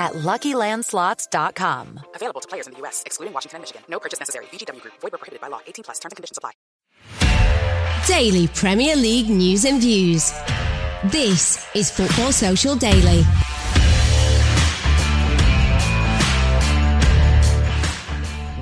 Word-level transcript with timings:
at 0.00 0.12
LuckyLandSlots.com. 0.14 2.00
Available 2.14 2.40
to 2.40 2.48
players 2.48 2.66
in 2.66 2.72
the 2.72 2.78
U.S., 2.80 3.02
excluding 3.06 3.34
Washington 3.34 3.58
and 3.58 3.62
Michigan. 3.62 3.82
No 3.88 4.00
purchase 4.00 4.18
necessary. 4.18 4.46
VGW 4.46 4.80
Group. 4.80 4.94
Void 5.00 5.12
were 5.12 5.18
prohibited 5.18 5.40
by 5.40 5.48
law. 5.48 5.60
18 5.66 5.84
plus. 5.84 5.98
Terms 6.00 6.12
and 6.12 6.16
conditions 6.16 6.38
apply. 6.38 6.52
Daily 8.08 8.48
Premier 8.48 8.96
League 8.96 9.28
news 9.28 9.64
and 9.66 9.80
views. 9.80 10.32
This 11.04 11.66
is 11.74 11.90
Football 11.90 12.32
Social 12.32 12.74
Daily. 12.74 13.22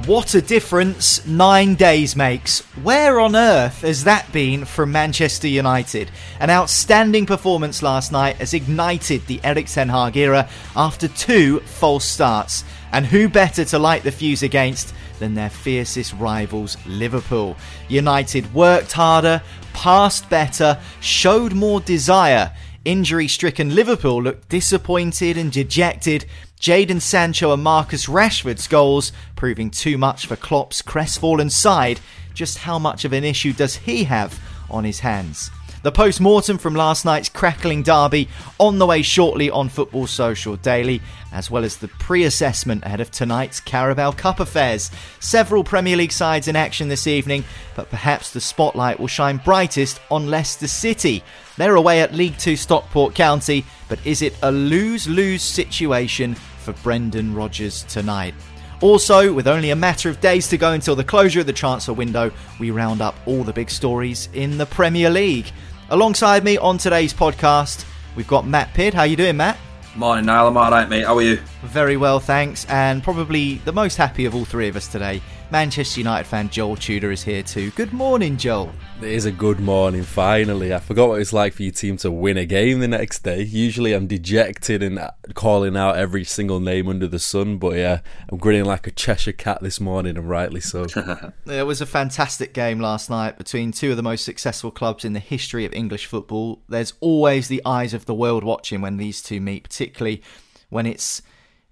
What 0.08 0.34
a 0.34 0.40
difference 0.40 1.26
nine 1.26 1.74
days 1.74 2.16
makes. 2.16 2.60
Where 2.82 3.20
on 3.20 3.36
earth 3.36 3.82
has 3.82 4.04
that 4.04 4.32
been 4.32 4.64
from 4.64 4.90
Manchester 4.90 5.48
United? 5.48 6.10
An 6.40 6.48
outstanding 6.48 7.26
performance 7.26 7.82
last 7.82 8.10
night 8.10 8.36
has 8.36 8.54
ignited 8.54 9.26
the 9.26 9.38
Erik 9.44 9.66
Ten 9.66 9.90
Hag 9.90 10.16
era 10.16 10.48
after 10.74 11.08
two 11.08 11.60
false 11.60 12.06
starts. 12.06 12.64
And 12.90 13.04
who 13.04 13.28
better 13.28 13.66
to 13.66 13.78
light 13.78 14.02
the 14.02 14.10
fuse 14.10 14.42
against 14.42 14.94
than 15.18 15.34
their 15.34 15.50
fiercest 15.50 16.14
rivals, 16.14 16.78
Liverpool? 16.86 17.54
United 17.88 18.54
worked 18.54 18.92
harder, 18.92 19.42
passed 19.74 20.30
better, 20.30 20.80
showed 21.00 21.52
more 21.52 21.82
desire. 21.82 22.56
Injury 22.86 23.28
stricken 23.28 23.74
Liverpool 23.74 24.22
looked 24.22 24.48
disappointed 24.48 25.36
and 25.36 25.52
dejected, 25.52 26.24
Jadon 26.58 27.00
Sancho 27.00 27.52
and 27.52 27.62
Marcus 27.62 28.06
Rashford's 28.06 28.66
goals 28.66 29.12
proving 29.36 29.70
too 29.70 29.96
much 29.96 30.26
for 30.26 30.36
Klopp's 30.36 30.82
crestfallen 30.82 31.50
side. 31.50 32.00
Just 32.34 32.58
how 32.58 32.78
much 32.78 33.04
of 33.04 33.12
an 33.12 33.24
issue 33.24 33.52
does 33.52 33.76
he 33.76 34.04
have 34.04 34.40
on 34.70 34.84
his 34.84 35.00
hands? 35.00 35.50
The 35.84 35.92
post 35.92 36.20
mortem 36.20 36.58
from 36.58 36.74
last 36.74 37.04
night's 37.04 37.28
crackling 37.28 37.84
derby 37.84 38.28
on 38.58 38.78
the 38.78 38.86
way 38.86 39.00
shortly 39.00 39.48
on 39.48 39.68
Football 39.68 40.08
Social 40.08 40.56
Daily, 40.56 41.00
as 41.32 41.52
well 41.52 41.62
as 41.62 41.76
the 41.76 41.86
pre 41.86 42.24
assessment 42.24 42.84
ahead 42.84 43.00
of 43.00 43.12
tonight's 43.12 43.60
Carabao 43.60 44.10
Cup 44.12 44.40
affairs. 44.40 44.90
Several 45.20 45.62
Premier 45.62 45.96
League 45.96 46.10
sides 46.10 46.48
in 46.48 46.56
action 46.56 46.88
this 46.88 47.06
evening, 47.06 47.44
but 47.76 47.88
perhaps 47.90 48.32
the 48.32 48.40
spotlight 48.40 48.98
will 48.98 49.06
shine 49.06 49.36
brightest 49.36 50.00
on 50.10 50.28
Leicester 50.28 50.66
City. 50.66 51.22
They're 51.56 51.76
away 51.76 52.00
at 52.00 52.12
League 52.12 52.38
Two 52.38 52.56
Stockport 52.56 53.14
County, 53.14 53.64
but 53.88 54.04
is 54.04 54.20
it 54.20 54.34
a 54.42 54.50
lose 54.50 55.06
lose 55.06 55.42
situation 55.42 56.34
for 56.34 56.72
Brendan 56.82 57.36
Rodgers 57.36 57.84
tonight? 57.84 58.34
Also, 58.80 59.32
with 59.32 59.48
only 59.48 59.70
a 59.70 59.76
matter 59.76 60.08
of 60.08 60.20
days 60.20 60.46
to 60.48 60.56
go 60.56 60.72
until 60.72 60.94
the 60.94 61.02
closure 61.02 61.40
of 61.40 61.46
the 61.46 61.52
transfer 61.52 61.92
window, 61.92 62.30
we 62.60 62.70
round 62.70 63.00
up 63.00 63.16
all 63.26 63.42
the 63.42 63.52
big 63.52 63.70
stories 63.70 64.28
in 64.34 64.56
the 64.56 64.66
Premier 64.66 65.10
League. 65.10 65.50
Alongside 65.90 66.44
me 66.44 66.58
on 66.58 66.76
today's 66.76 67.14
podcast, 67.14 67.86
we've 68.14 68.28
got 68.28 68.46
Matt 68.46 68.74
Pidd. 68.74 68.92
How 68.92 69.04
you 69.04 69.16
doing, 69.16 69.38
Matt? 69.38 69.58
Morning, 69.96 70.26
Niall. 70.26 70.48
I'm 70.48 70.56
alright, 70.56 70.86
mate. 70.86 71.06
How 71.06 71.16
are 71.16 71.22
you? 71.22 71.40
Very 71.62 71.96
well, 71.96 72.20
thanks. 72.20 72.66
And 72.66 73.02
probably 73.02 73.54
the 73.64 73.72
most 73.72 73.96
happy 73.96 74.26
of 74.26 74.34
all 74.34 74.44
three 74.44 74.68
of 74.68 74.76
us 74.76 74.86
today, 74.86 75.22
Manchester 75.50 76.00
United 76.00 76.28
fan 76.28 76.50
Joel 76.50 76.76
Tudor 76.76 77.10
is 77.10 77.22
here 77.22 77.42
too. 77.42 77.70
Good 77.70 77.94
morning, 77.94 78.36
Joel. 78.36 78.70
It 79.00 79.08
is 79.08 79.24
a 79.24 79.32
good 79.32 79.60
morning, 79.60 80.02
finally. 80.02 80.74
I 80.74 80.78
forgot 80.78 81.08
what 81.08 81.22
it's 81.22 81.32
like 81.32 81.54
for 81.54 81.62
your 81.62 81.72
team 81.72 81.96
to 81.98 82.10
win 82.10 82.36
a 82.36 82.44
game 82.44 82.80
the 82.80 82.88
next 82.88 83.20
day. 83.20 83.42
Usually 83.44 83.94
I'm 83.94 84.06
dejected 84.06 84.82
and 84.82 85.00
calling 85.32 85.74
out 85.74 85.96
every 85.96 86.24
single 86.24 86.60
name 86.60 86.86
under 86.86 87.08
the 87.08 87.18
sun, 87.18 87.56
but 87.56 87.76
yeah, 87.76 88.00
I'm 88.28 88.36
grinning 88.36 88.66
like 88.66 88.86
a 88.86 88.90
Cheshire 88.90 89.32
cat 89.32 89.62
this 89.62 89.80
morning, 89.80 90.18
and 90.18 90.28
rightly 90.28 90.60
so. 90.60 90.84
it 91.46 91.66
was 91.66 91.80
a 91.80 91.86
fantastic 91.86 92.52
game 92.52 92.78
last 92.78 93.08
night 93.08 93.38
between 93.38 93.72
two 93.72 93.92
of 93.92 93.96
the 93.96 94.02
most 94.02 94.26
successful 94.26 94.70
clubs 94.70 95.02
in 95.02 95.14
the 95.14 95.18
history 95.18 95.64
of 95.64 95.72
English 95.72 96.04
football. 96.04 96.60
There's 96.68 96.92
always 97.00 97.48
the 97.48 97.62
eyes 97.64 97.94
of 97.94 98.04
the 98.04 98.14
world 98.14 98.44
watching 98.44 98.82
when 98.82 98.98
these 98.98 99.22
two 99.22 99.40
meet, 99.40 99.62
particularly 99.62 100.22
when 100.68 100.84
it's 100.84 101.22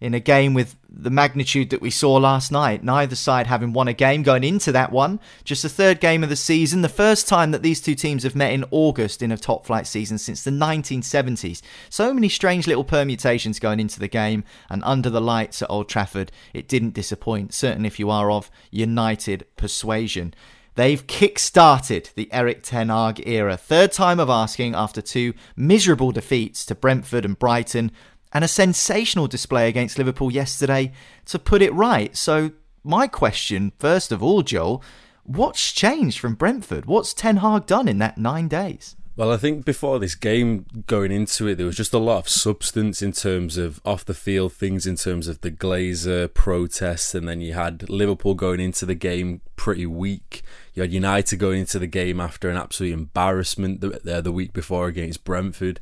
in 0.00 0.12
a 0.12 0.20
game 0.20 0.52
with 0.52 0.76
the 0.88 1.10
magnitude 1.10 1.70
that 1.70 1.80
we 1.80 1.90
saw 1.90 2.14
last 2.14 2.52
night. 2.52 2.84
Neither 2.84 3.16
side 3.16 3.46
having 3.46 3.72
won 3.72 3.88
a 3.88 3.94
game 3.94 4.22
going 4.22 4.44
into 4.44 4.72
that 4.72 4.92
one. 4.92 5.20
Just 5.42 5.62
the 5.62 5.68
third 5.68 6.00
game 6.00 6.22
of 6.22 6.28
the 6.28 6.36
season. 6.36 6.82
The 6.82 6.88
first 6.88 7.26
time 7.26 7.50
that 7.50 7.62
these 7.62 7.80
two 7.80 7.94
teams 7.94 8.22
have 8.22 8.36
met 8.36 8.52
in 8.52 8.64
August 8.70 9.22
in 9.22 9.32
a 9.32 9.38
top 9.38 9.64
flight 9.64 9.86
season 9.86 10.18
since 10.18 10.42
the 10.42 10.50
1970s. 10.50 11.62
So 11.88 12.12
many 12.12 12.28
strange 12.28 12.66
little 12.66 12.84
permutations 12.84 13.58
going 13.58 13.80
into 13.80 13.98
the 13.98 14.08
game. 14.08 14.44
And 14.68 14.82
under 14.84 15.08
the 15.08 15.20
lights 15.20 15.62
at 15.62 15.70
Old 15.70 15.88
Trafford, 15.88 16.30
it 16.52 16.68
didn't 16.68 16.94
disappoint. 16.94 17.54
Certainly 17.54 17.86
if 17.86 17.98
you 17.98 18.10
are 18.10 18.30
of 18.30 18.50
United 18.70 19.46
persuasion. 19.56 20.34
They've 20.76 21.06
kick-started 21.06 22.10
the 22.16 22.30
Erik 22.34 22.62
Ten 22.62 22.90
Hag 22.90 23.26
era. 23.26 23.56
Third 23.56 23.92
time 23.92 24.20
of 24.20 24.28
asking 24.28 24.74
after 24.74 25.00
two 25.00 25.32
miserable 25.56 26.12
defeats 26.12 26.66
to 26.66 26.74
Brentford 26.74 27.24
and 27.24 27.38
Brighton 27.38 27.92
and 28.32 28.44
a 28.44 28.48
sensational 28.48 29.26
display 29.26 29.68
against 29.68 29.98
Liverpool 29.98 30.30
yesterday 30.30 30.92
to 31.26 31.38
put 31.38 31.62
it 31.62 31.72
right. 31.72 32.16
So, 32.16 32.52
my 32.82 33.06
question, 33.08 33.72
first 33.78 34.12
of 34.12 34.22
all, 34.22 34.42
Joel, 34.42 34.82
what's 35.24 35.72
changed 35.72 36.18
from 36.18 36.34
Brentford? 36.34 36.86
What's 36.86 37.12
Ten 37.12 37.38
Hag 37.38 37.66
done 37.66 37.88
in 37.88 37.98
that 37.98 38.18
nine 38.18 38.48
days? 38.48 38.96
Well, 39.16 39.32
I 39.32 39.38
think 39.38 39.64
before 39.64 39.98
this 39.98 40.14
game, 40.14 40.66
going 40.86 41.10
into 41.10 41.48
it, 41.48 41.54
there 41.54 41.64
was 41.64 41.76
just 41.76 41.94
a 41.94 41.98
lot 41.98 42.18
of 42.18 42.28
substance 42.28 43.00
in 43.00 43.12
terms 43.12 43.56
of 43.56 43.80
off 43.82 44.04
the 44.04 44.12
field 44.12 44.52
things, 44.52 44.86
in 44.86 44.96
terms 44.96 45.26
of 45.26 45.40
the 45.40 45.50
Glazer 45.50 46.32
protests, 46.32 47.14
and 47.14 47.26
then 47.26 47.40
you 47.40 47.54
had 47.54 47.88
Liverpool 47.88 48.34
going 48.34 48.60
into 48.60 48.84
the 48.84 48.94
game 48.94 49.40
pretty 49.56 49.86
weak. 49.86 50.42
You 50.74 50.82
had 50.82 50.92
United 50.92 51.38
going 51.38 51.60
into 51.60 51.78
the 51.78 51.86
game 51.86 52.20
after 52.20 52.50
an 52.50 52.58
absolute 52.58 52.92
embarrassment 52.92 53.80
the, 53.80 54.18
uh, 54.18 54.20
the 54.20 54.32
week 54.32 54.52
before 54.52 54.86
against 54.86 55.24
Brentford. 55.24 55.80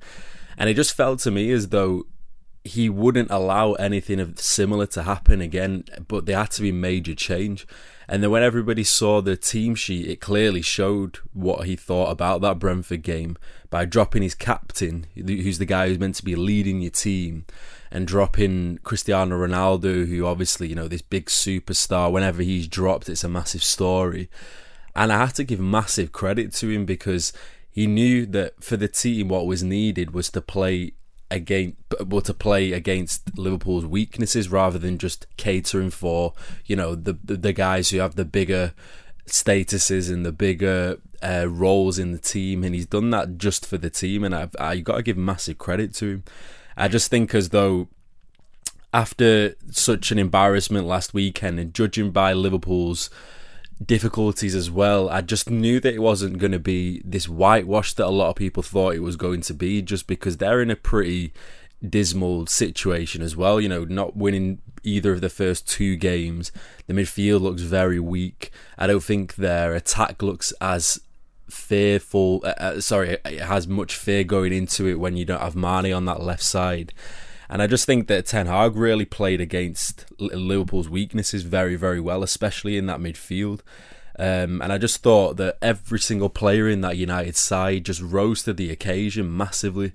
And 0.56 0.70
it 0.70 0.75
just 0.75 0.94
felt 0.94 1.19
to 1.20 1.32
me 1.32 1.50
as 1.50 1.70
though 1.70 2.06
he 2.64 2.88
wouldn't 2.88 3.31
allow 3.31 3.75
anything 3.75 4.19
of 4.19 4.40
similar 4.40 4.87
to 4.87 5.02
happen 5.02 5.43
again, 5.43 5.84
but 6.08 6.25
there 6.25 6.38
had 6.38 6.50
to 6.52 6.62
be 6.62 6.72
major 6.72 7.14
change. 7.14 7.66
And 8.08 8.22
then 8.22 8.31
when 8.31 8.43
everybody 8.43 8.84
saw 8.84 9.20
the 9.20 9.37
team 9.37 9.75
sheet, 9.75 10.08
it 10.08 10.20
clearly 10.20 10.62
showed 10.62 11.19
what 11.34 11.66
he 11.66 11.76
thought 11.76 12.11
about 12.11 12.40
that 12.40 12.58
Brentford 12.58 13.02
game 13.02 13.37
by 13.69 13.84
dropping 13.84 14.22
his 14.22 14.34
captain, 14.34 15.06
who's 15.14 15.58
the 15.58 15.66
guy 15.66 15.88
who's 15.88 15.99
meant 15.99 16.16
to 16.16 16.25
be 16.25 16.37
leading 16.37 16.81
your 16.81 16.90
team, 16.90 17.44
and 17.90 18.06
dropping 18.06 18.78
Cristiano 18.78 19.37
Ronaldo, 19.37 20.06
who 20.06 20.26
obviously, 20.26 20.69
you 20.69 20.75
know, 20.75 20.88
this 20.88 21.02
big 21.02 21.26
superstar. 21.26 22.10
Whenever 22.10 22.43
he's 22.43 22.67
dropped, 22.67 23.08
it's 23.08 23.25
a 23.25 23.28
massive 23.28 23.62
story. 23.62 24.31
And 24.96 25.12
I 25.12 25.19
have 25.19 25.32
to 25.34 25.44
give 25.44 25.60
massive 25.60 26.12
credit 26.12 26.52
to 26.55 26.70
him 26.70 26.87
because 26.87 27.32
he 27.70 27.87
knew 27.87 28.25
that 28.26 28.62
for 28.62 28.76
the 28.76 28.88
team, 28.88 29.28
what 29.28 29.46
was 29.46 29.62
needed 29.62 30.12
was 30.12 30.31
to 30.31 30.40
play 30.40 30.93
against 31.34 31.76
well 32.06 32.20
to 32.22 32.34
play 32.34 32.72
against 32.72 33.36
Liverpool's 33.36 33.84
weaknesses 33.84 34.48
rather 34.48 34.78
than 34.78 34.98
just 34.98 35.26
catering 35.36 35.90
for 35.90 36.32
you 36.66 36.76
know 36.76 36.94
the 36.94 37.19
the, 37.25 37.52
guys 37.52 37.90
who 37.90 37.98
have 37.98 38.14
the 38.14 38.25
bigger 38.25 38.72
statuses 39.26 40.12
and 40.12 40.25
the 40.25 40.32
bigger 40.32 40.98
uh, 41.22 41.46
roles 41.48 41.98
in 41.98 42.12
the 42.12 42.19
team, 42.19 42.62
and 42.64 42.75
he's 42.75 42.86
done 42.86 43.10
that 43.10 43.38
just 43.38 43.66
for 43.66 43.78
the 43.78 43.90
team. 43.90 44.25
And 44.25 44.34
I've 44.34 44.54
I 44.58 44.78
got 44.78 44.96
to 44.96 45.02
give 45.02 45.16
massive 45.16 45.58
credit 45.58 45.94
to 45.94 46.06
him. 46.06 46.25
I 46.76 46.88
just 46.88 47.10
think 47.10 47.34
as 47.34 47.50
though 47.50 47.88
after 48.92 49.56
such 49.70 50.12
an 50.12 50.19
embarrassment 50.19 50.86
last 50.86 51.14
weekend, 51.14 51.58
and 51.58 51.75
judging 51.75 52.10
by 52.10 52.32
Liverpool's 52.32 53.10
difficulties 53.86 54.54
as 54.54 54.70
well, 54.70 55.08
I 55.10 55.20
just 55.20 55.50
knew 55.50 55.81
that 55.81 55.94
it 55.94 56.02
wasn't 56.02 56.38
going 56.38 56.52
to 56.52 56.58
be 56.58 57.02
this 57.04 57.28
whitewash 57.28 57.94
that 57.94 58.06
a 58.06 58.08
lot 58.08 58.31
of 58.31 58.36
people 58.36 58.62
thought 58.62 58.94
it 58.94 59.02
was 59.02 59.16
going 59.16 59.40
to 59.42 59.54
be, 59.54 59.82
just 59.82 60.06
because 60.06 60.36
they're 60.36 60.62
in 60.62 60.70
a 60.70 60.76
pretty 60.76 61.32
dismal 61.86 62.46
situation 62.46 63.22
as 63.22 63.36
well. 63.36 63.60
You 63.60 63.69
know, 63.69 63.84
not 63.84 64.16
winning 64.16 64.60
either 64.82 65.12
of 65.12 65.20
the 65.20 65.28
first 65.28 65.69
two 65.69 65.96
games. 65.96 66.52
The 66.86 66.94
midfield 66.94 67.40
looks 67.40 67.62
very 67.62 68.00
weak. 68.00 68.50
I 68.78 68.86
don't 68.86 69.02
think 69.02 69.36
their 69.36 69.75
attack 69.75 70.22
looks 70.22 70.52
as 70.60 71.00
fearful. 71.48 72.42
Uh, 72.44 72.54
uh, 72.58 72.81
sorry, 72.81 73.19
it 73.25 73.40
has 73.40 73.66
much 73.66 73.96
fear 73.96 74.25
going 74.25 74.52
into 74.52 74.86
it 74.86 75.00
when 75.00 75.16
you 75.16 75.25
don't 75.25 75.40
have 75.40 75.56
Mane 75.56 75.92
on 75.92 76.04
that 76.06 76.22
left 76.22 76.42
side. 76.42 76.92
And 77.49 77.61
I 77.61 77.67
just 77.67 77.87
think 77.87 78.08
that 78.08 78.26
Ten 78.26 78.46
Hag 78.46 78.76
really 78.76 79.05
played 79.05 79.41
against 79.41 80.06
Liverpool's 80.19 80.88
weaknesses 80.88 81.43
very, 81.43 81.76
very 81.76 82.00
well, 82.00 82.23
especially 82.23 82.76
in 82.76 82.87
that 82.87 83.00
midfield. 83.00 83.61
Um, 84.19 84.62
and 84.62 84.73
I 84.73 84.79
just 84.79 85.02
thought 85.02 85.37
that 85.38 85.58
every 85.61 85.99
single 85.99 86.29
player 86.29 86.69
in 86.69 86.81
that 86.82 86.96
United 86.96 87.37
side 87.37 87.85
just 87.85 88.00
rose 88.00 88.44
to 88.44 88.52
the 88.52 88.70
occasion 88.70 89.37
massively. 89.37 89.93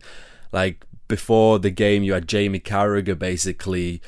Like 0.51 0.85
before 1.07 1.59
the 1.59 1.69
game, 1.69 2.03
you 2.03 2.13
had 2.13 2.27
Jamie 2.27 2.59
Carragher 2.59 3.17
basically 3.17 4.01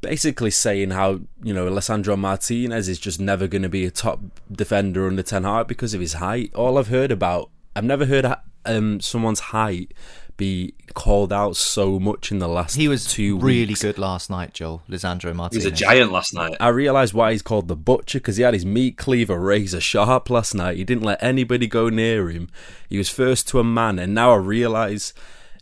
basically 0.00 0.50
saying 0.50 0.90
how 0.90 1.20
you 1.42 1.54
know 1.54 1.66
Alessandro 1.66 2.16
Martinez 2.16 2.88
is 2.88 2.98
just 2.98 3.20
never 3.20 3.46
going 3.46 3.62
to 3.62 3.68
be 3.68 3.86
a 3.86 3.90
top 3.90 4.20
defender 4.50 5.06
under 5.06 5.22
Ten 5.22 5.44
Hag 5.44 5.66
because 5.66 5.94
of 5.94 6.00
his 6.00 6.14
height. 6.14 6.54
All 6.54 6.76
I've 6.76 6.88
heard 6.88 7.10
about, 7.10 7.50
I've 7.74 7.84
never 7.84 8.06
heard 8.06 8.26
um, 8.66 9.00
someone's 9.00 9.40
height 9.40 9.92
be 10.36 10.74
called 10.94 11.32
out 11.32 11.56
so 11.56 11.98
much 12.00 12.30
in 12.30 12.38
the 12.38 12.48
last. 12.48 12.76
He 12.76 12.88
was 12.88 13.06
two 13.06 13.38
really 13.38 13.66
weeks. 13.68 13.82
good 13.82 13.98
last 13.98 14.30
night, 14.30 14.54
Joel 14.54 14.82
Lisandro 14.88 15.34
Martinez. 15.34 15.64
He 15.64 15.70
was 15.70 15.80
a 15.80 15.84
giant 15.84 16.12
last 16.12 16.34
night. 16.34 16.56
I 16.60 16.68
realised 16.68 17.14
why 17.14 17.32
he's 17.32 17.42
called 17.42 17.68
the 17.68 17.76
butcher 17.76 18.18
because 18.18 18.36
he 18.36 18.42
had 18.42 18.54
his 18.54 18.66
meat 18.66 18.96
cleaver 18.96 19.38
razor 19.38 19.80
sharp 19.80 20.30
last 20.30 20.54
night. 20.54 20.76
He 20.76 20.84
didn't 20.84 21.04
let 21.04 21.22
anybody 21.22 21.66
go 21.66 21.88
near 21.88 22.30
him. 22.30 22.48
He 22.88 22.98
was 22.98 23.08
first 23.08 23.48
to 23.48 23.60
a 23.60 23.64
man, 23.64 23.98
and 23.98 24.14
now 24.14 24.32
I 24.32 24.36
realise 24.36 25.12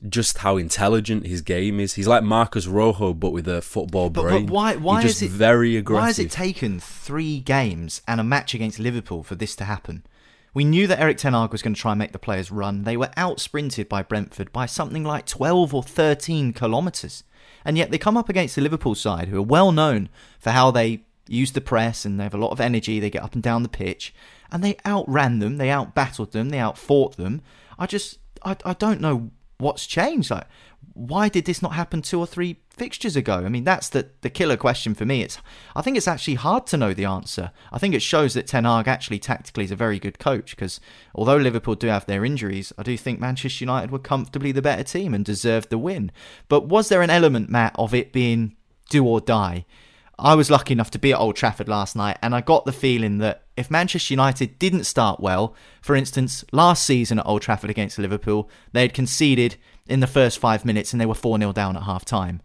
just 0.08 0.38
how 0.38 0.56
intelligent 0.56 1.26
his 1.26 1.42
game 1.42 1.78
is. 1.78 1.92
He's 1.94 2.08
like 2.08 2.22
Marcos 2.22 2.66
Rojo, 2.66 3.12
but 3.12 3.32
with 3.32 3.46
a 3.46 3.60
football 3.60 4.08
But, 4.08 4.22
brain. 4.22 4.46
but 4.46 4.52
why? 4.54 4.76
Why 4.76 5.02
He's 5.02 5.10
just 5.12 5.22
is 5.22 5.30
it 5.30 5.36
very 5.36 5.76
aggressive? 5.76 6.00
Why 6.02 6.06
has 6.06 6.18
it 6.18 6.30
taken 6.30 6.80
three 6.80 7.40
games 7.40 8.00
and 8.08 8.18
a 8.20 8.24
match 8.24 8.54
against 8.54 8.78
Liverpool 8.78 9.22
for 9.22 9.34
this 9.34 9.54
to 9.56 9.64
happen? 9.64 10.02
We 10.52 10.64
knew 10.64 10.86
that 10.86 10.98
Erik 10.98 11.18
Ten 11.18 11.32
Hag 11.32 11.52
was 11.52 11.62
going 11.62 11.74
to 11.74 11.80
try 11.80 11.92
and 11.92 11.98
make 11.98 12.12
the 12.12 12.18
players 12.18 12.50
run. 12.50 12.82
They 12.82 12.96
were 12.96 13.10
out 13.16 13.40
sprinted 13.40 13.88
by 13.88 14.02
Brentford 14.02 14.52
by 14.52 14.66
something 14.66 15.04
like 15.04 15.26
12 15.26 15.74
or 15.74 15.82
13 15.82 16.52
kilometres. 16.52 17.24
And 17.64 17.78
yet 17.78 17.90
they 17.90 17.98
come 17.98 18.16
up 18.16 18.28
against 18.28 18.56
the 18.56 18.62
Liverpool 18.62 18.94
side, 18.94 19.28
who 19.28 19.38
are 19.38 19.42
well 19.42 19.70
known 19.70 20.08
for 20.38 20.50
how 20.50 20.70
they 20.70 21.04
use 21.28 21.52
the 21.52 21.60
press 21.60 22.04
and 22.04 22.18
they 22.18 22.24
have 22.24 22.34
a 22.34 22.38
lot 22.38 22.50
of 22.50 22.60
energy. 22.60 22.98
They 22.98 23.10
get 23.10 23.22
up 23.22 23.34
and 23.34 23.42
down 23.42 23.62
the 23.62 23.68
pitch. 23.68 24.12
And 24.50 24.64
they 24.64 24.76
outran 24.84 25.38
them, 25.38 25.58
they 25.58 25.68
outbattled 25.68 26.32
them, 26.32 26.48
they 26.48 26.58
outfought 26.58 27.16
them. 27.16 27.42
I 27.78 27.86
just, 27.86 28.18
I, 28.42 28.56
I 28.64 28.72
don't 28.72 29.00
know 29.00 29.30
what's 29.58 29.86
changed. 29.86 30.30
Like, 30.30 30.46
why 30.92 31.28
did 31.28 31.44
this 31.44 31.62
not 31.62 31.74
happen 31.74 32.02
two 32.02 32.18
or 32.18 32.26
three 32.26 32.60
fixtures 32.68 33.16
ago? 33.16 33.34
I 33.34 33.48
mean, 33.48 33.64
that's 33.64 33.88
the, 33.88 34.08
the 34.22 34.30
killer 34.30 34.56
question 34.56 34.94
for 34.94 35.04
me. 35.04 35.22
It's 35.22 35.38
I 35.76 35.82
think 35.82 35.96
it's 35.96 36.08
actually 36.08 36.34
hard 36.34 36.66
to 36.68 36.76
know 36.76 36.92
the 36.92 37.04
answer. 37.04 37.52
I 37.72 37.78
think 37.78 37.94
it 37.94 38.02
shows 38.02 38.34
that 38.34 38.46
Ten 38.46 38.64
Hag 38.64 38.88
actually 38.88 39.18
tactically 39.18 39.64
is 39.64 39.70
a 39.70 39.76
very 39.76 39.98
good 39.98 40.18
coach 40.18 40.50
because 40.50 40.80
although 41.14 41.36
Liverpool 41.36 41.74
do 41.74 41.86
have 41.88 42.06
their 42.06 42.24
injuries, 42.24 42.72
I 42.76 42.82
do 42.82 42.96
think 42.96 43.20
Manchester 43.20 43.64
United 43.64 43.90
were 43.90 43.98
comfortably 43.98 44.52
the 44.52 44.62
better 44.62 44.84
team 44.84 45.14
and 45.14 45.24
deserved 45.24 45.70
the 45.70 45.78
win. 45.78 46.10
But 46.48 46.66
was 46.66 46.88
there 46.88 47.02
an 47.02 47.10
element, 47.10 47.50
Matt, 47.50 47.74
of 47.76 47.94
it 47.94 48.12
being 48.12 48.56
do 48.88 49.06
or 49.06 49.20
die? 49.20 49.66
I 50.22 50.34
was 50.34 50.50
lucky 50.50 50.72
enough 50.72 50.90
to 50.90 50.98
be 50.98 51.12
at 51.12 51.18
Old 51.18 51.36
Trafford 51.36 51.66
last 51.66 51.96
night, 51.96 52.18
and 52.20 52.34
I 52.34 52.42
got 52.42 52.66
the 52.66 52.72
feeling 52.72 53.18
that 53.18 53.44
if 53.56 53.70
Manchester 53.70 54.12
United 54.12 54.58
didn't 54.58 54.84
start 54.84 55.18
well, 55.18 55.54
for 55.80 55.96
instance, 55.96 56.44
last 56.52 56.84
season 56.84 57.18
at 57.18 57.26
Old 57.26 57.40
Trafford 57.40 57.70
against 57.70 57.98
Liverpool, 57.98 58.50
they 58.72 58.82
had 58.82 58.92
conceded 58.92 59.56
in 59.90 60.00
the 60.00 60.06
first 60.06 60.38
five 60.38 60.64
minutes 60.64 60.92
and 60.92 61.00
they 61.00 61.06
were 61.06 61.14
4 61.14 61.38
0 61.38 61.52
down 61.52 61.76
at 61.76 61.84
half 61.84 62.04
time. 62.04 62.40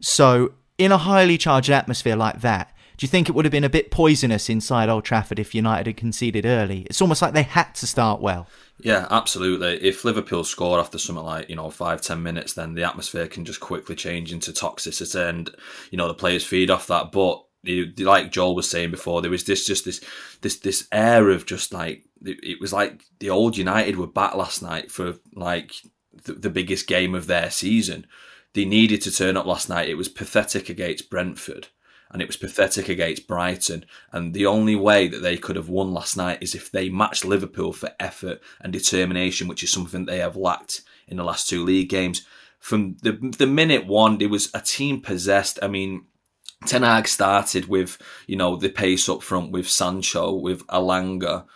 So, 0.00 0.54
in 0.78 0.90
a 0.90 0.98
highly 0.98 1.38
charged 1.38 1.70
atmosphere 1.70 2.16
like 2.16 2.40
that, 2.40 2.74
do 2.96 3.04
you 3.04 3.08
think 3.08 3.28
it 3.28 3.32
would 3.32 3.44
have 3.44 3.52
been 3.52 3.64
a 3.64 3.70
bit 3.70 3.90
poisonous 3.90 4.48
inside 4.48 4.88
Old 4.88 5.04
Trafford 5.04 5.38
if 5.38 5.54
United 5.54 5.86
had 5.86 5.96
conceded 5.96 6.44
early? 6.44 6.82
It's 6.82 7.00
almost 7.00 7.22
like 7.22 7.34
they 7.34 7.42
had 7.42 7.74
to 7.76 7.86
start 7.86 8.20
well. 8.20 8.46
Yeah, 8.78 9.06
absolutely. 9.10 9.82
If 9.82 10.04
Liverpool 10.04 10.44
score 10.44 10.80
after 10.80 10.98
something 10.98 11.24
like, 11.24 11.48
you 11.48 11.56
know, 11.56 11.70
five, 11.70 12.00
ten 12.00 12.22
minutes, 12.22 12.54
then 12.54 12.74
the 12.74 12.84
atmosphere 12.84 13.26
can 13.28 13.44
just 13.44 13.60
quickly 13.60 13.94
change 13.94 14.32
into 14.32 14.52
toxicity 14.52 15.28
and, 15.28 15.50
you 15.90 15.98
know, 15.98 16.08
the 16.08 16.14
players 16.14 16.44
feed 16.44 16.70
off 16.70 16.88
that. 16.88 17.12
But 17.12 17.44
like 17.98 18.32
Joel 18.32 18.54
was 18.54 18.68
saying 18.68 18.90
before, 18.90 19.22
there 19.22 19.30
was 19.30 19.44
this 19.44 19.66
just 19.66 19.84
this 19.84 20.00
this 20.40 20.58
this 20.58 20.88
air 20.90 21.30
of 21.30 21.46
just 21.46 21.72
like 21.72 22.04
it 22.24 22.60
was 22.60 22.72
like 22.72 23.04
the 23.20 23.30
old 23.30 23.56
United 23.56 23.96
were 23.96 24.06
back 24.06 24.34
last 24.34 24.62
night 24.62 24.90
for 24.90 25.14
like 25.34 25.74
the, 26.24 26.34
the 26.34 26.50
biggest 26.50 26.86
game 26.86 27.14
of 27.14 27.26
their 27.26 27.50
season. 27.50 28.06
They 28.54 28.64
needed 28.64 29.00
to 29.02 29.10
turn 29.10 29.36
up 29.36 29.46
last 29.46 29.68
night. 29.68 29.88
It 29.88 29.96
was 29.96 30.08
pathetic 30.08 30.68
against 30.68 31.10
Brentford 31.10 31.68
and 32.12 32.20
it 32.20 32.28
was 32.28 32.36
pathetic 32.36 32.88
against 32.88 33.26
Brighton. 33.26 33.86
And 34.12 34.34
the 34.34 34.46
only 34.46 34.76
way 34.76 35.08
that 35.08 35.22
they 35.22 35.38
could 35.38 35.56
have 35.56 35.70
won 35.70 35.92
last 35.92 36.16
night 36.16 36.42
is 36.42 36.54
if 36.54 36.70
they 36.70 36.90
matched 36.90 37.24
Liverpool 37.24 37.72
for 37.72 37.90
effort 37.98 38.40
and 38.60 38.72
determination, 38.72 39.48
which 39.48 39.62
is 39.62 39.72
something 39.72 40.04
they 40.04 40.18
have 40.18 40.36
lacked 40.36 40.82
in 41.08 41.16
the 41.16 41.24
last 41.24 41.48
two 41.48 41.64
league 41.64 41.88
games. 41.88 42.24
From 42.58 42.96
the 43.02 43.12
the 43.38 43.46
minute 43.46 43.86
one, 43.86 44.20
it 44.20 44.30
was 44.30 44.50
a 44.54 44.60
team 44.60 45.00
possessed. 45.00 45.58
I 45.62 45.68
mean, 45.68 46.04
Ten 46.66 46.82
Hag 46.82 47.08
started 47.08 47.66
with 47.66 47.98
you 48.26 48.36
know 48.36 48.56
the 48.56 48.68
pace 48.68 49.08
up 49.08 49.22
front 49.22 49.50
with 49.50 49.68
Sancho, 49.68 50.32
with 50.32 50.64
Elanga, 50.68 51.46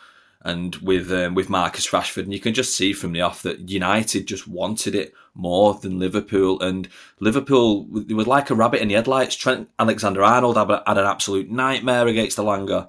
and 0.47 0.77
with 0.77 1.13
um, 1.13 1.35
with 1.35 1.51
Marcus 1.51 1.89
Rashford, 1.91 2.23
and 2.23 2.33
you 2.33 2.39
can 2.39 2.55
just 2.55 2.77
see 2.77 2.93
from 2.93 3.13
the 3.13 3.21
off 3.21 3.43
that 3.43 3.69
United 3.69 4.29
just 4.29 4.47
wanted 4.47 4.95
it 4.95 5.13
more 5.35 5.75
than 5.75 5.99
Liverpool, 5.99 6.63
and 6.63 6.89
Liverpool 7.19 7.89
it 8.09 8.15
was 8.15 8.29
like 8.29 8.49
a 8.49 8.55
rabbit 8.55 8.81
in 8.81 8.89
the 8.89 8.95
headlights. 8.95 9.35
Trent 9.35 9.69
Alexander 9.79 10.23
Arnold 10.23 10.57
had, 10.57 10.71
had 10.71 10.99
an 10.99 11.05
absolute 11.05 11.51
nightmare 11.51 12.07
against 12.07 12.37
the 12.37 12.45
Elanga, 12.45 12.89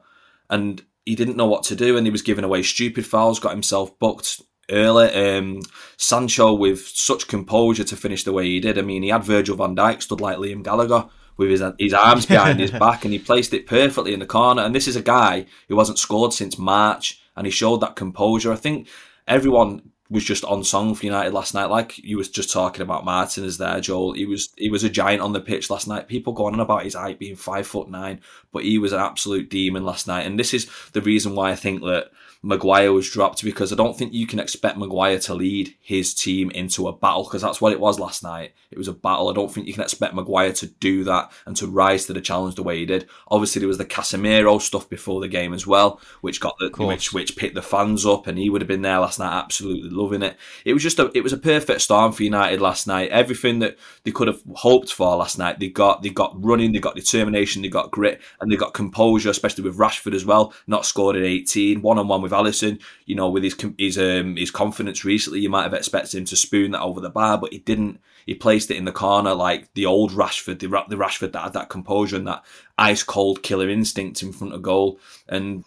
and 0.52 0.84
he 1.04 1.16
didn't 1.16 1.36
know 1.36 1.48
what 1.48 1.64
to 1.64 1.76
do, 1.76 1.98
and 1.98 2.06
he 2.06 2.12
was 2.12 2.22
giving 2.22 2.46
away 2.46 2.62
stupid 2.62 3.08
fouls, 3.08 3.40
got 3.40 3.54
himself 3.54 3.98
booked 3.98 4.40
early. 4.70 5.10
Um, 5.12 5.62
Sancho 5.98 6.54
with 6.54 6.88
such 6.88 7.28
composure 7.28 7.86
to 7.86 7.96
finish 7.96 8.24
the 8.24 8.34
way 8.34 8.46
he 8.46 8.60
did. 8.60 8.78
I 8.78 8.84
mean, 8.84 9.02
he 9.02 9.10
had 9.10 9.24
Virgil 9.24 9.58
van 9.58 9.76
Dijk 9.76 10.04
stood 10.04 10.22
like 10.22 10.38
Liam 10.38 10.64
Gallagher 10.64 11.10
with 11.38 11.50
his 11.50 11.64
his 11.80 11.94
arms 11.94 12.28
behind 12.28 12.60
his 12.60 12.72
back, 12.86 13.04
and 13.04 13.14
he 13.14 13.20
placed 13.20 13.54
it 13.56 13.66
perfectly 13.66 14.14
in 14.14 14.20
the 14.20 14.28
corner. 14.28 14.62
And 14.62 14.76
this 14.76 14.88
is 14.88 14.96
a 14.96 15.02
guy 15.02 15.48
who 15.70 15.80
hasn't 15.80 16.00
scored 16.00 16.34
since 16.34 16.60
March, 16.60 17.20
and 17.38 17.48
he 17.48 17.52
showed 17.52 17.82
that 17.82 17.96
composure. 17.96 18.52
I 18.52 18.58
think 18.58 18.88
everyone 19.28 19.92
was 20.10 20.24
just 20.24 20.46
on 20.46 20.64
song 20.64 20.96
for 20.96 21.06
United 21.06 21.34
last 21.34 21.54
night. 21.54 21.66
Like 21.66 21.98
you 21.98 22.18
was 22.18 22.30
just 22.30 22.52
talking 22.52 22.82
about 22.82 23.06
Martinez 23.06 23.58
there, 23.58 23.80
Joel. 23.80 24.14
He 24.14 24.26
was 24.26 24.50
he 24.58 24.70
was 24.70 24.84
a 24.84 24.90
giant 24.90 25.22
on 25.22 25.34
the 25.34 25.40
pitch 25.40 25.70
last 25.70 25.88
night. 25.88 26.08
People 26.08 26.34
going 26.34 26.54
on 26.54 26.60
about 26.60 26.84
his 26.84 26.96
height 26.96 27.20
being 27.20 27.36
five 27.36 27.68
foot 27.68 27.90
nine, 27.90 28.22
but 28.52 28.64
he 28.64 28.78
was 28.78 28.94
an 28.94 29.00
absolute 29.00 29.50
demon 29.50 29.86
last 29.86 30.08
night. 30.08 30.26
And 30.26 30.40
this 30.40 30.54
is 30.54 30.70
the 30.94 31.02
reason 31.02 31.36
why 31.36 31.52
I 31.52 31.56
think 31.56 31.82
that 31.82 32.12
Maguire 32.42 32.94
was 32.94 33.10
dropped 33.10 33.44
because 33.44 33.74
I 33.74 33.76
don't 33.76 33.98
think 33.98 34.14
you 34.14 34.28
can 34.28 34.40
expect 34.40 34.78
Maguire 34.78 35.20
to 35.20 35.34
lead 35.34 35.76
his 35.82 36.14
team 36.14 36.52
into 36.52 36.88
a 36.88 36.94
battle 36.94 37.24
because 37.24 37.42
that's 37.42 37.60
what 37.60 37.74
it 37.74 37.80
was 37.80 38.00
last 38.00 38.24
night. 38.24 38.54
It 38.72 38.78
was 38.78 38.88
a 38.88 38.94
battle. 38.94 39.30
I 39.30 39.34
don't 39.34 39.52
think 39.52 39.68
you 39.68 39.74
can 39.74 39.84
expect 39.84 40.14
Maguire 40.14 40.54
to 40.54 40.68
do 40.68 41.04
that 41.06 41.32
and 41.46 41.56
to 41.58 41.68
rise 41.68 42.06
to 42.06 42.14
the 42.14 42.22
challenge 42.22 42.56
the 42.56 42.64
way 42.64 42.80
he 42.80 42.86
did. 42.86 43.08
Obviously, 43.30 43.60
there 43.60 43.68
was 43.68 43.78
the 43.78 43.86
Casemiro 43.86 44.62
stuff 44.62 44.90
before 44.90 45.22
the 45.22 45.28
game 45.28 45.54
as 45.54 45.66
well, 45.66 46.00
which 46.22 46.40
got 46.40 46.56
the 46.60 46.70
which 46.78 47.14
which 47.14 47.36
picked 47.36 47.56
the 47.56 47.62
fans 47.62 48.06
up, 48.06 48.28
and 48.28 48.38
he 48.38 48.50
would 48.50 48.62
have 48.62 48.68
been 48.68 48.82
there 48.82 49.00
last 49.00 49.20
night, 49.20 49.38
absolutely 49.38 49.90
loving 49.90 50.22
it. 50.22 50.38
It 50.66 50.74
was 50.74 50.84
just 50.84 51.00
a 51.00 51.12
it 51.16 51.24
was 51.24 51.34
a 51.34 51.38
perfect 51.38 51.82
storm 51.82 52.12
for 52.12 52.24
United 52.24 52.62
last 52.62 52.88
night. 52.88 53.10
Everything 53.10 53.60
that 53.60 53.78
they 54.04 54.12
could 54.12 54.28
have 54.28 54.42
hoped 54.56 54.92
for 54.92 55.16
last 55.16 55.38
night, 55.38 55.60
they 55.60 55.70
got. 55.70 56.04
They 56.04 56.10
got 56.10 56.34
running, 56.44 56.72
they 56.72 56.80
got 56.80 56.96
determination, 56.96 57.62
they 57.62 57.70
got 57.70 57.92
grit, 57.92 58.22
and 58.40 58.52
they 58.52 58.56
got 58.56 58.74
composure, 58.74 59.30
especially 59.30 59.64
with 59.64 59.78
Rashford 59.78 60.14
as 60.14 60.26
well. 60.26 60.54
Not 60.68 60.86
scored 60.86 61.16
at 61.16 61.24
18, 61.24 61.82
one 61.82 61.98
on 61.98 62.08
one 62.08 62.22
with 62.22 62.27
Alisson. 62.32 62.82
You 63.06 63.16
know, 63.16 63.30
with 63.30 63.44
his 63.44 63.56
his 63.78 63.98
um, 63.98 64.36
his 64.36 64.52
confidence 64.52 65.06
recently, 65.06 65.40
you 65.40 65.50
might 65.50 65.64
have 65.64 65.74
expected 65.74 66.18
him 66.18 66.26
to 66.26 66.36
spoon 66.36 66.72
that 66.72 66.82
over 66.82 67.00
the 67.00 67.10
bar, 67.10 67.38
but 67.38 67.54
he 67.54 67.60
didn't. 67.60 68.00
He 68.26 68.36
placed 68.36 68.70
it 68.72 68.78
in 68.78 68.86
the 68.86 68.92
corner 68.92 69.34
like 69.34 69.74
the 69.74 69.86
old 69.86 70.12
Rashford, 70.12 70.60
the, 70.60 70.68
the 70.68 71.02
Rashford 71.02 71.32
that 71.32 71.44
had 71.44 71.54
that 71.54 71.70
composure 71.70 72.18
and 72.18 72.28
that 72.28 72.44
ice 72.78 73.02
cold 73.02 73.42
killer 73.42 73.70
instinct 73.70 74.22
in 74.22 74.34
front 74.34 74.54
of 74.54 74.62
goal. 74.62 75.00
And 75.30 75.64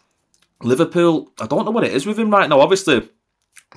Liverpool, 0.62 1.32
I 1.40 1.46
don't 1.46 1.64
know 1.64 1.70
what 1.70 1.84
it 1.84 1.94
is 1.94 2.04
with 2.04 2.18
him 2.18 2.30
right 2.30 2.48
now. 2.48 2.60
Obviously, 2.60 3.08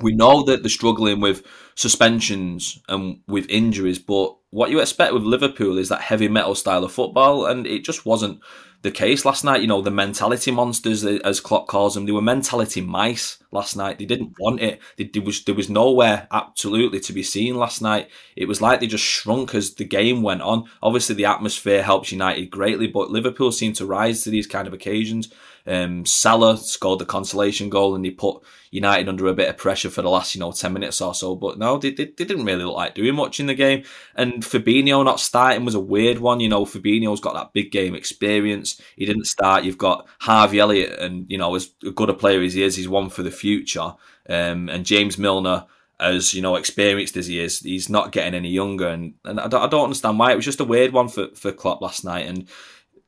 we 0.02 0.14
know 0.14 0.44
that 0.44 0.64
they're 0.64 0.70
struggling 0.70 1.22
with 1.22 1.46
suspensions 1.76 2.82
and 2.90 3.22
with 3.28 3.50
injuries, 3.50 4.00
but 4.00 4.36
what 4.50 4.70
you 4.70 4.80
expect 4.80 5.14
with 5.14 5.24
Liverpool 5.24 5.78
is 5.78 5.90
that 5.90 6.02
heavy 6.02 6.28
metal 6.28 6.56
style 6.56 6.84
of 6.84 6.92
football, 6.92 7.46
and 7.46 7.66
it 7.66 7.86
just 7.86 8.06
wasn't 8.06 8.40
the 8.84 8.92
case 8.92 9.26
last 9.26 9.44
night. 9.44 9.62
You 9.62 9.68
know, 9.68 9.82
the 9.82 9.90
mentality 9.90 10.52
monsters, 10.52 11.04
as 11.04 11.40
Klopp 11.40 11.68
calls 11.68 11.96
them, 11.96 12.06
they 12.06 12.12
were 12.12 12.22
mentality 12.22 12.82
mice 12.82 13.42
last 13.52 13.76
night. 13.76 13.98
They 13.98 14.06
didn't 14.06 14.36
want 14.40 14.62
it. 14.62 14.80
They, 14.98 15.06
there 15.06 15.24
was 15.24 15.44
there 15.44 15.56
was 15.56 15.70
nowhere 15.70 16.28
absolutely 16.32 17.00
to 17.00 17.14
be 17.14 17.24
seen 17.24 17.56
last 17.56 17.82
night. 17.82 18.10
It 18.36 18.48
was 18.48 18.62
like 18.62 18.80
they 18.80 18.88
just 18.88 19.04
shrunk 19.04 19.56
as 19.56 19.74
the 19.74 19.86
game 19.86 20.22
went 20.22 20.42
on. 20.42 20.70
Obviously, 20.84 21.16
the 21.16 21.26
atmosphere 21.26 21.82
helps 21.82 22.12
United 22.12 22.52
greatly, 22.52 22.88
but 22.88 23.10
Liverpool 23.10 23.52
seemed 23.52 23.76
to 23.78 23.86
rise 23.86 24.24
to 24.24 24.30
these 24.30 24.48
kind 24.48 24.68
of 24.68 24.74
occasions. 24.74 25.34
Um, 25.66 26.06
Salah 26.06 26.58
scored 26.58 27.00
the 27.00 27.06
consolation 27.06 27.70
goal 27.70 27.96
and 27.96 28.04
he 28.04 28.12
put 28.12 28.44
United 28.74 29.08
under 29.08 29.28
a 29.28 29.36
bit 29.36 29.50
of 29.50 29.58
pressure 29.58 29.90
for 29.90 30.02
the 30.02 30.10
last, 30.10 30.34
you 30.34 30.40
know, 30.40 30.52
10 30.52 30.74
minutes 30.74 31.00
or 31.00 31.14
so. 31.14 31.36
But 31.36 31.60
no, 31.60 31.78
they, 31.78 31.92
they, 31.92 32.06
they 32.06 32.26
didn't 32.26 32.46
really 32.46 32.64
look 32.64 32.76
like 32.76 32.96
doing 32.96 33.14
much 33.14 33.40
in 33.40 33.46
the 33.46 33.54
game. 33.54 33.84
And 34.16 34.42
Fabinho 34.42 35.06
not 35.06 35.20
starting 35.20 35.64
was 35.64 35.76
a 35.76 35.80
weird 35.80 36.18
one. 36.18 36.40
You 36.40 36.50
know, 36.50 36.66
Fabinho's 36.66 37.20
got 37.20 37.36
that 37.36 37.54
big 37.54 37.72
game 37.72 37.94
experience. 37.94 38.82
He 38.96 39.06
didn't 39.06 39.28
start. 39.28 39.64
You've 39.64 39.78
got 39.78 40.08
Harvey 40.22 40.60
Elliott, 40.60 40.98
and, 41.00 41.26
you 41.30 41.38
know, 41.38 41.54
as 41.54 41.68
good 41.94 42.10
a 42.10 42.16
player 42.16 42.42
as 42.42 42.56
he 42.56 42.64
is, 42.64 42.76
he's 42.76 42.90
one 42.90 43.10
for 43.10 43.22
the 43.22 43.30
future. 43.30 43.94
Um, 44.28 44.70
and 44.70 44.86
James 44.86 45.20
Milner, 45.20 45.66
as 46.00 46.34
you 46.34 46.42
know, 46.42 46.56
experienced 46.56 47.16
as 47.16 47.28
he 47.28 47.40
is, 47.40 47.60
he's 47.60 47.90
not 47.90 48.12
getting 48.12 48.34
any 48.34 48.50
younger, 48.50 48.88
and, 48.88 49.14
and 49.24 49.40
I, 49.40 49.48
don't, 49.48 49.62
I 49.62 49.68
don't 49.68 49.84
understand 49.84 50.18
why. 50.18 50.32
It 50.32 50.36
was 50.36 50.46
just 50.46 50.60
a 50.60 50.66
weird 50.66 50.94
one 50.94 51.10
for 51.10 51.28
for 51.36 51.52
Klopp 51.52 51.82
last 51.82 52.04
night, 52.04 52.26
and 52.26 52.48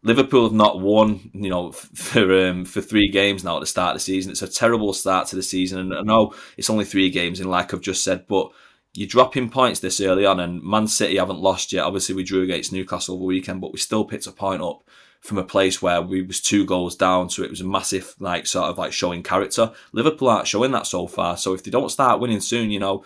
Liverpool 0.05 0.43
have 0.43 0.53
not 0.53 0.79
won, 0.79 1.31
you 1.33 1.49
know, 1.49 1.71
for 1.71 2.47
um, 2.47 2.63
for 2.63 2.79
three 2.79 3.09
games 3.09 3.43
now 3.43 3.57
at 3.57 3.61
the 3.61 3.65
start 3.65 3.95
of 3.95 3.95
the 3.95 4.05
season. 4.05 4.31
It's 4.31 4.43
a 4.43 4.47
terrible 4.47 4.93
start 4.93 5.27
to 5.29 5.35
the 5.35 5.41
season, 5.43 5.79
and 5.79 5.93
I 5.95 6.01
know 6.01 6.35
it's 6.57 6.69
only 6.69 6.85
three 6.85 7.09
games, 7.09 7.39
in 7.39 7.49
like 7.49 7.73
I've 7.73 7.81
just 7.81 8.03
said, 8.03 8.27
but 8.27 8.51
you're 8.93 9.07
dropping 9.07 9.49
points 9.49 9.79
this 9.79 9.99
early 9.99 10.23
on, 10.23 10.39
and 10.39 10.61
Man 10.61 10.87
City 10.87 11.17
haven't 11.17 11.39
lost 11.39 11.73
yet. 11.73 11.85
Obviously, 11.85 12.13
we 12.13 12.23
drew 12.23 12.43
against 12.43 12.71
Newcastle 12.71 13.15
over 13.15 13.23
the 13.23 13.25
weekend, 13.25 13.61
but 13.61 13.73
we 13.73 13.79
still 13.79 14.05
picked 14.05 14.27
a 14.27 14.31
point 14.31 14.61
up 14.61 14.83
from 15.21 15.39
a 15.39 15.43
place 15.43 15.81
where 15.81 16.03
we 16.03 16.21
was 16.21 16.39
two 16.39 16.65
goals 16.65 16.95
down, 16.95 17.31
so 17.31 17.41
it 17.41 17.49
was 17.49 17.61
a 17.61 17.65
massive 17.65 18.13
like 18.19 18.45
sort 18.45 18.69
of 18.69 18.77
like 18.77 18.93
showing 18.93 19.23
character. 19.23 19.71
Liverpool 19.91 20.29
aren't 20.29 20.47
showing 20.47 20.71
that 20.71 20.85
so 20.85 21.07
far, 21.07 21.35
so 21.35 21.55
if 21.55 21.63
they 21.63 21.71
don't 21.71 21.89
start 21.89 22.19
winning 22.19 22.41
soon, 22.41 22.69
you 22.69 22.79
know, 22.79 23.03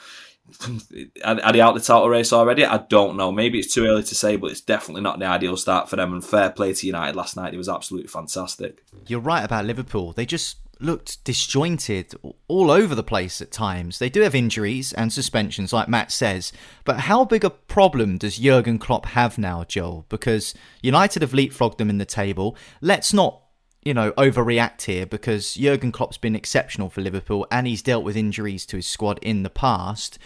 are, 1.24 1.53
they 1.53 1.62
out 1.62 1.74
the 1.74 1.82
title 1.82 2.10
race 2.10 2.34
already? 2.34 2.65
I 2.65 2.77
don't 2.77 3.18
know. 3.18 3.32
Maybe 3.32 3.60
it's 3.60 3.74
too 3.74 3.86
early 3.86 4.03
to 4.03 4.15
say, 4.15 4.36
but 4.36 4.51
it's 4.51 4.62
definitely 4.62 5.01
not 5.01 5.20
the 5.20 5.25
ideal 5.25 5.58
start 5.58 5.89
for 5.89 5.96
them. 5.96 6.13
And 6.13 6.24
fair 6.24 6.50
play 6.50 6.74
to 6.74 6.88
United 6.88 7.15
last 7.15 7.36
night; 7.36 7.53
it 7.53 7.58
was 7.58 7.70
absolutely 7.70 8.08
fantastic. 8.08 8.84
You're 9.08 9.20
right 9.20 9.44
about 9.44 9.65
Liverpool. 9.65 10.13
They 10.13 10.25
just 10.25 10.58
looked 10.79 11.24
disjointed 11.25 12.15
all 12.48 12.72
over 12.72 12.96
the 12.96 13.03
place 13.03 13.41
at 13.41 13.51
times. 13.51 14.00
They 14.00 14.10
do 14.10 14.22
have 14.22 14.34
injuries 14.34 14.94
and 14.94 15.12
suspensions, 15.12 15.74
like 15.74 15.89
Matt 15.89 16.12
says. 16.12 16.53
But 16.86 17.01
how 17.01 17.25
big 17.25 17.44
a 17.44 17.50
problem 17.50 18.18
does 18.18 18.38
Jurgen 18.38 18.79
Klopp 18.79 19.06
have 19.08 19.38
now, 19.38 19.63
Joel? 19.65 20.06
Because 20.10 20.53
United 20.82 21.22
have 21.22 21.32
leapfrogged 21.32 21.77
them 21.77 21.89
in 21.89 21.98
the 21.98 22.06
table. 22.06 22.56
Let's 22.82 23.13
not 23.13 23.41
you 23.81 23.93
know, 23.93 24.12
overreact 24.13 24.83
here 24.83 25.05
because 25.05 25.53
Jurgen 25.53 25.91
Klopp's 25.91 26.17
been 26.17 26.36
exceptional 26.36 26.89
for 26.89 27.01
Liverpool 27.01 27.48
and 27.51 27.65
he's 27.67 27.81
dealt 27.81 28.03
with 28.03 28.17
injuries 28.17 28.65
to 28.67 28.77
his 28.77 28.88
squad 28.88 29.19
in 29.21 29.43
the 29.43 29.50
past. 29.50 30.17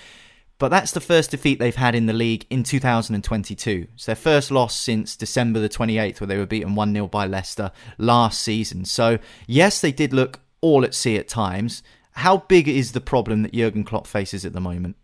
But 0.59 0.69
that's 0.69 0.91
the 0.91 1.01
first 1.01 1.31
defeat 1.31 1.59
they've 1.59 1.75
had 1.75 1.95
in 1.95 2.05
the 2.05 2.13
league 2.13 2.45
in 2.49 2.63
2022. 2.63 3.87
It's 3.93 4.05
their 4.05 4.15
first 4.15 4.49
loss 4.49 4.75
since 4.75 5.15
December 5.15 5.59
the 5.59 5.69
28th, 5.69 6.21
where 6.21 6.27
they 6.27 6.37
were 6.37 6.45
beaten 6.45 6.75
1 6.75 6.93
0 6.93 7.07
by 7.07 7.25
Leicester 7.25 7.71
last 7.97 8.39
season. 8.41 8.85
So, 8.85 9.19
yes, 9.45 9.81
they 9.81 9.91
did 9.91 10.13
look 10.13 10.39
all 10.61 10.85
at 10.85 10.95
sea 10.95 11.17
at 11.17 11.27
times. 11.27 11.83
How 12.13 12.37
big 12.37 12.67
is 12.67 12.93
the 12.93 13.01
problem 13.01 13.41
that 13.41 13.53
Jurgen 13.53 13.83
Klopp 13.83 14.07
faces 14.07 14.45
at 14.45 14.53
the 14.53 14.61
moment? 14.61 14.95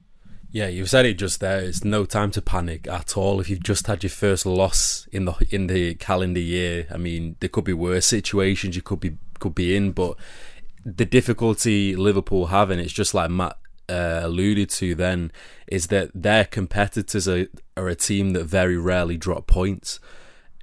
Yeah, 0.51 0.68
you've 0.68 0.89
said 0.89 1.06
it 1.06 1.20
just 1.20 1.39
there. 1.41 1.60
It's 1.60 1.84
no 1.84 2.06
time 2.06 2.32
to 2.32 2.41
panic 2.41 2.88
at 2.88 3.15
all. 3.15 3.39
If 3.39 3.50
you've 3.50 3.63
just 3.63 3.86
had 3.86 4.03
your 4.03 4.10
first 4.10 4.48
loss 4.48 5.08
in 5.12 5.25
the 5.25 5.48
in 5.51 5.68
the 5.68 5.94
calendar 5.96 6.39
year, 6.39 6.88
I 6.91 6.98
mean, 6.98 7.36
there 7.39 7.50
could 7.50 7.65
be 7.65 7.74
worse 7.74 8.08
situations 8.08 8.75
you 8.75 8.82
could 8.82 9.00
be 9.00 9.18
could 9.38 9.53
be 9.53 9.75
in, 9.75 9.91
but 9.91 10.18
the 10.84 11.06
difficulty 11.06 11.96
Liverpool 11.96 12.48
have, 12.48 12.72
and 12.72 12.82
it's 12.82 12.94
just 12.94 13.13
like 13.13 13.29
Matt 13.29 13.58
uh, 13.88 14.22
alluded 14.24 14.72
to 14.72 14.96
then, 14.96 15.32
is 15.68 15.88
that 15.88 16.10
their 16.15 16.46
competitors 16.46 17.27
are, 17.27 17.48
are 17.77 17.88
a 17.88 17.96
team 17.96 18.32
that 18.32 18.46
very 18.46 18.77
rarely 18.77 19.18
drop 19.18 19.46
points 19.46 20.00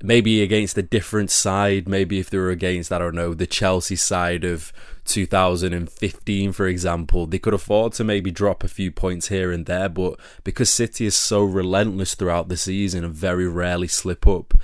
maybe 0.03 0.43
against 0.43 0.77
a 0.77 0.83
different 0.83 1.31
side, 1.31 1.89
maybe 1.89 2.19
if 2.19 2.31
they 2.31 2.39
were 2.39 2.51
against, 2.51 2.93
I 2.93 2.99
don't 2.99 3.15
know, 3.15 3.35
the 3.35 3.47
Chelsea 3.47 3.97
side 3.97 4.45
of 4.45 4.73
2015, 5.05 6.53
for 6.53 6.67
example, 6.67 7.27
they 7.27 7.39
could 7.39 7.55
afford 7.55 7.95
to 7.95 8.05
maybe 8.05 8.31
drop 8.31 8.63
a 8.63 8.69
few 8.69 8.91
points 8.91 9.29
here 9.29 9.51
and 9.51 9.67
there, 9.67 9.89
but 9.89 10.19
because 10.45 10.69
City 10.69 11.07
is 11.07 11.17
so 11.17 11.43
relentless 11.43 12.15
throughout 12.15 12.49
the 12.49 12.57
season 12.57 13.05
and 13.05 13.15
very 13.15 13.49
rarely 13.49 13.89
slip 13.89 14.27
up, 14.27 14.55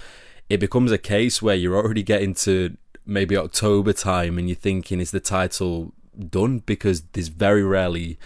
it 0.50 0.60
becomes 0.60 0.92
a 0.92 0.98
case 0.98 1.40
where 1.40 1.54
you're 1.54 1.76
already 1.76 2.02
getting 2.02 2.34
to 2.34 2.76
maybe 3.06 3.36
October 3.36 3.92
time 3.92 4.38
and 4.38 4.48
you're 4.48 4.56
thinking, 4.56 5.00
is 5.00 5.12
the 5.12 5.20
title 5.20 5.92
done? 6.28 6.58
Because 6.58 7.02
there's 7.12 7.28
very 7.28 7.64
rarely 7.64 8.18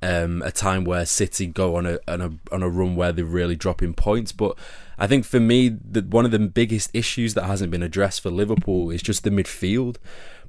um, 0.00 0.42
a 0.42 0.52
time 0.52 0.84
where 0.84 1.06
City 1.06 1.46
go 1.46 1.76
on 1.76 1.86
a, 1.86 1.98
on 2.08 2.20
a 2.20 2.30
on 2.54 2.62
a 2.62 2.68
run 2.68 2.96
where 2.96 3.12
they're 3.12 3.24
really 3.24 3.56
dropping 3.56 3.94
points. 3.94 4.32
But 4.32 4.56
I 4.98 5.06
think 5.06 5.24
for 5.24 5.40
me, 5.40 5.68
the, 5.68 6.02
one 6.02 6.24
of 6.24 6.30
the 6.30 6.38
biggest 6.38 6.90
issues 6.92 7.34
that 7.34 7.44
hasn't 7.44 7.70
been 7.70 7.82
addressed 7.82 8.20
for 8.20 8.30
Liverpool 8.30 8.90
is 8.90 9.02
just 9.02 9.24
the 9.24 9.30
midfield, 9.30 9.96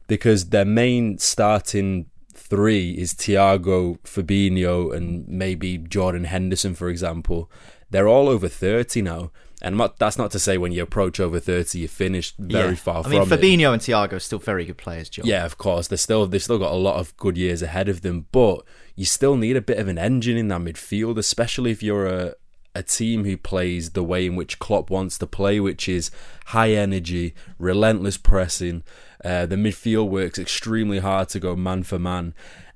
because 0.08 0.50
their 0.50 0.66
main 0.66 1.18
starting 1.18 2.08
three 2.34 2.92
is 2.92 3.14
Thiago, 3.14 4.00
Fabinho, 4.02 4.96
and 4.96 5.28
maybe 5.28 5.78
Jordan 5.78 6.26
Henderson, 6.26 6.76
for 6.76 6.90
example. 6.90 7.50
They're 7.90 8.08
all 8.08 8.28
over 8.28 8.48
thirty 8.48 9.02
now. 9.02 9.32
And 9.62 9.80
that's 9.98 10.18
not 10.18 10.30
to 10.32 10.40
say 10.40 10.58
when 10.58 10.74
you 10.74 10.84
approach 10.84 11.22
over 11.22 11.40
thirty, 11.40 11.80
you're 11.80 11.88
finished 11.88 12.36
very 12.38 12.72
yeah. 12.72 12.76
far 12.76 13.04
I 13.06 13.08
mean, 13.08 13.24
Fabinho 13.24 13.70
it. 13.70 13.74
and 13.74 13.82
Thiago 13.82 14.14
are 14.14 14.20
still 14.20 14.40
very 14.40 14.66
good 14.66 14.78
players, 14.78 15.10
Joe. 15.10 15.22
Yeah, 15.24 15.46
of 15.46 15.58
course. 15.58 15.88
They're 15.88 15.98
still 15.98 16.28
they've 16.28 16.44
still 16.44 16.60
got 16.60 16.74
a 16.74 16.76
lot 16.76 17.00
of 17.00 17.16
good 17.16 17.38
years 17.38 17.62
ahead 17.62 17.88
of 17.88 18.02
them, 18.02 18.26
but 18.34 18.66
you 18.96 19.06
still 19.06 19.38
need 19.38 19.56
a 19.56 19.62
bit 19.62 19.78
of 19.78 19.88
an 19.88 19.98
engine 19.98 20.36
in 20.36 20.50
that 20.50 20.60
midfield, 20.60 21.18
especially 21.18 21.72
if 21.72 21.82
you're 21.82 22.08
a 22.08 22.36
a 22.76 22.84
team 22.84 23.26
who 23.26 23.38
plays 23.38 23.92
the 23.92 24.04
way 24.04 24.26
in 24.26 24.36
which 24.36 24.60
Klopp 24.60 24.90
wants 24.90 25.18
to 25.20 25.28
play, 25.28 25.60
which 25.60 25.88
is 25.88 26.12
high 26.48 26.72
energy, 26.72 27.36
relentless 27.60 28.18
pressing. 28.18 28.84
Uh, 29.24 29.46
the 29.46 29.56
midfield 29.56 30.10
works 30.10 30.40
extremely 30.40 31.00
hard 31.00 31.30
to 31.30 31.40
go 31.40 31.56
man 31.56 31.84
for 31.84 32.00
man. 32.00 32.34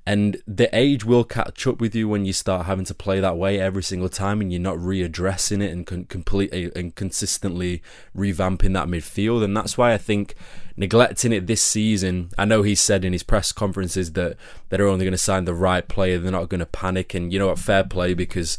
And 0.08 0.42
the 0.48 0.74
age 0.74 1.04
will 1.04 1.26
catch 1.26 1.68
up 1.68 1.82
with 1.82 1.94
you 1.94 2.08
when 2.08 2.24
you 2.24 2.32
start 2.32 2.66
having 2.66 2.86
to 2.86 2.94
play 2.94 3.20
that 3.20 3.36
way 3.36 3.60
every 3.60 3.84
single 3.84 4.08
time, 4.08 4.40
and 4.40 4.54
you're 4.54 4.62
not 4.62 4.78
readdressing 4.78 5.62
it 5.62 5.70
and 5.70 5.86
con- 5.86 6.06
completely 6.06 6.72
and 6.78 6.96
consistently 6.96 7.84
revamping 8.16 8.72
that 8.72 8.88
midfield. 8.88 9.44
And 9.44 9.58
that's 9.58 9.78
why 9.78 9.92
I 9.92 9.98
think 9.98 10.36
neglecting 10.78 11.34
it 11.34 11.46
this 11.46 11.62
season. 11.62 12.30
I 12.38 12.46
know 12.46 12.62
he 12.62 12.74
said 12.74 13.04
in 13.04 13.12
his 13.12 13.24
press 13.24 13.52
conferences 13.52 14.14
that 14.14 14.38
they're 14.70 14.88
only 14.88 15.04
going 15.04 15.12
to 15.12 15.18
sign 15.18 15.44
the 15.44 15.54
right 15.54 15.86
player. 15.86 16.20
They're 16.20 16.32
not 16.32 16.48
going 16.48 16.60
to 16.60 16.66
panic, 16.66 17.14
and 17.14 17.34
you 17.34 17.40
know 17.40 17.48
what, 17.48 17.60
fair 17.60 17.84
play 17.84 18.14
because 18.14 18.58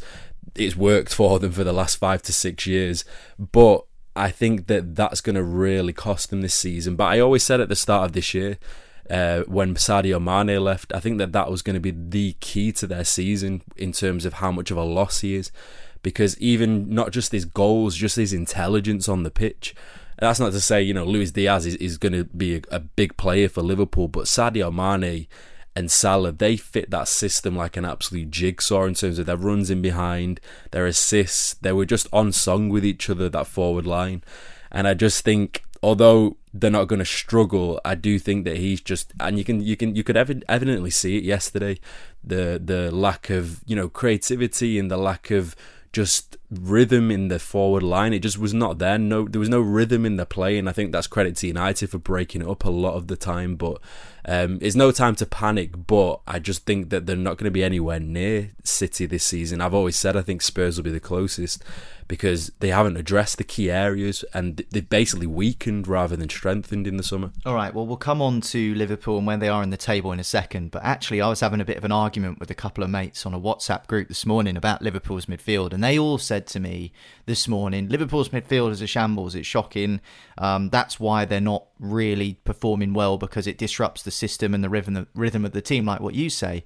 it's 0.55 0.75
worked 0.75 1.13
for 1.13 1.39
them 1.39 1.51
for 1.51 1.63
the 1.63 1.73
last 1.73 1.95
five 1.95 2.21
to 2.23 2.33
six 2.33 2.65
years. 2.65 3.05
But 3.37 3.85
I 4.15 4.31
think 4.31 4.67
that 4.67 4.95
that's 4.95 5.21
going 5.21 5.35
to 5.35 5.43
really 5.43 5.93
cost 5.93 6.29
them 6.29 6.41
this 6.41 6.55
season. 6.55 6.95
But 6.95 7.05
I 7.05 7.19
always 7.19 7.43
said 7.43 7.61
at 7.61 7.69
the 7.69 7.75
start 7.75 8.05
of 8.05 8.13
this 8.13 8.33
year 8.33 8.57
uh, 9.09 9.41
when 9.41 9.75
Sadio 9.75 10.21
Mane 10.21 10.61
left. 10.61 10.93
I 10.93 10.99
think 10.99 11.17
that 11.17 11.31
that 11.31 11.49
was 11.49 11.61
going 11.61 11.75
to 11.75 11.79
be 11.79 11.91
the 11.91 12.33
key 12.39 12.71
to 12.73 12.87
their 12.87 13.03
season 13.03 13.61
in 13.75 13.91
terms 13.91 14.25
of 14.25 14.33
how 14.33 14.51
much 14.51 14.71
of 14.71 14.77
a 14.77 14.83
loss 14.83 15.21
he 15.21 15.35
is. 15.35 15.51
Because 16.01 16.39
even 16.39 16.93
not 16.93 17.11
just 17.11 17.31
his 17.31 17.45
goals, 17.45 17.95
just 17.95 18.15
his 18.15 18.33
intelligence 18.33 19.09
on 19.09 19.23
the 19.23 19.31
pitch. 19.31 19.75
That's 20.19 20.39
not 20.39 20.51
to 20.51 20.61
say, 20.61 20.81
you 20.81 20.93
know, 20.93 21.05
Luis 21.05 21.31
Diaz 21.31 21.65
is, 21.65 21.75
is 21.75 21.97
going 21.97 22.13
to 22.13 22.25
be 22.25 22.57
a, 22.57 22.61
a 22.71 22.79
big 22.79 23.17
player 23.17 23.49
for 23.49 23.61
Liverpool, 23.61 24.07
but 24.07 24.25
Sadio 24.25 24.71
Mane 24.73 25.27
and 25.75 25.91
Salah, 25.91 26.31
they 26.31 26.57
fit 26.57 26.89
that 26.89 27.07
system 27.07 27.55
like 27.55 27.77
an 27.77 27.85
absolute 27.85 28.31
jigsaw 28.31 28.85
in 28.85 28.95
terms 28.95 29.19
of 29.19 29.25
their 29.25 29.37
runs 29.37 29.69
in 29.69 29.81
behind, 29.81 30.39
their 30.71 30.85
assists. 30.85 31.53
They 31.55 31.71
were 31.71 31.85
just 31.85 32.07
on 32.11 32.31
song 32.31 32.69
with 32.69 32.83
each 32.83 33.09
other, 33.09 33.29
that 33.29 33.47
forward 33.47 33.85
line. 33.85 34.23
And 34.71 34.87
I 34.87 34.93
just 34.93 35.23
think 35.23 35.63
although 35.81 36.37
they're 36.53 36.71
not 36.71 36.87
going 36.87 36.99
to 36.99 37.05
struggle, 37.05 37.79
I 37.85 37.95
do 37.95 38.19
think 38.19 38.45
that 38.45 38.57
he's 38.57 38.81
just 38.81 39.13
and 39.19 39.37
you 39.37 39.43
can 39.43 39.61
you 39.61 39.77
can 39.77 39.95
you 39.95 40.03
could 40.03 40.17
ev- 40.17 40.43
evidently 40.49 40.89
see 40.89 41.17
it 41.17 41.23
yesterday 41.23 41.79
the 42.23 42.61
the 42.63 42.91
lack 42.91 43.29
of 43.29 43.61
you 43.65 43.75
know 43.75 43.87
creativity 43.87 44.77
and 44.79 44.89
the 44.91 44.97
lack 44.97 45.31
of 45.31 45.55
just 45.91 46.37
rhythm 46.51 47.09
in 47.09 47.29
the 47.29 47.39
forward 47.39 47.83
line. 47.83 48.13
It 48.13 48.19
just 48.19 48.37
was 48.37 48.53
not 48.53 48.77
there. 48.77 48.97
No, 48.97 49.27
there 49.27 49.39
was 49.39 49.49
no 49.49 49.59
rhythm 49.59 50.05
in 50.05 50.17
the 50.17 50.25
play, 50.25 50.57
and 50.57 50.69
I 50.69 50.71
think 50.71 50.91
that's 50.91 51.07
credit 51.07 51.35
to 51.37 51.47
United 51.47 51.89
for 51.89 51.97
breaking 51.97 52.41
it 52.41 52.47
up 52.47 52.63
a 52.63 52.69
lot 52.69 52.93
of 52.93 53.07
the 53.07 53.15
time. 53.15 53.55
But 53.55 53.81
um, 54.25 54.59
it's 54.61 54.75
no 54.75 54.91
time 54.91 55.15
to 55.15 55.25
panic. 55.25 55.87
But 55.87 56.21
I 56.27 56.39
just 56.39 56.65
think 56.65 56.89
that 56.89 57.05
they're 57.05 57.15
not 57.15 57.37
going 57.37 57.45
to 57.45 57.51
be 57.51 57.63
anywhere 57.63 57.99
near 57.99 58.51
City 58.63 59.05
this 59.05 59.23
season. 59.23 59.61
I've 59.61 59.73
always 59.73 59.97
said 59.97 60.15
I 60.15 60.21
think 60.21 60.41
Spurs 60.41 60.77
will 60.77 60.83
be 60.83 60.91
the 60.91 60.99
closest 60.99 61.63
because 62.09 62.51
they 62.59 62.69
haven't 62.69 62.97
addressed 62.97 63.37
the 63.37 63.43
key 63.43 63.69
areas 63.69 64.25
and 64.33 64.65
they've 64.71 64.89
basically 64.89 65.27
weakened 65.27 65.87
rather 65.87 66.15
than 66.15 66.27
strengthened 66.27 66.87
in 66.87 66.97
the 66.97 67.03
summer. 67.03 67.31
All 67.45 67.53
right, 67.53 67.71
well, 67.73 67.85
we'll 67.85 67.97
come 67.97 68.19
on 68.19 68.41
to 68.41 68.73
Liverpool 68.73 69.19
and 69.19 69.27
where 69.27 69.37
they 69.37 69.47
are 69.47 69.61
in 69.61 69.69
the 69.69 69.77
table 69.77 70.11
in 70.11 70.19
a 70.19 70.23
second. 70.23 70.71
But 70.71 70.83
actually, 70.83 71.21
I 71.21 71.29
was 71.29 71.39
having 71.39 71.61
a 71.61 71.65
bit 71.65 71.77
of 71.77 71.83
an 71.83 71.91
argument 71.91 72.39
with 72.39 72.49
a 72.49 72.55
couple 72.55 72.83
of 72.83 72.89
mates 72.89 73.27
on 73.27 73.35
a 73.35 73.39
WhatsApp 73.39 73.85
group 73.85 74.07
this 74.07 74.25
morning 74.25 74.57
about 74.57 74.81
Liverpool's 74.81 75.27
midfield, 75.27 75.71
and 75.71 75.83
they 75.83 75.99
all 75.99 76.17
said 76.17 76.47
to 76.47 76.59
me 76.59 76.91
this 77.27 77.47
morning, 77.47 77.87
Liverpool's 77.87 78.29
midfield 78.29 78.71
is 78.71 78.81
a 78.81 78.87
shambles. 78.87 79.35
It's 79.35 79.47
shocking. 79.47 80.01
Um, 80.39 80.69
that's 80.69 80.99
why 80.99 81.25
they're 81.25 81.39
not 81.39 81.67
really 81.79 82.39
performing 82.43 82.93
well 82.93 83.19
because 83.19 83.45
it 83.45 83.59
disrupts 83.59 84.01
the 84.01 84.11
system 84.11 84.55
and 84.55 84.63
the 84.63 84.69
rhythm, 84.69 84.95
the 84.95 85.07
rhythm 85.13 85.45
of 85.45 85.51
the 85.51 85.61
team, 85.61 85.85
like 85.85 86.01
what 86.01 86.15
you 86.15 86.31
say. 86.31 86.63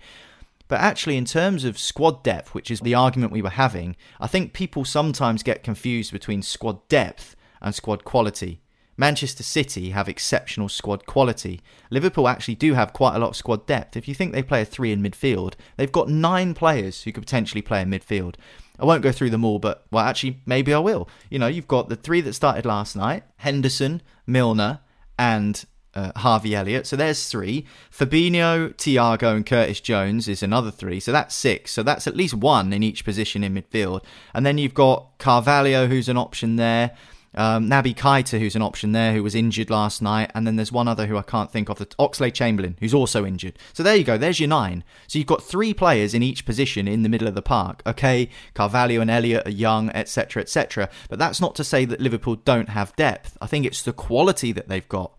But 0.67 0.79
actually, 0.79 1.17
in 1.17 1.25
terms 1.25 1.65
of 1.65 1.77
squad 1.77 2.23
depth, 2.23 2.53
which 2.53 2.71
is 2.71 2.79
the 2.79 2.95
argument 2.95 3.31
we 3.31 3.41
were 3.41 3.49
having, 3.49 3.95
I 4.19 4.27
think 4.27 4.53
people 4.53 4.85
sometimes 4.85 5.43
get 5.43 5.63
confused 5.63 6.11
between 6.11 6.41
squad 6.41 6.87
depth 6.87 7.35
and 7.61 7.75
squad 7.75 8.03
quality. 8.03 8.61
Manchester 8.95 9.43
City 9.43 9.89
have 9.89 10.07
exceptional 10.07 10.69
squad 10.69 11.05
quality. 11.05 11.61
Liverpool 11.89 12.27
actually 12.27 12.55
do 12.55 12.75
have 12.75 12.93
quite 12.93 13.15
a 13.15 13.19
lot 13.19 13.29
of 13.29 13.35
squad 13.35 13.65
depth. 13.65 13.97
If 13.97 14.07
you 14.07 14.13
think 14.13 14.33
they 14.33 14.43
play 14.43 14.61
a 14.61 14.65
three 14.65 14.91
in 14.91 15.01
midfield, 15.01 15.53
they've 15.77 15.91
got 15.91 16.09
nine 16.09 16.53
players 16.53 17.03
who 17.03 17.11
could 17.11 17.23
potentially 17.23 17.61
play 17.61 17.81
in 17.81 17.89
midfield. 17.89 18.35
I 18.79 18.85
won't 18.85 19.01
go 19.01 19.11
through 19.11 19.31
them 19.31 19.45
all, 19.45 19.59
but 19.59 19.85
well, 19.91 20.05
actually, 20.05 20.41
maybe 20.45 20.73
I 20.73 20.79
will. 20.79 21.09
You 21.29 21.39
know, 21.39 21.47
you've 21.47 21.67
got 21.67 21.89
the 21.89 21.95
three 21.95 22.21
that 22.21 22.33
started 22.33 22.65
last 22.65 22.95
night 22.95 23.23
Henderson, 23.37 24.01
Milner, 24.27 24.79
and 25.17 25.63
uh, 25.95 26.11
Harvey 26.15 26.55
Elliott. 26.55 26.87
So 26.87 26.95
there's 26.95 27.29
three. 27.29 27.65
Fabinho, 27.91 28.73
Thiago, 28.75 29.35
and 29.35 29.45
Curtis 29.45 29.79
Jones 29.79 30.27
is 30.27 30.43
another 30.43 30.71
three. 30.71 30.99
So 30.99 31.11
that's 31.11 31.35
six. 31.35 31.71
So 31.71 31.83
that's 31.83 32.07
at 32.07 32.15
least 32.15 32.33
one 32.33 32.73
in 32.73 32.83
each 32.83 33.05
position 33.05 33.43
in 33.43 33.53
midfield. 33.53 34.03
And 34.33 34.45
then 34.45 34.57
you've 34.57 34.73
got 34.73 35.17
Carvalho, 35.17 35.87
who's 35.87 36.09
an 36.09 36.17
option 36.17 36.55
there. 36.55 36.91
Um, 37.35 37.67
Naby 37.67 37.95
Keita, 37.95 38.39
who's 38.39 38.55
an 38.55 38.61
option 38.61 38.91
there, 38.91 39.13
who 39.13 39.23
was 39.23 39.33
injured 39.33 39.69
last 39.69 40.01
night, 40.01 40.31
and 40.35 40.45
then 40.45 40.55
there's 40.55 40.71
one 40.71 40.87
other 40.87 41.07
who 41.07 41.17
I 41.17 41.23
can't 41.23 41.51
think 41.51 41.67
of, 41.67 41.79
Oxlade 41.79 42.33
Chamberlain, 42.33 42.77
who's 42.79 42.93
also 42.93 43.25
injured. 43.25 43.57
So 43.73 43.81
there 43.81 43.95
you 43.95 44.03
go, 44.03 44.17
there's 44.17 44.39
your 44.39 44.49
nine. 44.49 44.83
So 45.07 45.17
you've 45.17 45.27
got 45.27 45.43
three 45.43 45.73
players 45.73 46.13
in 46.13 46.21
each 46.21 46.45
position 46.45 46.87
in 46.87 47.01
the 47.01 47.09
middle 47.09 47.27
of 47.27 47.33
the 47.33 47.41
park. 47.41 47.81
Okay, 47.87 48.29
Carvalho 48.53 49.01
and 49.01 49.09
Elliott 49.09 49.47
are 49.47 49.51
young, 49.51 49.89
etc., 49.91 50.43
etc. 50.43 50.89
But 51.09 51.17
that's 51.17 51.41
not 51.41 51.55
to 51.55 51.63
say 51.63 51.85
that 51.85 51.99
Liverpool 51.99 52.35
don't 52.35 52.69
have 52.69 52.95
depth. 52.95 53.35
I 53.41 53.47
think 53.47 53.65
it's 53.65 53.81
the 53.81 53.93
quality 53.93 54.51
that 54.51 54.67
they've 54.67 54.87
got 54.87 55.13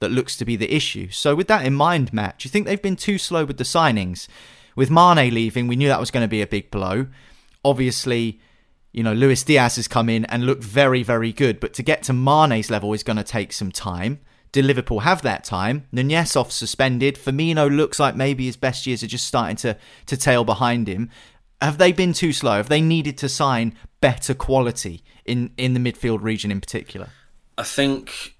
that 0.00 0.10
looks 0.10 0.36
to 0.36 0.44
be 0.44 0.56
the 0.56 0.74
issue. 0.74 1.10
So 1.10 1.34
with 1.34 1.48
that 1.48 1.64
in 1.64 1.74
mind, 1.74 2.12
Matt, 2.12 2.38
do 2.38 2.46
you 2.46 2.50
think 2.50 2.66
they've 2.66 2.80
been 2.80 2.96
too 2.96 3.18
slow 3.18 3.44
with 3.44 3.58
the 3.58 3.64
signings? 3.64 4.28
With 4.76 4.90
Mane 4.90 5.34
leaving, 5.34 5.66
we 5.66 5.76
knew 5.76 5.88
that 5.88 6.00
was 6.00 6.10
going 6.10 6.24
to 6.24 6.28
be 6.28 6.42
a 6.42 6.46
big 6.46 6.70
blow. 6.70 7.06
Obviously 7.64 8.40
you 8.92 9.02
know, 9.02 9.12
Luis 9.12 9.42
Diaz 9.44 9.76
has 9.76 9.88
come 9.88 10.08
in 10.08 10.24
and 10.26 10.46
looked 10.46 10.64
very, 10.64 11.02
very 11.02 11.32
good. 11.32 11.60
But 11.60 11.74
to 11.74 11.82
get 11.82 12.02
to 12.04 12.12
Mane's 12.12 12.70
level 12.70 12.92
is 12.92 13.02
going 13.02 13.16
to 13.16 13.24
take 13.24 13.52
some 13.52 13.70
time. 13.70 14.20
Did 14.50 14.64
Liverpool 14.64 15.00
have 15.00 15.22
that 15.22 15.44
time? 15.44 15.86
Nunez 15.92 16.34
off 16.34 16.50
suspended. 16.50 17.16
Firmino 17.16 17.74
looks 17.74 18.00
like 18.00 18.16
maybe 18.16 18.46
his 18.46 18.56
best 18.56 18.86
years 18.86 19.02
are 19.02 19.08
just 19.08 19.26
starting 19.26 19.56
to, 19.56 19.76
to 20.06 20.16
tail 20.16 20.42
behind 20.42 20.88
him. 20.88 21.10
Have 21.60 21.78
they 21.78 21.92
been 21.92 22.12
too 22.14 22.32
slow? 22.32 22.56
Have 22.56 22.70
they 22.70 22.80
needed 22.80 23.18
to 23.18 23.28
sign 23.28 23.74
better 24.00 24.32
quality 24.32 25.02
in, 25.26 25.50
in 25.58 25.74
the 25.74 25.80
midfield 25.80 26.22
region 26.22 26.50
in 26.50 26.60
particular? 26.60 27.10
I 27.58 27.64
think 27.64 28.36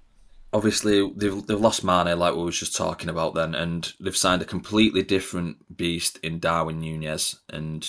obviously 0.53 1.11
they've 1.15 1.45
they've 1.45 1.59
lost 1.59 1.83
Mane 1.83 2.17
like 2.17 2.35
we 2.35 2.43
was 2.43 2.59
just 2.59 2.75
talking 2.75 3.09
about 3.09 3.35
then, 3.35 3.55
and 3.55 3.93
they've 3.99 4.15
signed 4.15 4.41
a 4.41 4.45
completely 4.45 5.03
different 5.03 5.75
beast 5.75 6.19
in 6.23 6.39
Darwin 6.39 6.79
Nunez, 6.79 7.39
and 7.49 7.87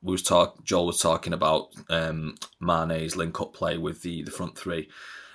we 0.00 0.12
was 0.12 0.22
talk 0.22 0.64
Joel 0.64 0.86
was 0.86 1.00
talking 1.00 1.32
about 1.32 1.68
um, 1.88 2.36
Mane's 2.60 3.16
link 3.16 3.40
up 3.40 3.54
play 3.54 3.78
with 3.78 4.02
the 4.02 4.22
the 4.22 4.30
front 4.30 4.56
three 4.56 4.88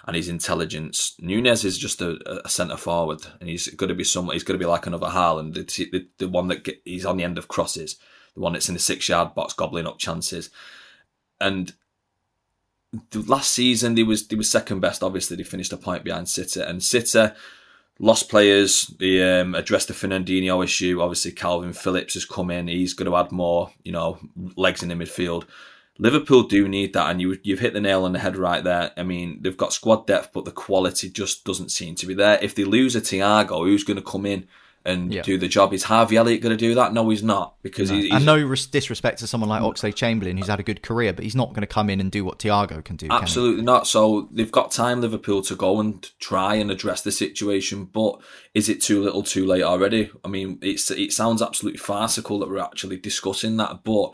and 0.05 0.15
his 0.15 0.29
intelligence. 0.29 1.15
Nunez 1.19 1.65
is 1.65 1.77
just 1.77 2.01
a, 2.01 2.17
a 2.45 2.49
centre 2.49 2.77
forward, 2.77 3.27
and 3.39 3.49
he's 3.49 3.67
going 3.67 3.89
to 3.89 3.95
be 3.95 4.05
some. 4.05 4.29
He's 4.29 4.43
going 4.43 4.57
to 4.57 4.63
be 4.63 4.69
like 4.69 4.87
another 4.87 5.07
Haaland, 5.07 5.53
the, 5.53 5.89
the, 5.91 6.07
the 6.17 6.29
one 6.29 6.47
that 6.47 6.63
get, 6.63 6.81
he's 6.85 7.05
on 7.05 7.17
the 7.17 7.25
end 7.25 7.37
of 7.37 7.49
crosses, 7.49 7.97
the 8.33 8.39
one 8.39 8.53
that's 8.53 8.69
in 8.69 8.73
the 8.73 8.79
six 8.79 9.09
yard 9.09 9.35
box 9.35 9.53
gobbling 9.53 9.85
up 9.85 9.99
chances. 9.99 10.49
And 11.41 11.73
last 13.13 13.51
season, 13.51 13.95
they 13.95 14.03
was 14.03 14.27
they 14.27 14.35
was 14.35 14.49
second 14.49 14.79
best. 14.79 15.03
Obviously, 15.03 15.37
they 15.37 15.43
finished 15.43 15.73
a 15.73 15.77
point 15.77 16.03
behind 16.03 16.29
City, 16.29 16.61
and 16.61 16.83
City 16.83 17.27
lost 17.99 18.29
players. 18.29 18.87
They 18.99 19.39
um, 19.39 19.55
addressed 19.55 19.87
the 19.87 19.93
Fernandinho 19.93 20.63
issue. 20.63 21.01
Obviously, 21.01 21.31
Kalvin 21.31 21.75
Phillips 21.75 22.13
has 22.13 22.25
come 22.25 22.51
in. 22.51 22.67
He's 22.67 22.93
going 22.93 23.09
to 23.09 23.17
add 23.17 23.31
more, 23.31 23.71
you 23.83 23.91
know, 23.91 24.19
legs 24.55 24.83
in 24.83 24.89
the 24.89 24.95
midfield. 24.95 25.45
Liverpool 25.99 26.43
do 26.43 26.67
need 26.67 26.93
that, 26.93 27.09
and 27.09 27.19
you, 27.19 27.39
you've 27.41 27.59
hit 27.59 27.73
the 27.73 27.81
nail 27.81 28.05
on 28.05 28.13
the 28.13 28.19
head 28.19 28.37
right 28.37 28.63
there. 28.63 28.91
I 28.95 29.03
mean, 29.03 29.39
they've 29.41 29.57
got 29.57 29.73
squad 29.73 30.05
depth, 30.05 30.29
but 30.31 30.45
the 30.45 30.51
quality 30.51 31.09
just 31.09 31.43
doesn't 31.43 31.71
seem 31.71 31.95
to 31.95 32.05
be 32.05 32.13
there. 32.13 32.37
If 32.39 32.53
they 32.53 32.65
lose 32.65 32.95
a 32.95 33.01
Thiago, 33.01 33.65
who's 33.65 33.83
going 33.83 33.97
to 33.97 34.03
come 34.03 34.25
in 34.25 34.47
and 34.87 35.13
yeah. 35.13 35.21
do 35.21 35.37
the 35.37 35.47
job. 35.47 35.73
Is 35.73 35.83
Harvey 35.83 36.17
Elliott 36.17 36.41
going 36.41 36.55
to 36.55 36.57
do 36.57 36.75
that? 36.75 36.93
No, 36.93 37.09
he's 37.09 37.21
not 37.21 37.61
because 37.61 37.91
no. 37.91 37.97
he's, 37.97 38.13
and 38.13 38.25
no 38.25 38.55
disrespect 38.55 39.19
to 39.19 39.27
someone 39.27 39.49
like 39.49 39.61
Oxlade 39.61 39.95
Chamberlain 39.95 40.37
who's 40.37 40.47
had 40.47 40.59
a 40.59 40.63
good 40.63 40.81
career, 40.81 41.13
but 41.13 41.23
he's 41.23 41.35
not 41.35 41.49
going 41.49 41.61
to 41.61 41.67
come 41.67 41.89
in 41.89 41.99
and 41.99 42.11
do 42.11 42.23
what 42.23 42.39
Thiago 42.39 42.83
can 42.83 42.95
do. 42.95 43.07
Absolutely 43.11 43.57
can 43.57 43.65
not. 43.65 43.87
So 43.87 44.29
they've 44.31 44.51
got 44.51 44.71
time, 44.71 45.01
Liverpool, 45.01 45.41
to 45.43 45.55
go 45.55 45.79
and 45.79 46.09
try 46.19 46.55
and 46.55 46.71
address 46.71 47.01
the 47.01 47.11
situation. 47.11 47.85
But 47.85 48.19
is 48.53 48.69
it 48.69 48.81
too 48.81 49.03
little, 49.03 49.23
too 49.23 49.45
late 49.45 49.63
already? 49.63 50.09
I 50.23 50.29
mean, 50.29 50.57
it's 50.61 50.89
it 50.89 51.11
sounds 51.11 51.41
absolutely 51.41 51.79
farcical 51.79 52.39
that 52.39 52.49
we're 52.49 52.59
actually 52.59 52.97
discussing 52.97 53.57
that. 53.57 53.83
But 53.83 54.11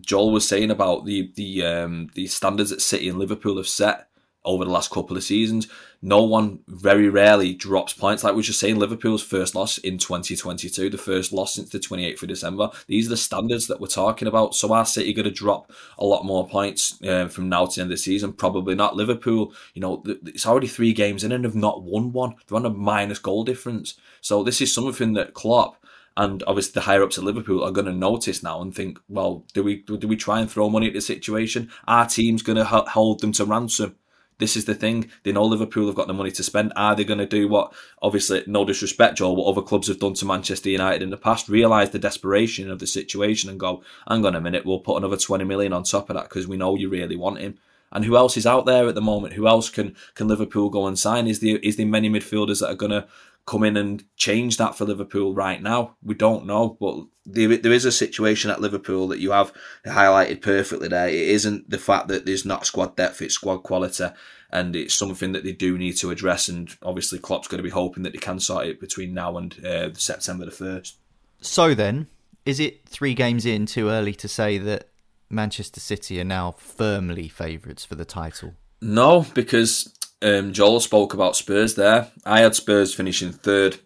Joel 0.00 0.32
was 0.32 0.46
saying 0.46 0.70
about 0.70 1.06
the 1.06 1.32
the 1.36 1.64
um, 1.64 2.10
the 2.14 2.26
standards 2.26 2.70
that 2.70 2.82
City 2.82 3.08
and 3.08 3.18
Liverpool 3.18 3.56
have 3.56 3.68
set 3.68 4.08
over 4.44 4.64
the 4.64 4.70
last 4.70 4.90
couple 4.90 5.16
of 5.16 5.22
seasons. 5.22 5.68
No 6.04 6.24
one 6.24 6.58
very 6.66 7.08
rarely 7.08 7.54
drops 7.54 7.92
points. 7.92 8.24
Like 8.24 8.32
we 8.32 8.38
were 8.38 8.42
just 8.42 8.58
saying, 8.58 8.76
Liverpool's 8.76 9.22
first 9.22 9.54
loss 9.54 9.78
in 9.78 9.98
2022, 9.98 10.90
the 10.90 10.98
first 10.98 11.32
loss 11.32 11.54
since 11.54 11.70
the 11.70 11.78
28th 11.78 12.22
of 12.22 12.28
December. 12.28 12.70
These 12.88 13.06
are 13.06 13.10
the 13.10 13.16
standards 13.16 13.68
that 13.68 13.80
we're 13.80 13.86
talking 13.86 14.26
about. 14.26 14.56
So 14.56 14.72
our 14.72 14.84
City 14.84 15.12
going 15.12 15.24
to 15.24 15.30
drop 15.30 15.70
a 15.98 16.04
lot 16.04 16.24
more 16.24 16.48
points 16.48 17.00
uh, 17.04 17.28
from 17.28 17.48
now 17.48 17.66
to 17.66 17.76
the 17.76 17.82
end 17.82 17.92
of 17.92 17.96
the 17.96 18.02
season? 18.02 18.32
Probably 18.32 18.74
not. 18.74 18.96
Liverpool, 18.96 19.54
you 19.74 19.80
know, 19.80 20.02
it's 20.26 20.44
already 20.44 20.66
three 20.66 20.92
games 20.92 21.22
in 21.22 21.30
and 21.30 21.44
have 21.44 21.54
not 21.54 21.84
won 21.84 22.12
one. 22.12 22.34
They're 22.48 22.56
on 22.56 22.66
a 22.66 22.70
minus 22.70 23.20
goal 23.20 23.44
difference. 23.44 23.94
So 24.20 24.42
this 24.42 24.60
is 24.60 24.74
something 24.74 25.12
that 25.12 25.34
Klopp 25.34 25.76
and 26.16 26.42
obviously 26.46 26.72
the 26.74 26.82
higher 26.82 27.02
ups 27.02 27.16
at 27.16 27.24
Liverpool 27.24 27.64
are 27.64 27.70
going 27.70 27.86
to 27.86 27.92
notice 27.92 28.42
now 28.42 28.60
and 28.60 28.74
think, 28.74 28.98
well, 29.08 29.44
do 29.54 29.62
we 29.62 29.76
do 29.76 30.06
we 30.06 30.16
try 30.16 30.40
and 30.40 30.50
throw 30.50 30.68
money 30.68 30.88
at 30.88 30.92
the 30.92 31.00
situation? 31.00 31.70
Our 31.86 32.06
team's 32.06 32.42
going 32.42 32.56
to 32.56 32.64
hold 32.64 33.20
them 33.20 33.32
to 33.32 33.44
ransom 33.44 33.96
this 34.42 34.56
is 34.56 34.64
the 34.64 34.74
thing. 34.74 35.08
They 35.22 35.30
know 35.30 35.44
Liverpool 35.44 35.86
have 35.86 35.94
got 35.94 36.08
the 36.08 36.12
money 36.12 36.32
to 36.32 36.42
spend. 36.42 36.72
Are 36.74 36.96
they 36.96 37.04
going 37.04 37.20
to 37.20 37.26
do 37.26 37.46
what, 37.46 37.72
obviously, 38.02 38.42
no 38.48 38.64
disrespect, 38.64 39.18
Joel, 39.18 39.36
what 39.36 39.46
other 39.46 39.62
clubs 39.62 39.86
have 39.86 40.00
done 40.00 40.14
to 40.14 40.26
Manchester 40.26 40.68
United 40.68 41.00
in 41.00 41.10
the 41.10 41.16
past? 41.16 41.48
Realise 41.48 41.90
the 41.90 42.00
desperation 42.00 42.68
of 42.68 42.80
the 42.80 42.86
situation 42.88 43.48
and 43.48 43.60
go, 43.60 43.84
hang 44.08 44.26
on 44.26 44.34
a 44.34 44.40
minute, 44.40 44.66
we'll 44.66 44.80
put 44.80 44.96
another 44.96 45.16
20 45.16 45.44
million 45.44 45.72
on 45.72 45.84
top 45.84 46.10
of 46.10 46.16
that 46.16 46.24
because 46.24 46.48
we 46.48 46.56
know 46.56 46.74
you 46.74 46.88
really 46.88 47.14
want 47.14 47.38
him. 47.38 47.56
And 47.92 48.04
who 48.04 48.16
else 48.16 48.36
is 48.36 48.46
out 48.46 48.66
there 48.66 48.88
at 48.88 48.96
the 48.96 49.00
moment? 49.00 49.34
Who 49.34 49.46
else 49.46 49.68
can 49.68 49.94
can 50.14 50.26
Liverpool 50.26 50.70
go 50.70 50.86
and 50.86 50.98
sign? 50.98 51.28
Is 51.28 51.40
there 51.40 51.58
is 51.58 51.76
there 51.76 51.86
many 51.86 52.08
midfielders 52.08 52.60
that 52.60 52.70
are 52.70 52.74
going 52.74 52.90
to 52.90 53.06
come 53.46 53.64
in 53.64 53.76
and 53.76 54.04
change 54.16 54.56
that 54.56 54.76
for 54.76 54.84
Liverpool 54.84 55.34
right 55.34 55.62
now? 55.62 55.96
We 56.02 56.14
don't 56.14 56.46
know, 56.46 56.76
but 56.80 57.04
there, 57.24 57.56
there 57.56 57.72
is 57.72 57.84
a 57.84 57.92
situation 57.92 58.50
at 58.50 58.60
Liverpool 58.60 59.08
that 59.08 59.20
you 59.20 59.32
have 59.32 59.52
highlighted 59.86 60.42
perfectly 60.42 60.88
there. 60.88 61.08
It 61.08 61.14
isn't 61.14 61.70
the 61.70 61.78
fact 61.78 62.08
that 62.08 62.26
there's 62.26 62.44
not 62.44 62.66
squad 62.66 62.96
depth; 62.96 63.22
it's 63.22 63.34
squad 63.34 63.58
quality, 63.58 64.06
and 64.50 64.76
it's 64.76 64.94
something 64.94 65.32
that 65.32 65.44
they 65.44 65.52
do 65.52 65.78
need 65.78 65.96
to 65.98 66.10
address. 66.10 66.48
And 66.48 66.74
obviously, 66.82 67.18
Klopp's 67.18 67.48
going 67.48 67.58
to 67.58 67.62
be 67.62 67.70
hoping 67.70 68.02
that 68.04 68.12
they 68.12 68.18
can 68.18 68.40
sort 68.40 68.66
it 68.66 68.80
between 68.80 69.14
now 69.14 69.36
and 69.36 69.64
uh, 69.64 69.94
September 69.94 70.44
the 70.44 70.50
first. 70.50 70.98
So 71.40 71.74
then, 71.74 72.08
is 72.44 72.60
it 72.60 72.86
three 72.86 73.14
games 73.14 73.46
in 73.46 73.66
too 73.66 73.88
early 73.88 74.14
to 74.14 74.28
say 74.28 74.58
that 74.58 74.88
Manchester 75.30 75.80
City 75.80 76.20
are 76.20 76.24
now 76.24 76.52
firmly 76.52 77.28
favourites 77.28 77.84
for 77.84 77.94
the 77.94 78.04
title? 78.04 78.54
No, 78.80 79.26
because 79.34 79.94
um, 80.22 80.52
Joel 80.52 80.80
spoke 80.80 81.14
about 81.14 81.36
Spurs 81.36 81.74
there. 81.74 82.08
I 82.24 82.40
had 82.40 82.54
Spurs 82.54 82.94
finishing 82.94 83.32
third 83.32 83.78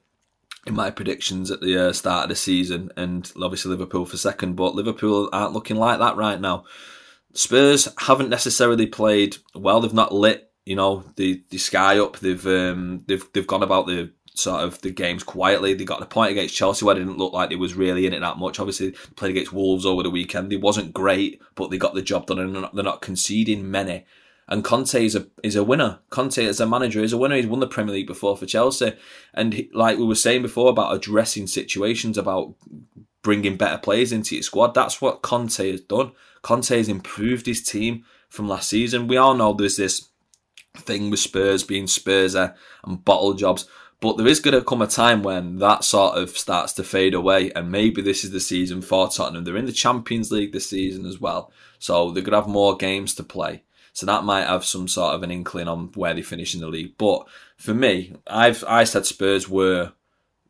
in 0.66 0.75
my 0.75 0.90
predictions 0.90 1.51
at 1.51 1.61
the 1.61 1.88
uh, 1.88 1.92
start 1.92 2.25
of 2.25 2.29
the 2.29 2.37
season, 2.37 2.90
and 2.96 3.31
obviously 3.40 3.70
Liverpool 3.70 4.05
for 4.05 4.16
second. 4.16 4.57
But 4.57 4.75
Liverpool 4.75 5.29
aren't 5.33 5.53
looking 5.53 5.77
like 5.77 5.99
that 5.99 6.16
right 6.16 6.40
now. 6.40 6.64
Spurs 7.33 7.88
haven't 7.99 8.31
necessarily 8.31 8.87
played 8.87 9.37
well. 9.55 9.81
They've 9.81 9.92
not 9.92 10.14
lit, 10.14 10.51
you 10.64 10.77
know, 10.77 11.05
the 11.16 11.42
the 11.51 11.59
sky 11.59 11.99
up. 11.99 12.18
They've 12.18 12.46
um, 12.46 13.05
they've 13.07 13.25
they've 13.33 13.46
gone 13.46 13.62
about 13.62 13.87
the 13.87 14.12
sort 14.35 14.62
of 14.62 14.81
the 14.83 14.90
games 14.90 15.22
quietly. 15.22 15.75
They 15.75 15.85
got 15.85 16.01
the 16.01 16.07
point 16.07 16.33
against 16.33 16.55
Chelsea 16.55 16.85
where 16.85 16.96
it 16.96 16.99
didn't 16.99 17.18
look 17.18 17.33
like 17.33 17.51
they 17.51 17.57
was 17.57 17.75
really 17.75 18.07
in 18.07 18.12
it 18.12 18.20
that 18.20 18.38
much. 18.38 18.61
Obviously, 18.61 18.92
played 19.16 19.31
against 19.31 19.53
Wolves 19.53 19.87
over 19.87 20.03
the 20.03 20.11
weekend. 20.11 20.53
It 20.53 20.61
wasn't 20.61 20.92
great, 20.92 21.40
but 21.55 21.70
they 21.70 21.79
got 21.79 21.94
the 21.94 22.03
job 22.03 22.27
done 22.27 22.38
and 22.38 22.55
they're 22.55 22.62
not, 22.62 22.75
they're 22.75 22.85
not 22.85 23.01
conceding 23.01 23.70
many. 23.70 24.05
And 24.48 24.62
Conte 24.62 24.94
is 24.94 25.16
a 25.16 25.26
is 25.42 25.56
a 25.56 25.64
winner. 25.64 25.98
Conte 26.11 26.44
as 26.44 26.61
a 26.61 26.66
manager 26.66 27.02
is 27.02 27.12
a 27.12 27.18
winner. 27.18 27.37
He's 27.37 27.46
won 27.46 27.61
the 27.61 27.66
Premier 27.66 27.94
League 27.94 28.06
before 28.06 28.37
for 28.37 28.46
Chelsea, 28.46 28.92
and 29.35 29.52
he, 29.52 29.70
like 29.72 29.98
we 29.98 30.04
were 30.04 30.14
saying 30.14 30.42
before 30.42 30.70
about 30.70 30.94
addressing 30.94 31.46
situations, 31.48 32.16
about 32.16 32.54
bringing 33.22 33.56
better 33.56 33.78
players 33.78 34.12
into 34.12 34.37
your 34.37 34.42
squad. 34.42 34.72
That's 34.72 35.00
what 35.00 35.22
Conte 35.22 35.70
has 35.70 35.80
done. 35.80 36.12
Conte 36.42 36.76
has 36.76 36.88
improved 36.88 37.46
his 37.46 37.62
team 37.62 38.04
from 38.28 38.48
last 38.48 38.70
season. 38.70 39.09
We 39.09 39.16
all 39.16 39.35
know 39.35 39.52
there's 39.52 39.76
this 39.76 40.11
thing 40.76 41.11
with 41.11 41.20
Spurs 41.20 41.64
being 41.64 41.88
Spurs 41.88 42.37
uh, 42.37 42.54
and 42.85 43.04
bottle 43.04 43.35
jobs. 43.35 43.66
But 44.00 44.18
there 44.18 44.26
is 44.26 44.40
going 44.40 44.54
to 44.54 44.62
come 44.62 44.82
a 44.82 44.87
time 44.87 45.22
when 45.22 45.56
that 45.56 45.82
sort 45.82 46.18
of 46.18 46.30
starts 46.37 46.74
to 46.74 46.85
fade 46.85 47.14
away, 47.14 47.50
and 47.56 47.72
maybe 47.72 48.02
this 48.02 48.24
is 48.24 48.30
the 48.30 48.40
season 48.40 48.82
for 48.82 49.09
Tottenham. 49.09 49.44
They're 49.44 49.56
in 49.56 49.64
the 49.64 49.72
Champions 49.72 50.30
League 50.30 50.52
this 50.52 50.68
season 50.68 51.06
as 51.06 51.18
well, 51.18 51.50
so 51.78 52.11
they're 52.11 52.22
going 52.22 52.32
to 52.32 52.40
have 52.40 52.48
more 52.48 52.76
games 52.76 53.14
to 53.14 53.22
play. 53.22 53.62
So 53.96 54.04
that 54.04 54.24
might 54.24 54.46
have 54.46 54.66
some 54.66 54.88
sort 54.88 55.14
of 55.14 55.22
an 55.22 55.30
inkling 55.30 55.68
on 55.68 55.90
where 55.94 56.12
they 56.12 56.20
finish 56.20 56.54
in 56.54 56.61
the 56.61 56.68
league. 56.68 56.98
But 56.98 57.26
for 57.56 57.72
me, 57.72 58.12
I've 58.26 58.62
I 58.68 58.85
said 58.85 59.06
Spurs 59.06 59.48
were 59.48 59.92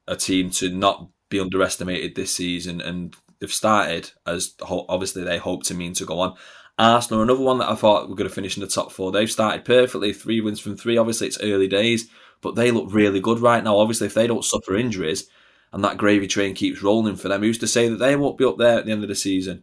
a 0.09 0.16
team 0.16 0.50
to 0.50 0.68
not 0.68 1.09
be 1.28 1.38
underestimated 1.38 2.16
this 2.16 2.35
season, 2.35 2.80
and 2.80 3.14
they've 3.38 3.52
started 3.52 4.11
as 4.26 4.54
obviously 4.61 5.22
they 5.22 5.38
hope 5.38 5.62
to 5.66 5.74
mean 5.74 5.92
to 5.92 6.04
go 6.04 6.18
on. 6.18 6.35
Arsenal, 6.76 7.22
another 7.22 7.40
one 7.40 7.59
that 7.59 7.70
I 7.70 7.76
thought 7.76 8.09
were 8.09 8.16
going 8.16 8.28
to 8.28 8.35
finish 8.35 8.56
in 8.56 8.62
the 8.62 8.66
top 8.66 8.90
four. 8.90 9.12
They've 9.12 9.30
started 9.30 9.64
perfectly, 9.64 10.12
three 10.12 10.40
wins 10.40 10.59
from 10.59 10.76
three. 10.76 10.96
Obviously, 10.96 11.28
it's 11.28 11.40
early 11.40 11.68
days, 11.68 12.11
but 12.40 12.56
they 12.56 12.72
look 12.72 12.92
really 12.92 13.20
good 13.20 13.38
right 13.38 13.62
now. 13.62 13.78
Obviously, 13.78 14.09
if 14.09 14.14
they 14.14 14.26
don't 14.26 14.44
suffer 14.44 14.74
injuries 14.74 15.28
and 15.72 15.85
that 15.85 15.98
gravy 15.98 16.26
train 16.26 16.52
keeps 16.52 16.82
rolling 16.82 17.14
for 17.14 17.28
them, 17.28 17.42
who's 17.42 17.59
to 17.59 17.68
say 17.68 17.88
that 17.88 17.98
they 17.98 18.16
won't 18.16 18.38
be 18.38 18.44
up 18.44 18.59
there 18.59 18.80
at 18.80 18.87
the 18.87 18.90
end 18.90 19.04
of 19.04 19.09
the 19.09 19.14
season? 19.14 19.62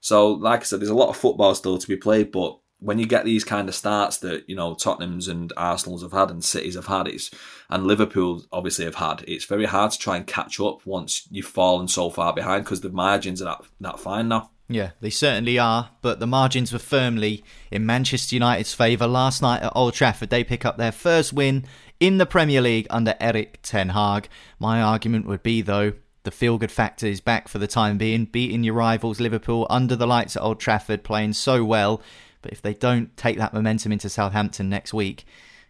So, 0.00 0.34
like 0.34 0.60
I 0.60 0.62
said, 0.62 0.78
there's 0.78 0.88
a 0.88 0.94
lot 0.94 1.08
of 1.08 1.16
football 1.16 1.56
still 1.56 1.78
to 1.78 1.88
be 1.88 1.96
played, 1.96 2.30
but 2.30 2.60
when 2.84 2.98
you 2.98 3.06
get 3.06 3.24
these 3.24 3.44
kind 3.44 3.68
of 3.68 3.74
starts 3.74 4.18
that 4.18 4.48
you 4.48 4.54
know 4.54 4.74
Tottenham's 4.74 5.26
and 5.26 5.52
Arsenal's 5.56 6.02
have 6.02 6.12
had 6.12 6.30
and 6.30 6.44
Cities 6.44 6.74
have 6.74 6.86
had, 6.86 7.08
it's 7.08 7.30
and 7.70 7.86
Liverpool 7.86 8.44
obviously 8.52 8.84
have 8.84 8.96
had, 8.96 9.24
it's 9.26 9.46
very 9.46 9.64
hard 9.64 9.90
to 9.92 9.98
try 9.98 10.16
and 10.16 10.26
catch 10.26 10.60
up 10.60 10.84
once 10.84 11.26
you've 11.30 11.46
fallen 11.46 11.88
so 11.88 12.10
far 12.10 12.34
behind 12.34 12.64
because 12.64 12.82
the 12.82 12.90
margins 12.90 13.40
are 13.40 13.46
that 13.46 13.62
that 13.80 13.98
fine 13.98 14.28
now. 14.28 14.50
Yeah, 14.68 14.90
they 15.00 15.10
certainly 15.10 15.58
are, 15.58 15.90
but 16.00 16.20
the 16.20 16.26
margins 16.26 16.72
were 16.72 16.78
firmly 16.78 17.42
in 17.70 17.84
Manchester 17.84 18.36
United's 18.36 18.74
favour 18.74 19.06
last 19.06 19.42
night 19.42 19.62
at 19.62 19.72
Old 19.74 19.94
Trafford. 19.94 20.30
They 20.30 20.44
pick 20.44 20.64
up 20.64 20.76
their 20.76 20.92
first 20.92 21.32
win 21.32 21.64
in 22.00 22.18
the 22.18 22.26
Premier 22.26 22.60
League 22.60 22.86
under 22.88 23.14
Erik 23.20 23.60
Ten 23.62 23.90
Hag. 23.90 24.28
My 24.58 24.80
argument 24.80 25.26
would 25.26 25.42
be, 25.42 25.60
though, 25.60 25.92
the 26.22 26.30
feel 26.30 26.56
good 26.56 26.72
factor 26.72 27.06
is 27.06 27.20
back 27.20 27.48
for 27.48 27.58
the 27.58 27.66
time 27.66 27.98
being, 27.98 28.24
beating 28.24 28.64
your 28.64 28.74
rivals 28.74 29.20
Liverpool 29.20 29.66
under 29.68 29.96
the 29.96 30.06
lights 30.06 30.36
at 30.36 30.42
Old 30.42 30.60
Trafford, 30.60 31.04
playing 31.04 31.34
so 31.34 31.62
well. 31.62 32.00
But 32.44 32.52
if 32.52 32.60
they 32.60 32.74
don't 32.74 33.16
take 33.16 33.38
that 33.38 33.54
momentum 33.54 33.90
into 33.90 34.10
Southampton 34.10 34.68
next 34.68 34.92
week, 34.92 35.24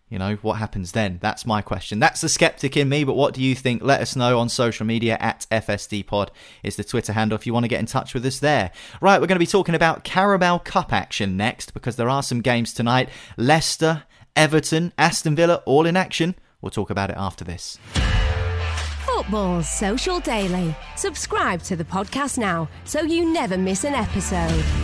you 0.09 0.19
know, 0.19 0.35
what 0.43 0.55
happens 0.55 0.91
then? 0.91 1.21
That's 1.23 1.47
my 1.47 1.63
question. 1.63 2.01
That's 2.01 2.21
the 2.21 2.29
skeptic 2.29 2.77
in 2.77 2.89
me, 2.89 3.05
but 3.05 3.15
what 3.15 3.33
do 3.33 3.41
you 3.41 3.55
think? 3.55 3.81
Let 3.81 4.01
us 4.01 4.17
know 4.17 4.41
on 4.41 4.49
social 4.49 4.85
media 4.85 5.17
at 5.21 5.47
FSDPod 5.53 6.31
is 6.65 6.75
the 6.75 6.83
Twitter 6.83 7.13
handle 7.13 7.37
if 7.37 7.47
you 7.47 7.55
want 7.55 7.63
to 7.63 7.69
get 7.69 7.79
in 7.79 7.87
touch 7.87 8.13
with 8.13 8.27
us 8.27 8.41
there. 8.41 8.73
Right, 9.01 9.21
we're 9.21 9.29
going 9.29 9.37
to 9.37 9.39
be 9.39 9.47
talking 9.47 9.77
about 9.77 10.03
Carabao 10.03 10.59
Cup 10.59 10.93
action 10.93 11.37
next 11.37 11.75
because 11.75 11.95
there 11.95 12.09
are 12.09 12.25
some 12.25 12.41
games 12.41 12.75
tonight. 12.75 13.09
Leicester, 13.37 14.03
Everton, 14.35 14.93
Aston 14.99 15.37
Villa, 15.37 15.63
all 15.65 15.87
in 15.87 15.97
action. 15.97 16.35
We'll 16.61 16.71
talk 16.71 16.91
about 16.91 17.11
it 17.11 17.17
after 17.17 17.45
this. 17.45 17.79
Football 19.07 19.63
Social 19.63 20.19
Daily. 20.19 20.75
Subscribe 20.97 21.63
to 21.63 21.77
the 21.77 21.85
podcast 21.85 22.37
now 22.37 22.69
so 22.85 23.03
you 23.03 23.33
never 23.33 23.57
miss 23.57 23.85
an 23.85 23.95
episode. 23.95 24.84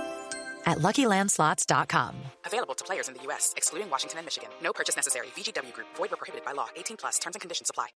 at 0.65 0.77
LuckyLandSlots.com. 0.77 2.15
Available 2.45 2.75
to 2.75 2.83
players 2.83 3.07
in 3.07 3.15
the 3.15 3.23
U.S., 3.23 3.53
excluding 3.57 3.89
Washington 3.89 4.19
and 4.19 4.25
Michigan. 4.25 4.49
No 4.63 4.71
purchase 4.73 4.95
necessary. 4.95 5.27
VGW 5.35 5.73
Group. 5.73 5.87
Void 5.95 6.11
where 6.11 6.17
prohibited 6.17 6.45
by 6.45 6.51
law. 6.53 6.67
18 6.75 6.97
plus. 6.97 7.17
Terms 7.19 7.35
and 7.35 7.41
conditions 7.41 7.69
apply. 7.69 7.87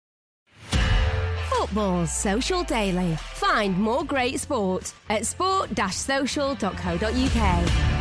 Football 1.50 2.07
Social 2.07 2.62
Daily. 2.64 3.16
Find 3.16 3.79
more 3.79 4.05
great 4.05 4.40
sport 4.40 4.92
at 5.09 5.24
sport-social.co.uk. 5.27 7.93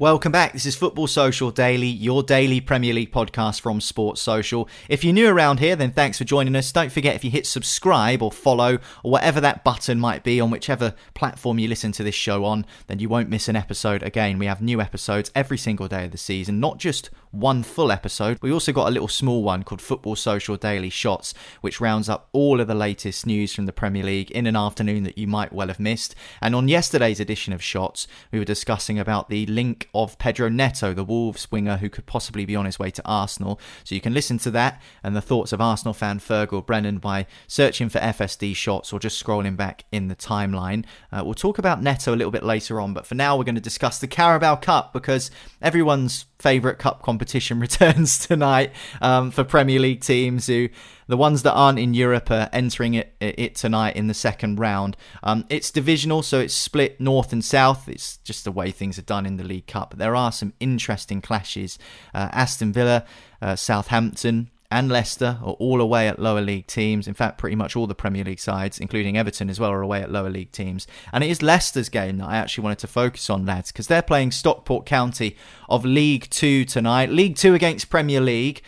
Welcome 0.00 0.32
back. 0.32 0.54
This 0.54 0.64
is 0.64 0.76
Football 0.76 1.08
Social 1.08 1.50
Daily, 1.50 1.86
your 1.86 2.22
daily 2.22 2.62
Premier 2.62 2.94
League 2.94 3.12
podcast 3.12 3.60
from 3.60 3.82
Sports 3.82 4.22
Social. 4.22 4.66
If 4.88 5.04
you're 5.04 5.12
new 5.12 5.28
around 5.28 5.60
here, 5.60 5.76
then 5.76 5.92
thanks 5.92 6.16
for 6.16 6.24
joining 6.24 6.56
us. 6.56 6.72
Don't 6.72 6.90
forget 6.90 7.16
if 7.16 7.22
you 7.22 7.30
hit 7.30 7.46
subscribe 7.46 8.22
or 8.22 8.32
follow 8.32 8.78
or 9.04 9.10
whatever 9.10 9.42
that 9.42 9.62
button 9.62 10.00
might 10.00 10.24
be 10.24 10.40
on 10.40 10.50
whichever 10.50 10.94
platform 11.12 11.58
you 11.58 11.68
listen 11.68 11.92
to 11.92 12.02
this 12.02 12.14
show 12.14 12.46
on, 12.46 12.64
then 12.86 12.98
you 12.98 13.10
won't 13.10 13.28
miss 13.28 13.46
an 13.46 13.56
episode. 13.56 14.02
Again, 14.02 14.38
we 14.38 14.46
have 14.46 14.62
new 14.62 14.80
episodes 14.80 15.30
every 15.34 15.58
single 15.58 15.86
day 15.86 16.06
of 16.06 16.12
the 16.12 16.16
season, 16.16 16.60
not 16.60 16.78
just 16.78 17.10
one 17.30 17.62
full 17.62 17.92
episode. 17.92 18.38
We 18.42 18.52
also 18.52 18.72
got 18.72 18.88
a 18.88 18.90
little 18.90 19.08
small 19.08 19.42
one 19.42 19.62
called 19.62 19.80
Football 19.80 20.16
Social 20.16 20.56
Daily 20.56 20.90
Shots, 20.90 21.32
which 21.60 21.80
rounds 21.80 22.08
up 22.08 22.28
all 22.32 22.60
of 22.60 22.66
the 22.66 22.74
latest 22.74 23.26
news 23.26 23.54
from 23.54 23.66
the 23.66 23.72
Premier 23.72 24.02
League 24.02 24.30
in 24.30 24.46
an 24.46 24.56
afternoon 24.56 25.04
that 25.04 25.18
you 25.18 25.26
might 25.26 25.52
well 25.52 25.68
have 25.68 25.80
missed. 25.80 26.14
And 26.40 26.54
on 26.54 26.68
yesterday's 26.68 27.20
edition 27.20 27.52
of 27.52 27.62
Shots, 27.62 28.06
we 28.32 28.38
were 28.38 28.44
discussing 28.44 28.98
about 28.98 29.28
the 29.28 29.46
link 29.46 29.88
of 29.94 30.18
Pedro 30.18 30.48
Neto, 30.48 30.92
the 30.92 31.04
Wolves 31.04 31.50
winger 31.50 31.76
who 31.76 31.88
could 31.88 32.06
possibly 32.06 32.44
be 32.44 32.56
on 32.56 32.66
his 32.66 32.78
way 32.78 32.90
to 32.90 33.02
Arsenal. 33.04 33.60
So 33.84 33.94
you 33.94 34.00
can 34.00 34.14
listen 34.14 34.38
to 34.38 34.50
that 34.52 34.80
and 35.02 35.14
the 35.14 35.20
thoughts 35.20 35.52
of 35.52 35.60
Arsenal 35.60 35.94
fan 35.94 36.18
Fergal 36.18 36.64
Brennan 36.64 36.98
by 36.98 37.26
searching 37.46 37.88
for 37.88 37.98
FSD 38.00 38.54
shots 38.56 38.92
or 38.92 38.98
just 38.98 39.22
scrolling 39.22 39.56
back 39.56 39.84
in 39.92 40.08
the 40.08 40.16
timeline. 40.16 40.84
Uh, 41.12 41.22
we'll 41.24 41.34
talk 41.34 41.58
about 41.58 41.82
Neto 41.82 42.14
a 42.14 42.16
little 42.16 42.30
bit 42.30 42.42
later 42.42 42.80
on, 42.80 42.92
but 42.92 43.06
for 43.06 43.14
now 43.14 43.36
we're 43.36 43.44
going 43.44 43.54
to 43.54 43.60
discuss 43.60 43.98
the 43.98 44.08
Carabao 44.08 44.56
Cup 44.56 44.92
because 44.92 45.30
everyone's 45.62 46.26
favourite 46.38 46.78
cup 46.78 47.02
competition 47.02 47.19
returns 47.60 48.18
tonight 48.18 48.72
um, 49.00 49.30
for 49.30 49.44
Premier 49.44 49.78
League 49.78 50.00
teams 50.00 50.46
who 50.46 50.68
the 51.06 51.16
ones 51.16 51.42
that 51.42 51.52
aren't 51.52 51.78
in 51.78 51.92
Europe 51.92 52.30
are 52.30 52.48
entering 52.52 52.94
it, 52.94 53.14
it 53.20 53.56
tonight 53.56 53.96
in 53.96 54.06
the 54.06 54.14
second 54.14 54.60
round. 54.60 54.96
Um, 55.22 55.44
it's 55.48 55.70
divisional, 55.70 56.22
so 56.22 56.38
it's 56.38 56.54
split 56.54 57.00
north 57.00 57.32
and 57.32 57.44
south. 57.44 57.88
It's 57.88 58.18
just 58.18 58.44
the 58.44 58.52
way 58.52 58.70
things 58.70 58.98
are 58.98 59.02
done 59.02 59.26
in 59.26 59.36
the 59.36 59.44
League 59.44 59.66
Cup. 59.66 59.94
There 59.96 60.14
are 60.14 60.30
some 60.30 60.52
interesting 60.60 61.20
clashes. 61.20 61.78
Uh, 62.14 62.28
Aston 62.32 62.72
Villa, 62.72 63.04
uh, 63.42 63.56
Southampton, 63.56 64.50
and 64.70 64.88
Leicester 64.88 65.38
are 65.42 65.54
all 65.54 65.80
away 65.80 66.08
at 66.08 66.18
lower 66.18 66.40
league 66.40 66.66
teams. 66.66 67.08
In 67.08 67.14
fact, 67.14 67.38
pretty 67.38 67.56
much 67.56 67.74
all 67.74 67.86
the 67.86 67.94
Premier 67.94 68.24
League 68.24 68.40
sides, 68.40 68.78
including 68.78 69.16
Everton 69.16 69.50
as 69.50 69.58
well, 69.58 69.70
are 69.70 69.82
away 69.82 70.02
at 70.02 70.12
lower 70.12 70.30
league 70.30 70.52
teams. 70.52 70.86
And 71.12 71.24
it 71.24 71.30
is 71.30 71.42
Leicester's 71.42 71.88
game 71.88 72.18
that 72.18 72.28
I 72.28 72.36
actually 72.36 72.62
wanted 72.62 72.78
to 72.80 72.86
focus 72.86 73.28
on, 73.28 73.46
lads, 73.46 73.72
because 73.72 73.88
they're 73.88 74.02
playing 74.02 74.30
Stockport 74.30 74.86
County 74.86 75.36
of 75.68 75.84
League 75.84 76.28
Two 76.30 76.64
tonight. 76.64 77.10
League 77.10 77.36
Two 77.36 77.54
against 77.54 77.90
Premier 77.90 78.20
League 78.20 78.62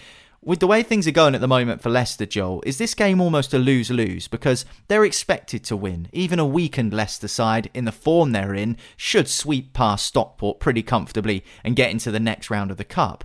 with 0.45 0.59
the 0.59 0.67
way 0.67 0.83
things 0.83 1.07
are 1.07 1.13
going 1.13 1.37
at 1.37 1.41
the 1.41 1.47
moment 1.47 1.81
for 1.81 1.89
Leicester, 1.89 2.27
Joel, 2.27 2.65
is 2.67 2.77
this 2.77 2.95
game 2.95 3.21
almost 3.21 3.55
a 3.55 3.59
lose 3.59 3.93
lose? 3.93 4.27
Because 4.27 4.65
they're 4.89 5.05
expected 5.05 5.63
to 5.65 5.77
win. 5.77 6.09
Even 6.13 6.41
a 6.41 6.45
weakened 6.45 6.93
Leicester 6.93 7.29
side, 7.29 7.71
in 7.73 7.85
the 7.85 7.93
form 7.93 8.33
they're 8.33 8.53
in, 8.53 8.77
should 8.97 9.29
sweep 9.29 9.73
past 9.73 10.05
Stockport 10.05 10.59
pretty 10.59 10.83
comfortably 10.83 11.45
and 11.63 11.77
get 11.77 11.93
into 11.93 12.11
the 12.11 12.19
next 12.19 12.51
round 12.51 12.73
of 12.73 12.77
the 12.77 12.83
Cup. 12.85 13.23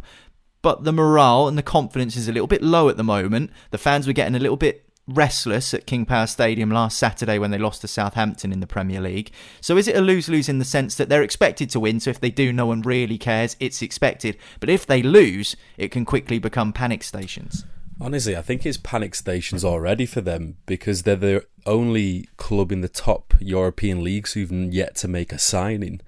But 0.67 0.83
the 0.83 0.91
morale 0.91 1.47
and 1.47 1.57
the 1.57 1.63
confidence 1.63 2.17
is 2.17 2.27
a 2.27 2.33
little 2.33 2.45
bit 2.45 2.61
low 2.61 2.89
at 2.89 2.97
the 2.97 3.01
moment. 3.01 3.51
The 3.71 3.77
fans 3.77 4.05
were 4.05 4.11
getting 4.11 4.35
a 4.35 4.39
little 4.39 4.57
bit 4.57 4.83
restless 5.07 5.73
at 5.73 5.85
King 5.85 6.05
Power 6.05 6.27
Stadium 6.27 6.69
last 6.69 6.97
Saturday 6.97 7.39
when 7.39 7.51
they 7.51 7.57
lost 7.57 7.79
to 7.83 7.87
Southampton 7.87 8.51
in 8.51 8.59
the 8.59 8.67
Premier 8.67 8.99
League. 8.99 9.31
So 9.61 9.77
is 9.77 9.87
it 9.87 9.95
a 9.95 10.01
lose 10.01 10.27
lose 10.27 10.49
in 10.49 10.59
the 10.59 10.65
sense 10.65 10.95
that 10.95 11.07
they're 11.07 11.23
expected 11.23 11.69
to 11.69 11.79
win? 11.79 12.01
So 12.01 12.09
if 12.09 12.19
they 12.19 12.31
do, 12.31 12.51
no 12.51 12.65
one 12.65 12.81
really 12.81 13.17
cares. 13.17 13.55
It's 13.61 13.81
expected. 13.81 14.35
But 14.59 14.67
if 14.67 14.85
they 14.85 15.01
lose, 15.01 15.55
it 15.77 15.89
can 15.89 16.03
quickly 16.03 16.37
become 16.37 16.73
panic 16.73 17.01
stations. 17.01 17.63
Honestly, 18.01 18.35
I 18.35 18.41
think 18.41 18.65
it's 18.65 18.75
panic 18.75 19.15
stations 19.15 19.63
already 19.63 20.05
for 20.05 20.19
them 20.19 20.57
because 20.65 21.03
they're 21.03 21.15
the 21.15 21.45
only 21.65 22.27
club 22.35 22.73
in 22.73 22.81
the 22.81 22.89
top 22.89 23.33
European 23.39 24.03
leagues 24.03 24.33
who've 24.33 24.51
yet 24.51 24.97
to 24.97 25.07
make 25.07 25.31
a 25.31 25.39
signing. 25.39 26.01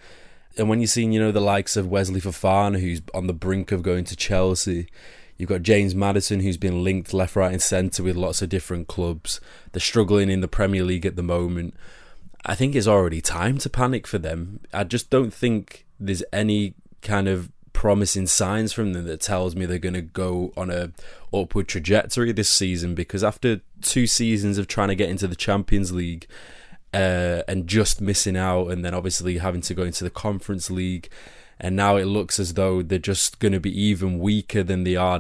And 0.58 0.68
when 0.68 0.80
you're 0.80 0.88
seeing, 0.88 1.12
you 1.12 1.20
know, 1.20 1.32
the 1.32 1.40
likes 1.40 1.78
of 1.78 1.88
Wesley 1.88 2.20
Fofana, 2.20 2.80
who's 2.80 3.02
on 3.14 3.28
the 3.28 3.34
brink 3.34 3.72
of 3.72 3.82
going 3.82 4.04
to 4.06 4.16
Chelsea, 4.16 4.88
You've 5.40 5.50
got 5.50 5.64
James 5.64 5.96
Maddison, 5.96 6.42
who's 6.42 6.58
been 6.58 6.84
linked 6.84 7.14
left, 7.14 7.38
right, 7.38 7.54
and 7.54 7.62
centre 7.62 8.04
with 8.04 8.18
lots 8.18 8.42
of 8.42 8.50
different 8.50 8.90
clubs. 8.90 9.40
They're 9.72 9.80
struggling 9.80 10.30
in 10.30 10.42
the 10.42 10.50
Premier 10.50 10.84
League 10.84 11.06
at 11.06 11.16
the 11.16 11.24
moment. 11.24 11.76
I 12.46 12.56
think 12.56 12.76
it's 12.76 12.88
already 12.88 13.22
time 13.22 13.58
to 13.60 13.70
panic 13.70 14.06
for 14.06 14.18
them. 14.18 14.60
I 14.74 14.84
just 14.84 15.10
don't 15.10 15.34
think 15.34 15.86
there's 15.98 16.24
any 16.34 16.74
kind 17.02 17.30
of 17.30 17.50
promising 17.72 18.28
signs 18.28 18.74
from 18.74 18.92
them 18.92 19.06
that 19.06 19.22
tells 19.22 19.56
me 19.56 19.66
they're 19.66 19.80
going 19.80 19.94
to 19.94 20.02
go 20.02 20.52
on 20.58 20.70
a 20.70 20.92
upward 21.34 21.70
trajectory 21.70 22.34
this 22.34 22.50
season 22.50 22.94
because 22.94 23.24
after 23.24 23.62
two 23.82 24.08
seasons 24.08 24.58
of 24.58 24.68
trying 24.68 24.90
to 24.90 24.96
get 24.96 25.10
into 25.10 25.28
the 25.28 25.38
Champions 25.38 25.94
League 25.94 26.28
uh, 26.94 27.44
and 27.48 27.68
just 27.68 28.02
missing 28.02 28.38
out 28.38 28.68
and 28.68 28.84
then 28.84 28.94
obviously 28.94 29.38
having 29.38 29.62
to 29.62 29.74
go 29.74 29.84
into 29.84 30.04
the 30.04 30.10
Conference 30.10 30.70
League 30.70 31.10
and 31.62 31.76
now 31.76 31.98
it 31.98 32.06
looks 32.06 32.40
as 32.40 32.54
though 32.54 32.82
they're 32.82 33.00
just 33.00 33.40
going 33.40 33.52
to 33.52 33.60
be 33.60 33.82
even 33.82 34.20
weaker 34.20 34.64
than 34.64 34.86
they 34.86 34.96
are 34.96 35.20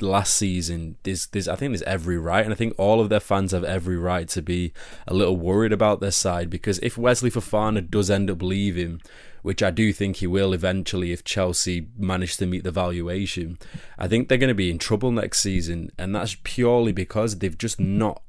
last 0.00 0.34
season. 0.34 0.96
There's, 1.02 1.26
there's, 1.26 1.48
I 1.48 1.56
think 1.56 1.72
there's 1.72 1.82
every 1.82 2.18
right, 2.18 2.44
and 2.44 2.52
I 2.52 2.56
think 2.56 2.74
all 2.78 3.00
of 3.00 3.08
their 3.08 3.20
fans 3.20 3.50
have 3.50 3.64
every 3.64 3.96
right 3.96 4.28
to 4.28 4.42
be 4.42 4.72
a 5.08 5.14
little 5.14 5.36
worried 5.36 5.72
about 5.72 6.00
their 6.00 6.12
side 6.12 6.50
because 6.50 6.78
if 6.80 6.96
Wesley 6.96 7.30
Fofana 7.30 7.88
does 7.88 8.10
end 8.10 8.30
up 8.30 8.42
leaving, 8.42 9.02
which 9.42 9.60
I 9.60 9.72
do 9.72 9.92
think 9.92 10.16
he 10.16 10.26
will 10.28 10.52
eventually 10.52 11.10
if 11.10 11.24
Chelsea 11.24 11.88
manage 11.98 12.36
to 12.36 12.46
meet 12.46 12.62
the 12.62 12.70
valuation, 12.70 13.58
I 13.98 14.06
think 14.06 14.28
they're 14.28 14.38
going 14.38 14.48
to 14.48 14.54
be 14.54 14.70
in 14.70 14.78
trouble 14.78 15.10
next 15.10 15.40
season, 15.40 15.90
and 15.98 16.14
that's 16.14 16.36
purely 16.44 16.92
because 16.92 17.38
they've 17.38 17.58
just 17.58 17.80
not 17.80 18.22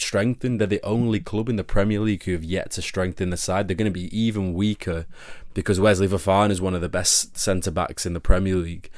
strengthened. 0.00 0.60
They're 0.60 0.66
the 0.66 0.82
only 0.82 1.20
club 1.20 1.48
in 1.48 1.56
the 1.56 1.64
Premier 1.64 2.00
League 2.00 2.24
who 2.24 2.32
have 2.32 2.44
yet 2.44 2.70
to 2.72 2.82
strengthen 2.82 3.30
the 3.30 3.36
side. 3.36 3.68
They're 3.68 3.76
going 3.76 3.92
to 3.92 4.00
be 4.00 4.16
even 4.18 4.54
weaker 4.54 5.06
because 5.54 5.80
Wesley 5.80 6.08
Fofana 6.08 6.50
is 6.50 6.60
one 6.60 6.74
of 6.74 6.80
the 6.80 6.88
best 6.88 7.36
centre 7.36 7.70
backs 7.70 8.06
in 8.06 8.12
the 8.12 8.20
Premier 8.20 8.56
League, 8.56 8.90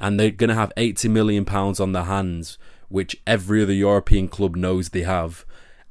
and 0.00 0.18
they're 0.18 0.30
going 0.30 0.48
to 0.48 0.54
have 0.54 0.72
eighty 0.76 1.08
million 1.08 1.44
pounds 1.44 1.80
on 1.80 1.92
their 1.92 2.04
hands, 2.04 2.58
which 2.88 3.16
every 3.26 3.62
other 3.62 3.72
European 3.72 4.28
club 4.28 4.56
knows 4.56 4.88
they 4.88 5.02
have. 5.02 5.44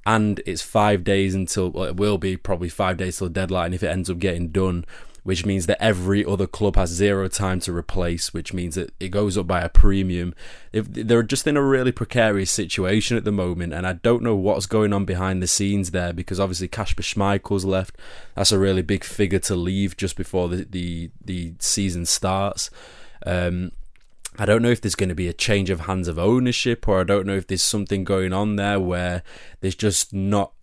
And 0.05 0.41
it's 0.45 0.61
five 0.61 1.03
days 1.03 1.33
until 1.33 1.71
well, 1.71 1.85
it 1.85 1.95
will 1.95 2.17
be 2.17 2.35
probably 2.35 2.69
five 2.69 2.97
days 2.97 3.17
till 3.17 3.29
deadline 3.29 3.73
if 3.73 3.83
it 3.83 3.87
ends 3.87 4.09
up 4.09 4.19
getting 4.19 4.49
done 4.49 4.85
which 5.23 5.45
means 5.45 5.65
that 5.65 5.81
every 5.81 6.25
other 6.25 6.45
club 6.45 6.75
has 6.75 6.89
zero 6.89 7.27
time 7.27 7.59
to 7.61 7.75
replace, 7.75 8.33
which 8.33 8.53
means 8.53 8.75
that 8.75 8.93
it 8.99 9.09
goes 9.09 9.37
up 9.37 9.47
by 9.47 9.61
a 9.61 9.69
premium. 9.69 10.35
If 10.71 10.91
they're 10.91 11.23
just 11.23 11.47
in 11.47 11.57
a 11.57 11.63
really 11.63 11.91
precarious 11.91 12.51
situation 12.51 13.15
at 13.17 13.23
the 13.23 13.31
moment, 13.31 13.73
and 13.73 13.87
I 13.87 13.93
don't 13.93 14.23
know 14.23 14.35
what's 14.35 14.65
going 14.65 14.93
on 14.93 15.05
behind 15.05 15.41
the 15.41 15.47
scenes 15.47 15.91
there 15.91 16.13
because 16.13 16.39
obviously 16.39 16.67
Kasper 16.67 17.03
Schmeichel's 17.03 17.65
left. 17.65 17.97
That's 18.35 18.51
a 18.51 18.59
really 18.59 18.81
big 18.81 19.03
figure 19.03 19.39
to 19.39 19.55
leave 19.55 19.97
just 19.97 20.15
before 20.15 20.49
the 20.49 20.65
the, 20.69 21.09
the 21.23 21.53
season 21.59 22.05
starts. 22.05 22.69
Um, 23.25 23.71
I 24.37 24.45
don't 24.45 24.63
know 24.63 24.69
if 24.69 24.81
there's 24.81 24.95
going 24.95 25.09
to 25.09 25.15
be 25.15 25.27
a 25.27 25.33
change 25.33 25.69
of 25.69 25.81
hands 25.81 26.07
of 26.07 26.17
ownership, 26.17 26.87
or 26.87 26.99
I 26.99 27.03
don't 27.03 27.27
know 27.27 27.35
if 27.35 27.47
there's 27.47 27.63
something 27.63 28.03
going 28.03 28.33
on 28.33 28.55
there 28.55 28.79
where 28.79 29.23
there's 29.61 29.75
just 29.75 30.11
not 30.11 30.53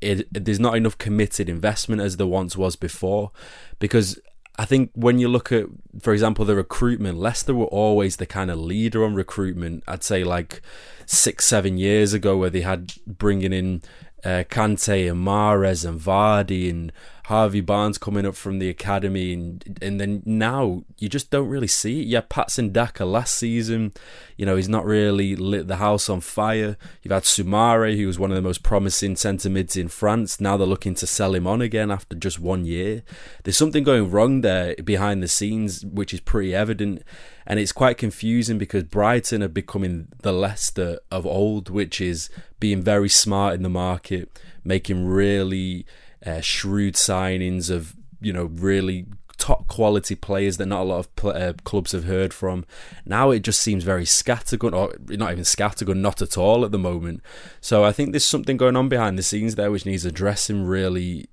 it, 0.00 0.26
there's 0.32 0.60
not 0.60 0.76
enough 0.76 0.98
committed 0.98 1.48
investment 1.48 2.02
as 2.02 2.16
there 2.16 2.26
once 2.26 2.56
was 2.56 2.76
before. 2.76 3.30
Because 3.78 4.18
I 4.58 4.64
think 4.64 4.90
when 4.94 5.18
you 5.18 5.28
look 5.28 5.52
at, 5.52 5.66
for 6.00 6.12
example, 6.12 6.44
the 6.44 6.56
recruitment, 6.56 7.18
Leicester 7.18 7.54
were 7.54 7.66
always 7.66 8.16
the 8.16 8.26
kind 8.26 8.50
of 8.50 8.58
leader 8.58 9.04
on 9.04 9.14
recruitment. 9.14 9.84
I'd 9.86 10.02
say 10.02 10.24
like 10.24 10.62
six, 11.06 11.44
seven 11.44 11.78
years 11.78 12.12
ago, 12.12 12.36
where 12.36 12.50
they 12.50 12.62
had 12.62 12.94
bringing 13.06 13.52
in 13.52 13.82
uh, 14.24 14.44
Kante 14.48 15.10
and 15.10 15.24
Mahrez 15.24 15.88
and 15.88 16.00
Vardy 16.00 16.68
and 16.68 16.92
Harvey 17.28 17.60
Barnes 17.60 17.98
coming 17.98 18.24
up 18.24 18.34
from 18.34 18.58
the 18.58 18.70
academy, 18.70 19.34
and 19.34 19.78
and 19.82 20.00
then 20.00 20.22
now 20.24 20.84
you 20.96 21.10
just 21.10 21.30
don't 21.30 21.48
really 21.48 21.66
see 21.66 22.00
it. 22.00 22.06
Yeah, 22.06 22.22
Patson 22.26 22.72
Daka 22.72 23.04
last 23.04 23.34
season, 23.34 23.92
you 24.38 24.46
know, 24.46 24.56
he's 24.56 24.68
not 24.68 24.86
really 24.86 25.36
lit 25.36 25.68
the 25.68 25.76
house 25.76 26.08
on 26.08 26.22
fire. 26.22 26.78
You've 27.02 27.12
had 27.12 27.24
Soumaré, 27.24 27.98
who 27.98 28.06
was 28.06 28.18
one 28.18 28.30
of 28.30 28.34
the 28.34 28.40
most 28.40 28.62
promising 28.62 29.14
centre 29.14 29.50
mids 29.50 29.76
in 29.76 29.88
France. 29.88 30.40
Now 30.40 30.56
they're 30.56 30.66
looking 30.66 30.94
to 30.94 31.06
sell 31.06 31.34
him 31.34 31.46
on 31.46 31.60
again 31.60 31.90
after 31.90 32.16
just 32.16 32.40
one 32.40 32.64
year. 32.64 33.02
There's 33.44 33.58
something 33.58 33.84
going 33.84 34.10
wrong 34.10 34.40
there 34.40 34.74
behind 34.76 35.22
the 35.22 35.28
scenes, 35.28 35.84
which 35.84 36.14
is 36.14 36.20
pretty 36.20 36.54
evident. 36.54 37.02
And 37.46 37.60
it's 37.60 37.72
quite 37.72 37.98
confusing 37.98 38.56
because 38.56 38.84
Brighton 38.84 39.42
are 39.42 39.48
becoming 39.48 40.08
the 40.22 40.32
Leicester 40.32 40.98
of 41.10 41.26
old, 41.26 41.68
which 41.68 42.00
is 42.00 42.30
being 42.58 42.80
very 42.80 43.10
smart 43.10 43.52
in 43.52 43.62
the 43.62 43.68
market, 43.68 44.30
making 44.64 45.06
really 45.06 45.84
uh, 46.24 46.40
shrewd 46.40 46.94
signings 46.94 47.70
of 47.70 47.94
you 48.20 48.32
know 48.32 48.44
really 48.44 49.06
top 49.38 49.68
quality 49.68 50.16
players 50.16 50.56
that 50.56 50.66
not 50.66 50.82
a 50.82 50.84
lot 50.84 50.98
of 50.98 51.16
pl- 51.16 51.30
uh, 51.30 51.52
clubs 51.64 51.92
have 51.92 52.04
heard 52.04 52.34
from. 52.34 52.66
Now 53.06 53.30
it 53.30 53.40
just 53.40 53.60
seems 53.60 53.84
very 53.84 54.04
scattergun, 54.04 54.74
or 54.74 54.94
not 55.16 55.32
even 55.32 55.44
scattergun, 55.44 55.98
not 55.98 56.20
at 56.20 56.36
all 56.36 56.64
at 56.64 56.72
the 56.72 56.78
moment. 56.78 57.22
So 57.60 57.84
I 57.84 57.92
think 57.92 58.12
there's 58.12 58.24
something 58.24 58.56
going 58.56 58.76
on 58.76 58.88
behind 58.88 59.16
the 59.16 59.22
scenes 59.22 59.54
there 59.54 59.70
which 59.70 59.86
needs 59.86 60.04
addressing 60.04 60.64
really 60.64 61.28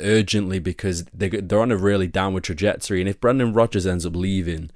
urgently 0.00 0.58
because 0.58 1.04
they 1.06 1.28
they're 1.28 1.60
on 1.60 1.72
a 1.72 1.76
really 1.76 2.08
downward 2.08 2.44
trajectory. 2.44 3.00
And 3.00 3.08
if 3.08 3.20
Brendan 3.20 3.52
Rodgers 3.52 3.86
ends 3.86 4.06
up 4.06 4.16
leaving, 4.16 4.70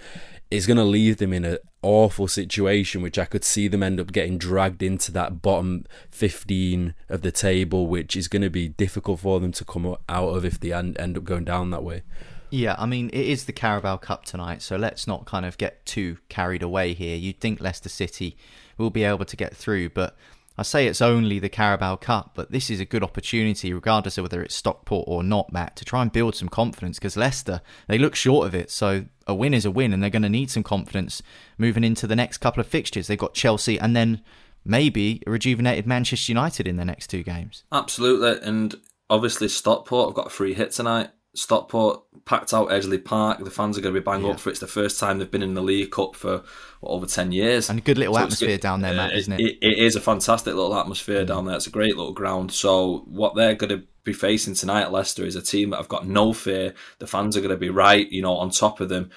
it's 0.50 0.66
going 0.66 0.76
to 0.76 0.84
leave 0.84 1.16
them 1.16 1.32
in 1.32 1.44
an 1.44 1.58
awful 1.82 2.28
situation, 2.28 3.02
which 3.02 3.18
I 3.18 3.24
could 3.24 3.44
see 3.44 3.68
them 3.68 3.82
end 3.82 4.00
up 4.00 4.12
getting 4.12 4.38
dragged 4.38 4.82
into 4.82 5.12
that 5.12 5.42
bottom 5.42 5.84
15 6.10 6.94
of 7.08 7.22
the 7.22 7.32
table, 7.32 7.86
which 7.86 8.16
is 8.16 8.28
going 8.28 8.42
to 8.42 8.50
be 8.50 8.68
difficult 8.68 9.20
for 9.20 9.40
them 9.40 9.52
to 9.52 9.64
come 9.64 9.96
out 10.08 10.28
of 10.28 10.44
if 10.44 10.58
they 10.58 10.72
end 10.72 10.98
up 10.98 11.24
going 11.24 11.44
down 11.44 11.70
that 11.70 11.84
way. 11.84 12.02
Yeah, 12.50 12.76
I 12.78 12.86
mean, 12.86 13.10
it 13.12 13.26
is 13.26 13.44
the 13.44 13.52
Carabao 13.52 13.98
Cup 13.98 14.24
tonight, 14.24 14.62
so 14.62 14.76
let's 14.76 15.06
not 15.06 15.26
kind 15.26 15.44
of 15.44 15.58
get 15.58 15.84
too 15.84 16.16
carried 16.30 16.62
away 16.62 16.94
here. 16.94 17.16
You'd 17.16 17.40
think 17.40 17.60
Leicester 17.60 17.90
City 17.90 18.36
will 18.78 18.90
be 18.90 19.04
able 19.04 19.26
to 19.26 19.36
get 19.36 19.54
through, 19.54 19.90
but 19.90 20.16
I 20.58 20.62
say 20.62 20.88
it's 20.88 21.00
only 21.00 21.38
the 21.38 21.48
Carabao 21.48 21.96
Cup, 21.96 22.32
but 22.34 22.50
this 22.50 22.68
is 22.68 22.80
a 22.80 22.84
good 22.84 23.04
opportunity, 23.04 23.72
regardless 23.72 24.18
of 24.18 24.24
whether 24.24 24.42
it's 24.42 24.56
Stockport 24.56 25.04
or 25.06 25.22
not, 25.22 25.52
Matt, 25.52 25.76
to 25.76 25.84
try 25.84 26.02
and 26.02 26.10
build 26.10 26.34
some 26.34 26.48
confidence 26.48 26.98
because 26.98 27.16
Leicester, 27.16 27.60
they 27.86 27.96
look 27.96 28.16
short 28.16 28.48
of 28.48 28.56
it. 28.56 28.68
So 28.68 29.04
a 29.28 29.34
win 29.34 29.54
is 29.54 29.64
a 29.64 29.70
win, 29.70 29.92
and 29.92 30.02
they're 30.02 30.10
going 30.10 30.22
to 30.22 30.28
need 30.28 30.50
some 30.50 30.64
confidence 30.64 31.22
moving 31.58 31.84
into 31.84 32.08
the 32.08 32.16
next 32.16 32.38
couple 32.38 32.60
of 32.60 32.66
fixtures. 32.66 33.06
They've 33.06 33.16
got 33.16 33.34
Chelsea 33.34 33.78
and 33.78 33.94
then 33.94 34.20
maybe 34.64 35.22
rejuvenated 35.28 35.86
Manchester 35.86 36.32
United 36.32 36.66
in 36.66 36.76
the 36.76 36.84
next 36.84 37.06
two 37.06 37.22
games. 37.22 37.62
Absolutely. 37.70 38.40
And 38.42 38.74
obviously, 39.08 39.46
Stockport 39.46 40.08
have 40.08 40.16
got 40.16 40.26
a 40.26 40.30
free 40.30 40.54
hit 40.54 40.72
tonight. 40.72 41.10
Stockport 41.38 42.02
packed 42.24 42.52
out 42.52 42.68
Edgeley 42.68 43.02
Park. 43.02 43.42
The 43.42 43.50
fans 43.50 43.78
are 43.78 43.80
going 43.80 43.94
to 43.94 44.00
be 44.00 44.04
bang 44.04 44.24
yeah. 44.24 44.32
up 44.32 44.40
for 44.40 44.50
it. 44.50 44.52
It's 44.52 44.60
the 44.60 44.66
first 44.66 44.98
time 44.98 45.18
they've 45.18 45.30
been 45.30 45.42
in 45.42 45.54
the 45.54 45.62
League 45.62 45.90
Cup 45.90 46.16
for 46.16 46.42
what, 46.80 46.90
over 46.90 47.06
10 47.06 47.32
years. 47.32 47.70
And 47.70 47.78
a 47.78 47.82
good 47.82 47.98
little 47.98 48.14
so 48.14 48.20
atmosphere 48.20 48.58
down 48.58 48.82
there, 48.82 48.94
Matt, 48.94 49.14
isn't 49.14 49.32
it? 49.34 49.40
it? 49.40 49.58
It 49.62 49.78
is 49.78 49.96
a 49.96 50.00
fantastic 50.00 50.54
little 50.54 50.76
atmosphere 50.76 51.22
mm. 51.22 51.28
down 51.28 51.46
there. 51.46 51.56
It's 51.56 51.66
a 51.66 51.70
great 51.70 51.96
little 51.96 52.12
ground. 52.12 52.52
So, 52.52 53.04
what 53.06 53.34
they're 53.34 53.54
going 53.54 53.70
to 53.70 53.86
be 54.04 54.12
facing 54.12 54.54
tonight 54.54 54.82
at 54.82 54.92
Leicester 54.92 55.24
is 55.24 55.36
a 55.36 55.42
team 55.42 55.70
that 55.70 55.76
have 55.76 55.88
got 55.88 56.06
no 56.06 56.32
fear. 56.32 56.74
The 56.98 57.06
fans 57.06 57.36
are 57.36 57.40
going 57.40 57.50
to 57.50 57.56
be 57.56 57.70
right, 57.70 58.10
you 58.10 58.22
know, 58.22 58.36
on 58.36 58.50
top 58.50 58.80
of 58.80 58.88
them 58.88 59.10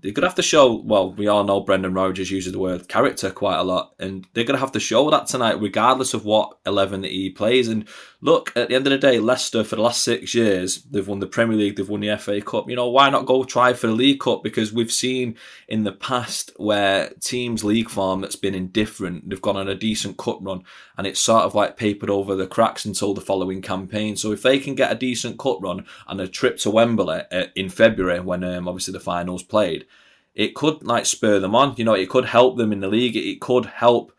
they're 0.00 0.12
going 0.12 0.22
to 0.22 0.28
have 0.28 0.36
to 0.36 0.42
show, 0.42 0.74
well, 0.74 1.12
we 1.12 1.26
all 1.26 1.42
know 1.42 1.60
Brendan 1.60 1.92
Rodgers 1.92 2.30
uses 2.30 2.52
the 2.52 2.58
word 2.58 2.88
character 2.88 3.30
quite 3.30 3.58
a 3.58 3.64
lot, 3.64 3.94
and 3.98 4.26
they're 4.32 4.44
going 4.44 4.54
to 4.54 4.60
have 4.60 4.72
to 4.72 4.80
show 4.80 5.10
that 5.10 5.26
tonight, 5.26 5.60
regardless 5.60 6.14
of 6.14 6.24
what 6.24 6.56
11 6.66 7.00
that 7.00 7.10
he 7.10 7.30
plays. 7.30 7.66
And 7.66 7.88
look, 8.20 8.52
at 8.56 8.68
the 8.68 8.74
end 8.74 8.86
of 8.86 8.90
the 8.90 8.98
day, 8.98 9.20
Leicester, 9.20 9.62
for 9.62 9.76
the 9.76 9.82
last 9.82 10.02
six 10.02 10.34
years, 10.34 10.82
they've 10.82 11.06
won 11.06 11.20
the 11.20 11.26
Premier 11.26 11.56
League, 11.56 11.76
they've 11.76 11.88
won 11.88 12.00
the 12.00 12.16
FA 12.16 12.40
Cup. 12.40 12.68
You 12.68 12.76
know, 12.76 12.88
why 12.88 13.10
not 13.10 13.26
go 13.26 13.44
try 13.44 13.72
for 13.72 13.86
the 13.86 13.92
League 13.92 14.20
Cup? 14.20 14.42
Because 14.42 14.72
we've 14.72 14.92
seen 14.92 15.36
in 15.68 15.84
the 15.84 15.92
past 15.92 16.50
where 16.56 17.10
teams' 17.20 17.62
league 17.62 17.88
form 17.88 18.20
that's 18.20 18.36
been 18.36 18.54
indifferent, 18.54 19.28
they've 19.28 19.40
gone 19.40 19.56
on 19.56 19.68
a 19.68 19.74
decent 19.74 20.16
cup 20.16 20.38
run, 20.40 20.64
and 20.96 21.06
it's 21.06 21.20
sort 21.20 21.44
of 21.44 21.54
like 21.54 21.76
papered 21.76 22.10
over 22.10 22.34
the 22.34 22.46
cracks 22.46 22.84
until 22.84 23.14
the 23.14 23.20
following 23.20 23.62
campaign. 23.62 24.16
So 24.16 24.32
if 24.32 24.42
they 24.42 24.58
can 24.58 24.74
get 24.74 24.92
a 24.92 24.96
decent 24.96 25.38
cup 25.38 25.58
run 25.62 25.86
and 26.08 26.20
a 26.20 26.26
trip 26.26 26.58
to 26.58 26.70
Wembley 26.70 27.22
uh, 27.30 27.46
in 27.54 27.68
February, 27.68 28.20
when 28.20 28.42
um, 28.42 28.66
obviously 28.66 28.92
the 28.92 29.00
finals 29.00 29.44
played, 29.44 29.86
it 30.34 30.54
could 30.54 30.84
like 30.84 31.06
spur 31.06 31.38
them 31.38 31.54
on. 31.54 31.74
You 31.76 31.84
know, 31.84 31.94
it 31.94 32.10
could 32.10 32.26
help 32.26 32.56
them 32.56 32.72
in 32.72 32.80
the 32.80 32.88
league. 32.88 33.16
It 33.16 33.40
could 33.40 33.66
help 33.66 34.12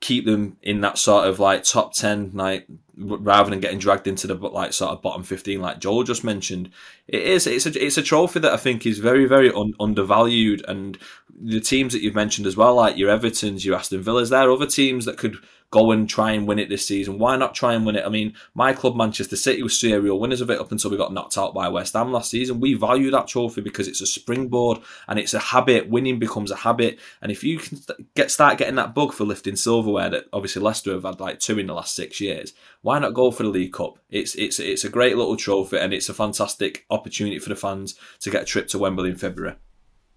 keep 0.00 0.26
them 0.26 0.58
in 0.62 0.80
that 0.80 0.98
sort 0.98 1.28
of 1.28 1.38
like 1.38 1.62
top 1.62 1.94
10 1.94 2.32
like 2.34 2.66
rather 2.96 3.50
than 3.50 3.60
getting 3.60 3.78
dragged 3.78 4.06
into 4.06 4.26
the 4.26 4.34
like 4.34 4.72
sort 4.72 4.92
of 4.92 5.02
bottom 5.02 5.22
15 5.22 5.60
like 5.60 5.78
Joel 5.78 6.02
just 6.02 6.24
mentioned 6.24 6.70
it 7.08 7.22
is 7.22 7.46
it's 7.46 7.66
a 7.66 7.84
it's 7.84 7.96
a 7.96 8.02
trophy 8.02 8.40
that 8.40 8.52
I 8.52 8.58
think 8.58 8.84
is 8.84 8.98
very 8.98 9.24
very 9.24 9.50
un- 9.50 9.74
undervalued. 9.80 10.64
And 10.68 10.98
the 11.34 11.60
teams 11.60 11.92
that 11.92 12.02
you've 12.02 12.14
mentioned 12.14 12.46
as 12.46 12.56
well 12.56 12.74
like 12.74 12.96
your 12.96 13.16
Evertons 13.16 13.64
your 13.64 13.76
Aston 13.76 14.02
Villas 14.02 14.30
there 14.30 14.48
are 14.48 14.52
other 14.52 14.66
teams 14.66 15.04
that 15.06 15.18
could 15.18 15.36
go 15.72 15.90
and 15.90 16.08
try 16.08 16.32
and 16.32 16.46
win 16.46 16.58
it 16.58 16.68
this 16.68 16.86
season. 16.86 17.18
Why 17.18 17.34
not 17.34 17.54
try 17.54 17.72
and 17.72 17.84
win 17.84 17.96
it? 17.96 18.04
I 18.04 18.10
mean, 18.10 18.34
my 18.54 18.74
club, 18.74 18.94
Manchester 18.94 19.36
City, 19.36 19.62
was 19.62 19.80
serial 19.80 20.20
winners 20.20 20.42
of 20.42 20.50
it 20.50 20.60
up 20.60 20.70
until 20.70 20.90
we 20.90 20.98
got 20.98 21.14
knocked 21.14 21.38
out 21.38 21.54
by 21.54 21.66
West 21.68 21.94
Ham 21.94 22.12
last 22.12 22.30
season. 22.30 22.60
We 22.60 22.74
value 22.74 23.10
that 23.10 23.26
trophy 23.26 23.62
because 23.62 23.88
it's 23.88 24.02
a 24.02 24.06
springboard 24.06 24.80
and 25.08 25.18
it's 25.18 25.32
a 25.32 25.38
habit. 25.38 25.88
Winning 25.88 26.18
becomes 26.18 26.50
a 26.50 26.56
habit. 26.56 27.00
And 27.22 27.32
if 27.32 27.42
you 27.42 27.58
can 27.58 27.80
get 28.14 28.30
start 28.30 28.58
getting 28.58 28.74
that 28.74 28.94
bug 28.94 29.14
for 29.14 29.24
lifting 29.24 29.56
silverware 29.56 30.10
that 30.10 30.26
obviously 30.32 30.60
Leicester 30.60 30.92
have 30.92 31.04
had 31.04 31.20
like 31.20 31.40
two 31.40 31.58
in 31.58 31.66
the 31.66 31.74
last 31.74 31.96
six 31.96 32.20
years, 32.20 32.52
why 32.82 32.98
not 32.98 33.14
go 33.14 33.30
for 33.30 33.42
the 33.42 33.48
League 33.48 33.72
Cup? 33.72 33.98
It's 34.10 34.34
it's 34.34 34.60
it's 34.60 34.84
a 34.84 34.90
great 34.90 35.16
little 35.16 35.36
trophy 35.36 35.78
and 35.78 35.94
it's 35.94 36.10
a 36.10 36.14
fantastic 36.14 36.84
opportunity 36.90 37.38
for 37.38 37.48
the 37.48 37.56
fans 37.56 37.94
to 38.20 38.30
get 38.30 38.42
a 38.42 38.46
trip 38.46 38.68
to 38.68 38.78
Wembley 38.78 39.08
in 39.08 39.16
February. 39.16 39.56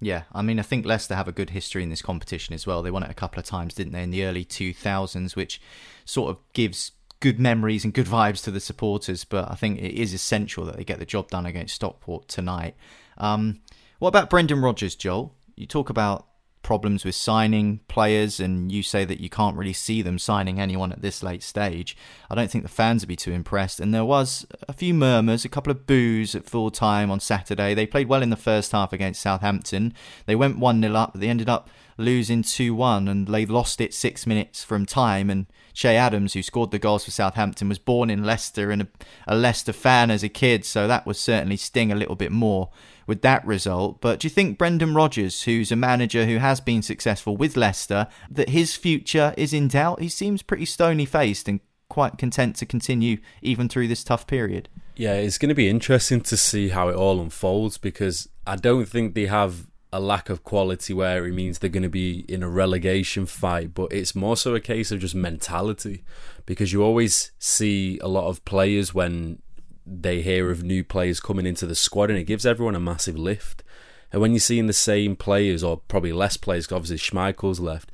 Yeah, 0.02 0.24
I 0.34 0.42
mean, 0.42 0.60
I 0.60 0.64
think 0.64 0.86
Leicester 0.86 1.16
have 1.16 1.28
a 1.28 1.32
good 1.32 1.52
history 1.52 1.82
in 1.82 1.90
this 1.90 2.02
competition 2.02 2.54
as 2.54 2.68
well. 2.68 2.82
They 2.82 2.92
won 2.92 3.04
it 3.04 3.12
a 3.12 3.16
couple 3.16 3.40
of 3.40 3.46
times, 3.46 3.74
didn't 3.74 3.94
they, 3.94 4.04
in 4.04 4.12
the 4.12 4.26
early 4.26 4.44
2000s, 4.44 5.36
which 5.36 5.62
sort 6.04 6.30
of 6.30 6.40
gives 6.54 6.92
good 7.22 7.40
memories 7.40 7.86
and 7.86 7.94
good 7.94 8.06
vibes 8.06 8.44
to 8.44 8.52
the 8.52 8.60
supporters. 8.60 9.24
But 9.24 9.50
I 9.50 9.56
think 9.56 9.80
it 9.80 9.94
is 9.94 10.14
essential 10.14 10.66
that 10.66 10.76
they 10.78 10.84
get 10.84 11.00
the 11.00 11.06
job 11.06 11.30
done 11.30 11.46
against 11.46 11.76
Stockport 11.76 12.28
tonight. 12.28 12.76
Um, 13.18 13.62
what 14.00 14.10
about 14.10 14.30
Brendan 14.30 14.62
Rodgers, 14.62 14.96
Joel? 14.96 15.34
You 15.56 15.66
talk 15.66 15.90
about 15.90 16.28
problems 16.66 17.06
with 17.06 17.14
signing 17.14 17.80
players, 17.88 18.40
and 18.40 18.72
you 18.72 18.82
say 18.82 19.06
that 19.06 19.20
you 19.20 19.30
can't 19.30 19.56
really 19.56 19.72
see 19.72 20.02
them 20.02 20.18
signing 20.18 20.60
anyone 20.60 20.92
at 20.92 21.04
this 21.04 21.22
late 21.22 21.44
stage. 21.44 21.96
I 22.28 22.34
don't 22.34 22.50
think 22.50 22.64
the 22.64 22.70
fans 22.70 23.04
would 23.04 23.08
be 23.08 23.16
too 23.16 23.32
impressed. 23.32 23.80
And 23.80 23.94
there 23.94 24.04
was 24.04 24.48
a 24.68 24.74
few 24.74 24.92
murmurs, 24.92 25.46
a 25.46 25.50
couple 25.50 25.70
of 25.70 25.86
boos 25.86 26.34
at 26.34 26.50
full 26.50 26.72
time 26.72 27.12
on 27.12 27.20
Saturday. 27.20 27.76
They 27.76 27.86
played 27.86 28.10
well 28.10 28.24
in 28.24 28.32
the 28.32 28.36
first 28.36 28.72
half 28.72 28.92
against 28.92 29.22
Southampton. 29.22 29.94
They 30.26 30.36
went 30.36 30.58
1 30.58 30.82
0 30.82 30.96
up, 30.96 31.12
but 31.14 31.22
they 31.22 31.30
ended 31.30 31.50
up 31.50 31.70
losing 32.00 32.42
2 32.42 32.74
1, 32.74 33.08
and 33.08 33.28
they 33.28 33.46
lost 33.46 33.80
it 33.80 33.94
six 33.94 34.26
minutes 34.26 34.64
from 34.64 34.88
time. 34.88 35.30
And 35.30 35.46
Che 35.76 35.98
Adams, 35.98 36.34
who 36.34 36.42
scored 36.42 36.72
the 36.72 36.80
goals 36.80 37.06
for 37.06 37.12
Southampton, 37.12 37.70
was 37.70 37.78
born 37.78 38.10
in 38.10 38.24
Leicester 38.24 38.72
and 38.72 38.84
a, 38.84 38.88
a 39.28 39.36
Leicester 39.36 39.74
fan 39.74 40.10
as 40.10 40.24
a 40.24 40.30
kid, 40.30 40.66
so 40.66 40.88
that 40.88 41.06
would 41.06 41.18
certainly 41.18 41.58
sting 41.58 41.92
a 41.92 41.96
little 41.96 42.16
bit 42.16 42.32
more 42.32 42.70
with 43.06 43.22
that 43.22 43.46
result. 43.46 44.02
But 44.02 44.20
do 44.20 44.26
you 44.26 44.30
think 44.30 44.58
Brendan 44.58 44.96
Rodgers, 44.96 45.44
who's 45.44 45.72
a 45.72 45.76
manager 45.76 46.26
who 46.26 46.38
has 46.38 46.60
been 46.62 46.82
successful 46.82 47.36
with 47.38 47.58
Leicester, 47.58 48.08
that 48.32 48.50
his 48.50 48.76
future 48.76 49.34
is 49.38 49.54
in 49.54 49.68
doubt? 49.68 50.00
He 50.00 50.10
seems 50.10 50.42
pretty 50.42 50.66
stony 50.66 51.06
faced 51.06 51.48
and 51.48 51.60
quite 51.90 52.18
content 52.18 52.56
to 52.56 52.66
continue 52.66 53.18
even 53.42 53.70
through 53.70 53.90
this 53.90 54.04
tough 54.04 54.26
period. 54.26 54.70
Yeah, 54.96 55.14
it's 55.16 55.38
going 55.38 55.50
to 55.50 55.56
be 55.56 55.70
interesting 55.70 56.22
to 56.22 56.38
see 56.38 56.70
how 56.70 56.88
it 56.88 56.96
all 56.96 57.20
unfolds 57.20 57.78
because 57.78 58.30
I 58.48 58.56
don't 58.56 58.86
think 58.86 59.14
they 59.14 59.26
have 59.26 59.68
a 59.96 60.00
lack 60.00 60.30
of 60.30 60.44
quality 60.44 60.94
where 60.94 61.26
it 61.26 61.32
means 61.32 61.58
they're 61.58 61.70
going 61.70 61.82
to 61.82 61.90
be 61.90 62.26
in 62.28 62.44
a 62.44 62.50
relegation 62.50 63.26
fight, 63.26 63.74
but 63.74 63.94
it's 63.94 64.14
more 64.14 64.36
so 64.36 64.54
a 64.54 64.60
case 64.60 64.92
of 64.92 65.00
just 65.00 65.16
mentality 65.16 66.04
because 66.46 66.74
you 66.74 66.84
always 66.84 67.32
see 67.40 67.98
a 68.00 68.08
lot 68.10 68.28
of 68.28 68.44
players 68.44 68.94
when 68.94 69.42
they 69.86 70.22
hear 70.22 70.52
of 70.52 70.64
new 70.64 70.84
players 70.84 71.22
coming 71.22 71.46
into 71.46 71.66
the 71.66 71.76
squad, 71.76 72.10
and 72.10 72.20
it 72.20 72.26
gives 72.26 72.46
everyone 72.46 72.76
a 72.76 72.80
massive 72.80 73.18
lift. 73.18 73.64
And 74.12 74.22
when 74.22 74.32
you're 74.32 74.40
seeing 74.42 74.68
the 74.68 74.74
same 74.74 75.16
players, 75.16 75.64
or 75.64 75.78
probably 75.78 76.12
less 76.12 76.36
players, 76.36 76.70
obviously 76.74 76.98
Schmeichel's 76.98 77.62
left, 77.62 77.90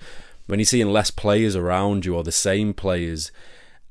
when 0.47 0.57
you're 0.57 0.65
seeing 0.65 0.89
less 0.89 1.11
players 1.11 1.55
around 1.55 2.03
you 2.03 2.15
or 2.15 2.23
the 2.23 2.31
same 2.31 2.73
players, 2.73 3.31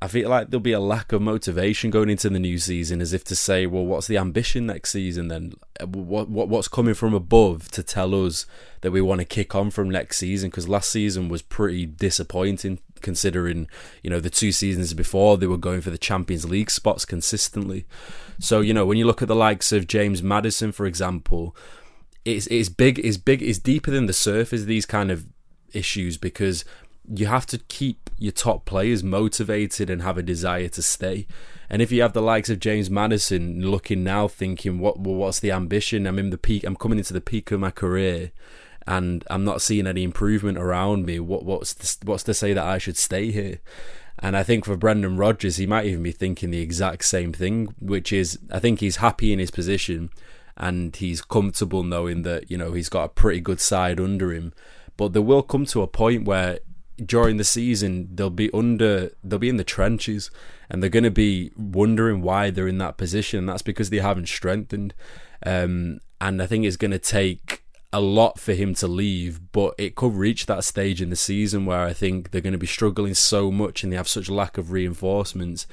I 0.02 0.08
feel 0.08 0.30
like 0.30 0.48
there'll 0.48 0.62
be 0.62 0.72
a 0.72 0.80
lack 0.80 1.12
of 1.12 1.20
motivation 1.20 1.90
going 1.90 2.08
into 2.08 2.30
the 2.30 2.38
new 2.38 2.56
season, 2.56 3.02
as 3.02 3.12
if 3.12 3.22
to 3.24 3.36
say, 3.36 3.66
well, 3.66 3.84
what's 3.84 4.06
the 4.06 4.16
ambition 4.16 4.64
next 4.64 4.92
season 4.92 5.28
then? 5.28 5.52
What, 5.84 6.30
what 6.30 6.48
what's 6.48 6.68
coming 6.68 6.94
from 6.94 7.12
above 7.12 7.70
to 7.72 7.82
tell 7.82 8.14
us 8.24 8.46
that 8.80 8.92
we 8.92 9.02
want 9.02 9.20
to 9.20 9.26
kick 9.26 9.54
on 9.54 9.70
from 9.70 9.90
next 9.90 10.16
season? 10.16 10.48
Because 10.48 10.70
last 10.70 10.88
season 10.88 11.28
was 11.28 11.42
pretty 11.42 11.84
disappointing, 11.84 12.78
considering 13.02 13.68
you 14.02 14.08
know 14.08 14.20
the 14.20 14.30
two 14.30 14.52
seasons 14.52 14.94
before 14.94 15.36
they 15.36 15.46
were 15.46 15.58
going 15.58 15.82
for 15.82 15.90
the 15.90 15.98
Champions 15.98 16.48
League 16.48 16.70
spots 16.70 17.04
consistently. 17.04 17.84
So 18.38 18.62
you 18.62 18.72
know 18.72 18.86
when 18.86 18.96
you 18.96 19.06
look 19.06 19.20
at 19.20 19.28
the 19.28 19.36
likes 19.36 19.70
of 19.70 19.86
James 19.86 20.22
Maddison, 20.22 20.72
for 20.72 20.86
example, 20.86 21.54
it's 22.24 22.46
it's 22.46 22.70
big, 22.70 22.98
it's 23.00 23.18
big, 23.18 23.42
it's 23.42 23.58
deeper 23.58 23.90
than 23.90 24.06
the 24.06 24.14
surface. 24.14 24.64
These 24.64 24.86
kind 24.86 25.10
of 25.10 25.26
issues 25.72 26.16
because 26.16 26.64
you 27.12 27.26
have 27.26 27.46
to 27.46 27.58
keep 27.58 28.08
your 28.18 28.32
top 28.32 28.64
players 28.64 29.02
motivated 29.02 29.90
and 29.90 30.02
have 30.02 30.16
a 30.16 30.22
desire 30.22 30.68
to 30.68 30.82
stay. 30.82 31.26
And 31.68 31.82
if 31.82 31.90
you 31.90 32.02
have 32.02 32.12
the 32.12 32.22
likes 32.22 32.50
of 32.50 32.60
James 32.60 32.90
Maddison 32.90 33.62
looking 33.62 34.04
now, 34.04 34.28
thinking, 34.28 34.78
"What? 34.78 35.00
Well, 35.00 35.16
what's 35.16 35.40
the 35.40 35.52
ambition? 35.52 36.06
I'm 36.06 36.18
in 36.18 36.30
the 36.30 36.38
peak. 36.38 36.64
I'm 36.64 36.76
coming 36.76 36.98
into 36.98 37.12
the 37.12 37.20
peak 37.20 37.50
of 37.50 37.60
my 37.60 37.70
career, 37.70 38.32
and 38.86 39.24
I'm 39.30 39.44
not 39.44 39.62
seeing 39.62 39.86
any 39.86 40.04
improvement 40.04 40.58
around 40.58 41.06
me. 41.06 41.18
What? 41.20 41.44
What's 41.44 41.74
to, 41.74 42.06
what's 42.06 42.24
to 42.24 42.34
say 42.34 42.52
that 42.52 42.64
I 42.64 42.78
should 42.78 42.96
stay 42.96 43.30
here?" 43.30 43.58
And 44.18 44.36
I 44.36 44.42
think 44.42 44.64
for 44.66 44.76
Brendan 44.76 45.16
Rodgers, 45.16 45.56
he 45.56 45.66
might 45.66 45.86
even 45.86 46.02
be 46.02 46.12
thinking 46.12 46.50
the 46.50 46.60
exact 46.60 47.04
same 47.04 47.32
thing, 47.32 47.74
which 47.80 48.12
is 48.12 48.38
I 48.50 48.58
think 48.58 48.80
he's 48.80 48.96
happy 48.96 49.32
in 49.32 49.38
his 49.38 49.50
position 49.50 50.10
and 50.56 50.94
he's 50.94 51.22
comfortable 51.22 51.82
knowing 51.82 52.22
that 52.22 52.50
you 52.50 52.58
know 52.58 52.72
he's 52.72 52.90
got 52.90 53.04
a 53.04 53.08
pretty 53.08 53.40
good 53.40 53.60
side 53.60 53.98
under 53.98 54.32
him. 54.32 54.52
But 54.96 55.14
there 55.14 55.22
will 55.22 55.42
come 55.42 55.64
to 55.66 55.82
a 55.82 55.86
point 55.86 56.26
where 56.26 56.58
during 57.06 57.36
the 57.36 57.44
season 57.44 58.08
they'll 58.14 58.30
be 58.30 58.50
under 58.52 59.10
they'll 59.22 59.38
be 59.38 59.48
in 59.48 59.56
the 59.56 59.64
trenches 59.64 60.30
and 60.68 60.82
they're 60.82 60.90
going 60.90 61.04
to 61.04 61.10
be 61.10 61.50
wondering 61.56 62.22
why 62.22 62.50
they're 62.50 62.68
in 62.68 62.78
that 62.78 62.96
position 62.96 63.40
and 63.40 63.48
that's 63.48 63.62
because 63.62 63.90
they 63.90 63.98
haven't 63.98 64.28
strengthened. 64.28 64.94
Um, 65.44 66.00
and 66.20 66.40
I 66.40 66.46
think 66.46 66.64
it's 66.64 66.76
going 66.76 66.92
to 66.92 66.98
take 66.98 67.64
a 67.92 68.00
lot 68.00 68.38
for 68.38 68.52
him 68.52 68.72
to 68.74 68.86
leave 68.86 69.40
but 69.50 69.74
it 69.76 69.96
could 69.96 70.14
reach 70.14 70.46
that 70.46 70.62
stage 70.62 71.02
in 71.02 71.10
the 71.10 71.16
season 71.16 71.66
where 71.66 71.80
I 71.80 71.92
think 71.92 72.30
they're 72.30 72.40
going 72.40 72.52
to 72.52 72.58
be 72.58 72.66
struggling 72.66 73.14
so 73.14 73.50
much 73.50 73.82
and 73.82 73.92
they 73.92 73.96
have 73.96 74.06
such 74.06 74.30
lack 74.30 74.58
of 74.58 74.70
reinforcements 74.70 75.66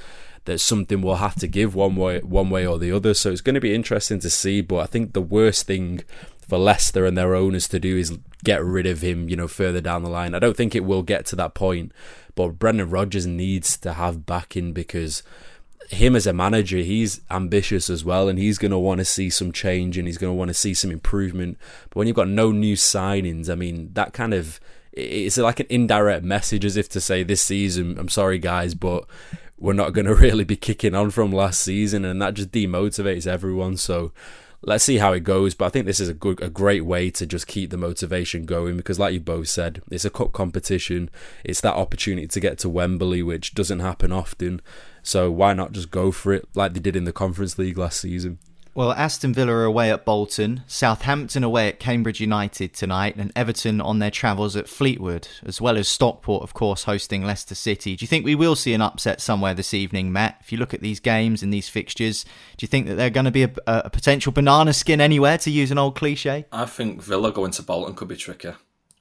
that 0.45 0.59
something 0.59 1.01
will 1.01 1.17
have 1.17 1.35
to 1.35 1.47
give 1.47 1.75
one 1.75 1.95
way 1.95 2.19
one 2.21 2.49
way 2.49 2.65
or 2.65 2.79
the 2.79 2.91
other. 2.91 3.13
So 3.13 3.31
it's 3.31 3.41
going 3.41 3.55
to 3.55 3.61
be 3.61 3.75
interesting 3.75 4.19
to 4.19 4.29
see 4.29 4.61
but 4.61 4.77
I 4.77 4.85
think 4.87 5.13
the 5.13 5.21
worst 5.21 5.67
thing 5.67 6.01
for 6.47 6.57
Leicester 6.57 7.05
and 7.05 7.17
their 7.17 7.35
owners 7.35 7.67
to 7.67 7.79
do 7.79 7.97
is 7.97 8.17
get 8.43 8.63
rid 8.63 8.85
of 8.85 9.01
him, 9.01 9.29
you 9.29 9.35
know, 9.35 9.47
further 9.47 9.81
down 9.81 10.03
the 10.03 10.09
line. 10.09 10.35
I 10.35 10.39
don't 10.39 10.55
think 10.55 10.75
it 10.75 10.85
will 10.85 11.03
get 11.03 11.25
to 11.27 11.35
that 11.37 11.53
point, 11.53 11.91
but 12.35 12.59
Brendan 12.59 12.89
Rodgers 12.89 13.25
needs 13.25 13.77
to 13.77 13.93
have 13.93 14.25
backing 14.25 14.73
because 14.73 15.23
him 15.89 16.15
as 16.15 16.27
a 16.27 16.33
manager, 16.33 16.77
he's 16.77 17.21
ambitious 17.31 17.89
as 17.89 18.03
well, 18.03 18.27
and 18.27 18.37
he's 18.37 18.57
going 18.57 18.71
to 18.71 18.77
want 18.77 18.99
to 18.99 19.05
see 19.05 19.29
some 19.29 19.51
change 19.51 19.97
and 19.97 20.07
he's 20.07 20.17
going 20.17 20.31
to 20.31 20.37
want 20.37 20.49
to 20.49 20.53
see 20.53 20.73
some 20.73 20.91
improvement. 20.91 21.57
But 21.89 21.97
when 21.97 22.07
you've 22.07 22.15
got 22.15 22.27
no 22.27 22.51
new 22.51 22.75
signings, 22.75 23.49
I 23.49 23.55
mean, 23.55 23.91
that 23.93 24.13
kind 24.13 24.33
of 24.33 24.59
it's 24.93 25.37
like 25.37 25.59
an 25.59 25.67
indirect 25.69 26.23
message 26.23 26.65
as 26.65 26.75
if 26.75 26.89
to 26.89 26.99
say 26.99 27.23
this 27.23 27.41
season, 27.41 27.97
I'm 27.99 28.09
sorry 28.09 28.39
guys, 28.39 28.73
but 28.73 29.05
we're 29.59 29.73
not 29.73 29.93
going 29.93 30.05
to 30.07 30.15
really 30.15 30.43
be 30.43 30.57
kicking 30.57 30.95
on 30.95 31.11
from 31.11 31.31
last 31.31 31.61
season, 31.61 32.03
and 32.03 32.21
that 32.21 32.33
just 32.33 32.51
demotivates 32.51 33.27
everyone. 33.27 33.77
So 33.77 34.11
let's 34.67 34.83
see 34.83 34.97
how 34.97 35.13
it 35.13 35.21
goes. 35.21 35.55
But 35.55 35.65
I 35.65 35.69
think 35.69 35.85
this 35.85 35.99
is 35.99 36.09
a 36.09 36.13
good, 36.13 36.41
a 36.41 36.49
great 36.49 36.85
way 36.85 37.09
to 37.11 37.25
just 37.25 37.47
keep 37.47 37.71
the 37.71 37.77
motivation 37.77 38.45
going 38.45 38.77
because, 38.77 38.99
like 38.99 39.13
you 39.13 39.19
both 39.19 39.47
said, 39.47 39.81
it's 39.89 40.05
a 40.05 40.09
cup 40.09 40.33
competition. 40.33 41.09
It's 41.43 41.61
that 41.61 41.75
opportunity 41.75 42.27
to 42.27 42.39
get 42.39 42.59
to 42.59 42.69
Wembley, 42.69 43.23
which 43.23 43.55
doesn't 43.55 43.79
happen 43.79 44.11
often. 44.11 44.61
So 45.01 45.31
why 45.31 45.53
not 45.53 45.71
just 45.71 45.89
go 45.89 46.11
for 46.11 46.33
it 46.33 46.47
like 46.53 46.73
they 46.73 46.81
did 46.81 46.97
in 46.97 47.05
the 47.05 47.13
Conference 47.13 47.57
League 47.57 47.77
last 47.77 48.01
season? 48.01 48.39
Well, 48.77 48.91
Aston 48.91 49.33
Villa 49.33 49.53
are 49.53 49.63
away 49.63 49.89
at 49.89 50.05
Bolton, 50.05 50.61
Southampton 50.67 51.43
away 51.43 51.67
at 51.67 51.79
Cambridge 51.79 52.21
United 52.21 52.75
tonight, 52.75 53.15
and 53.15 53.31
Everton 53.35 53.81
on 53.81 53.97
their 53.97 54.11
travels 54.11 54.55
at 54.55 54.69
Fleetwood, 54.69 55.27
as 55.43 55.59
well 55.59 55.77
as 55.77 55.87
Stockport, 55.87 56.43
of 56.43 56.53
course, 56.53 56.83
hosting 56.83 57.25
Leicester 57.25 57.55
City. 57.55 57.95
Do 57.95 58.03
you 58.03 58.07
think 58.07 58.23
we 58.23 58.35
will 58.35 58.55
see 58.55 58.75
an 58.75 58.83
upset 58.83 59.19
somewhere 59.19 59.55
this 59.55 59.73
evening, 59.73 60.13
Matt? 60.13 60.37
If 60.41 60.51
you 60.51 60.59
look 60.59 60.75
at 60.75 60.81
these 60.81 60.99
games 60.99 61.41
and 61.41 61.51
these 61.51 61.67
fixtures, 61.67 62.23
do 62.55 62.65
you 62.65 62.67
think 62.67 62.85
that 62.85 62.93
they're 62.93 63.09
going 63.09 63.25
to 63.25 63.31
be 63.31 63.45
a, 63.45 63.51
a 63.65 63.89
potential 63.89 64.31
banana 64.31 64.73
skin 64.73 65.01
anywhere, 65.01 65.39
to 65.39 65.49
use 65.49 65.71
an 65.71 65.79
old 65.79 65.95
cliche? 65.95 66.45
I 66.51 66.67
think 66.67 67.01
Villa 67.01 67.31
going 67.31 67.53
to 67.53 67.63
Bolton 67.63 67.95
could 67.95 68.09
be 68.09 68.15
tricky. 68.15 68.51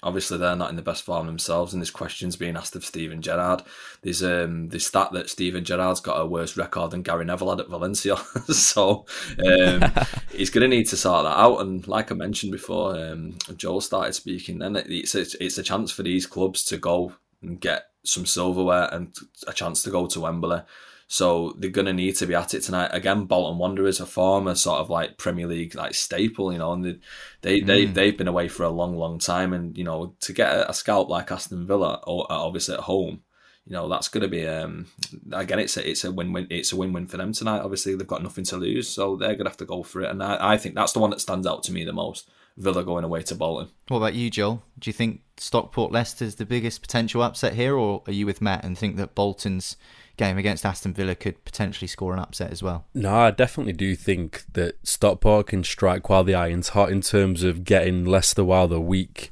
Obviously, 0.07 0.39
they're 0.39 0.55
not 0.55 0.71
in 0.71 0.77
the 0.77 0.83
best 0.83 1.03
form 1.03 1.27
themselves, 1.27 1.73
and 1.73 1.83
there's 1.83 1.91
questions 1.91 2.37
being 2.37 2.57
asked 2.57 2.77
of 2.77 2.85
Steven 2.85 3.21
Gerrard. 3.21 3.63
There's 4.03 4.23
um 4.23 4.69
this 4.69 4.87
stat 4.87 5.11
that 5.13 5.29
Steven 5.29 5.65
Gerrard's 5.65 6.01
got 6.01 6.21
a 6.21 6.25
worse 6.25 6.57
record 6.57 6.93
than 6.93 7.03
Gary 7.03 7.25
Neville 7.25 7.51
had 7.51 7.61
at 7.61 7.69
Valencia, 7.69 8.17
so 8.49 9.05
um, 9.45 9.83
he's 10.33 10.51
going 10.51 10.63
to 10.63 10.77
need 10.77 10.87
to 10.89 10.97
sort 10.97 11.25
that 11.25 11.39
out. 11.39 11.61
And 11.61 11.87
like 11.89 12.13
I 12.13 12.15
mentioned 12.15 12.53
before, 12.53 12.97
um, 12.97 13.37
Joel 13.57 13.81
started 13.81 14.13
speaking. 14.13 14.61
Then 14.61 14.77
it's 14.77 15.15
a, 15.15 15.27
it's 15.41 15.59
a 15.59 15.63
chance 15.63 15.91
for 15.91 16.05
these 16.05 16.27
clubs 16.27 16.65
to 16.67 16.79
go 16.79 17.15
and 17.43 17.61
get 17.61 17.87
some 18.05 18.27
silverware 18.27 18.89
and 18.93 19.15
a 19.47 19.53
chance 19.53 19.83
to 19.83 19.91
go 19.91 20.07
to 20.07 20.21
Wembley. 20.21 20.63
So 21.09 21.55
they're 21.57 21.71
going 21.71 21.87
to 21.87 21.93
need 21.93 22.17
to 22.17 22.27
be 22.27 22.35
at 22.35 22.53
it 22.53 22.63
tonight. 22.63 22.91
Again, 22.93 23.27
Bolton 23.27 23.59
Wanderers, 23.59 24.01
a 24.01 24.07
former 24.07 24.57
sort 24.57 24.81
of 24.81 24.91
like 24.91 25.19
Premier 25.19 25.47
League 25.47 25.75
like 25.75 25.95
staple, 25.95 26.53
you 26.53 26.59
know, 26.59 26.73
and 26.73 26.85
they, 26.85 26.99
they, 27.43 27.61
mm. 27.61 27.67
they, 27.67 27.85
they've 27.85 28.19
been 28.19 28.27
away 28.27 28.49
for 28.49 28.65
a 28.65 28.71
long, 28.71 28.97
long 28.97 29.21
time. 29.21 29.53
And, 29.53 29.79
you 29.79 29.85
know, 29.85 30.17
to 30.23 30.33
get 30.33 30.53
a, 30.53 30.71
a 30.71 30.75
scalp 30.75 31.09
like 31.09 31.31
Aston 31.31 31.67
Villa, 31.67 32.01
or 32.07 32.27
obviously 32.29 32.75
at 32.75 32.81
home, 32.81 33.23
you 33.67 33.73
know, 33.73 33.89
that's 33.89 34.09
going 34.09 34.23
to 34.23 34.29
be, 34.29 34.47
um, 34.47 34.87
again, 35.33 35.59
it's 35.59 35.77
a, 35.77 35.89
it's 35.89 36.05
a 36.05 36.11
win-win, 36.11 36.49
it's 36.51 36.73
a 36.73 36.77
win-win 36.77 37.07
for 37.07 37.17
them 37.17 37.33
tonight. 37.33 37.63
Obviously, 37.63 37.95
they've 37.95 38.07
got 38.07 38.23
nothing 38.23 38.45
to 38.45 38.57
lose, 38.57 38.89
so 38.89 39.17
they're 39.17 39.35
going 39.35 39.45
to 39.45 39.51
have 39.51 39.57
to 39.57 39.65
go 39.65 39.83
for 39.83 40.03
it. 40.03 40.11
And 40.11 40.23
I, 40.23 40.55
I 40.55 40.57
think 40.57 40.75
that's 40.75 40.93
the 40.93 41.01
one 41.01 41.11
that 41.11 41.21
stands 41.21 41.47
out 41.47 41.63
to 41.65 41.73
me 41.73 41.85
the 41.85 41.93
most. 41.93 42.29
Villa 42.57 42.83
going 42.83 43.05
away 43.05 43.23
to 43.23 43.35
Bolton. 43.35 43.69
What 43.89 43.99
about 43.99 44.15
you, 44.15 44.31
Joel? 44.31 44.63
Do 44.79 44.89
you 44.89 44.93
think 44.93 45.21
Stockport 45.37 45.93
Leicester 45.93 46.25
is 46.25 46.37
the 46.37 46.47
biggest 46.47 46.81
potential 46.81 47.23
upset 47.23 47.53
here, 47.53 47.77
or 47.77 48.03
are 48.07 48.13
you 48.13 48.25
with 48.25 48.41
Matt 48.41 48.65
and 48.65 48.79
think 48.79 48.97
that 48.97 49.15
Bolton's 49.15 49.77
game 50.17 50.39
against 50.39 50.65
Aston 50.65 50.95
Villa 50.95 51.15
could 51.15 51.45
potentially 51.45 51.89
score 51.89 52.13
an 52.13 52.19
upset 52.19 52.51
as 52.51 52.63
well. 52.63 52.87
No, 52.95 53.15
I 53.15 53.31
definitely 53.31 53.75
do 53.75 53.95
think 53.95 54.45
that 54.53 54.77
Stockport 54.83 55.49
can 55.49 55.63
strike 55.65 56.09
while 56.09 56.25
the 56.25 56.35
iron's 56.35 56.71
hot 56.71 56.91
in 56.91 57.01
terms 57.01 57.43
of 57.43 57.65
getting 57.65 58.05
Leicester 58.05 58.45
while 58.45 58.69
they're 58.69 58.81
weak. 58.81 59.31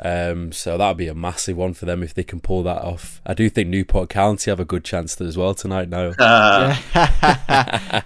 Um, 0.00 0.50
so 0.50 0.76
that 0.76 0.88
would 0.88 0.96
be 0.96 1.06
a 1.06 1.14
massive 1.14 1.56
one 1.56 1.72
for 1.72 1.86
them 1.86 2.02
if 2.02 2.14
they 2.14 2.24
can 2.24 2.40
pull 2.40 2.64
that 2.64 2.82
off. 2.82 3.20
I 3.24 3.32
do 3.32 3.48
think 3.48 3.68
Newport 3.68 4.08
County 4.08 4.50
have 4.50 4.58
a 4.58 4.64
good 4.64 4.84
chance 4.84 5.20
as 5.20 5.36
well 5.36 5.54
tonight. 5.54 5.88
Now, 5.88 6.10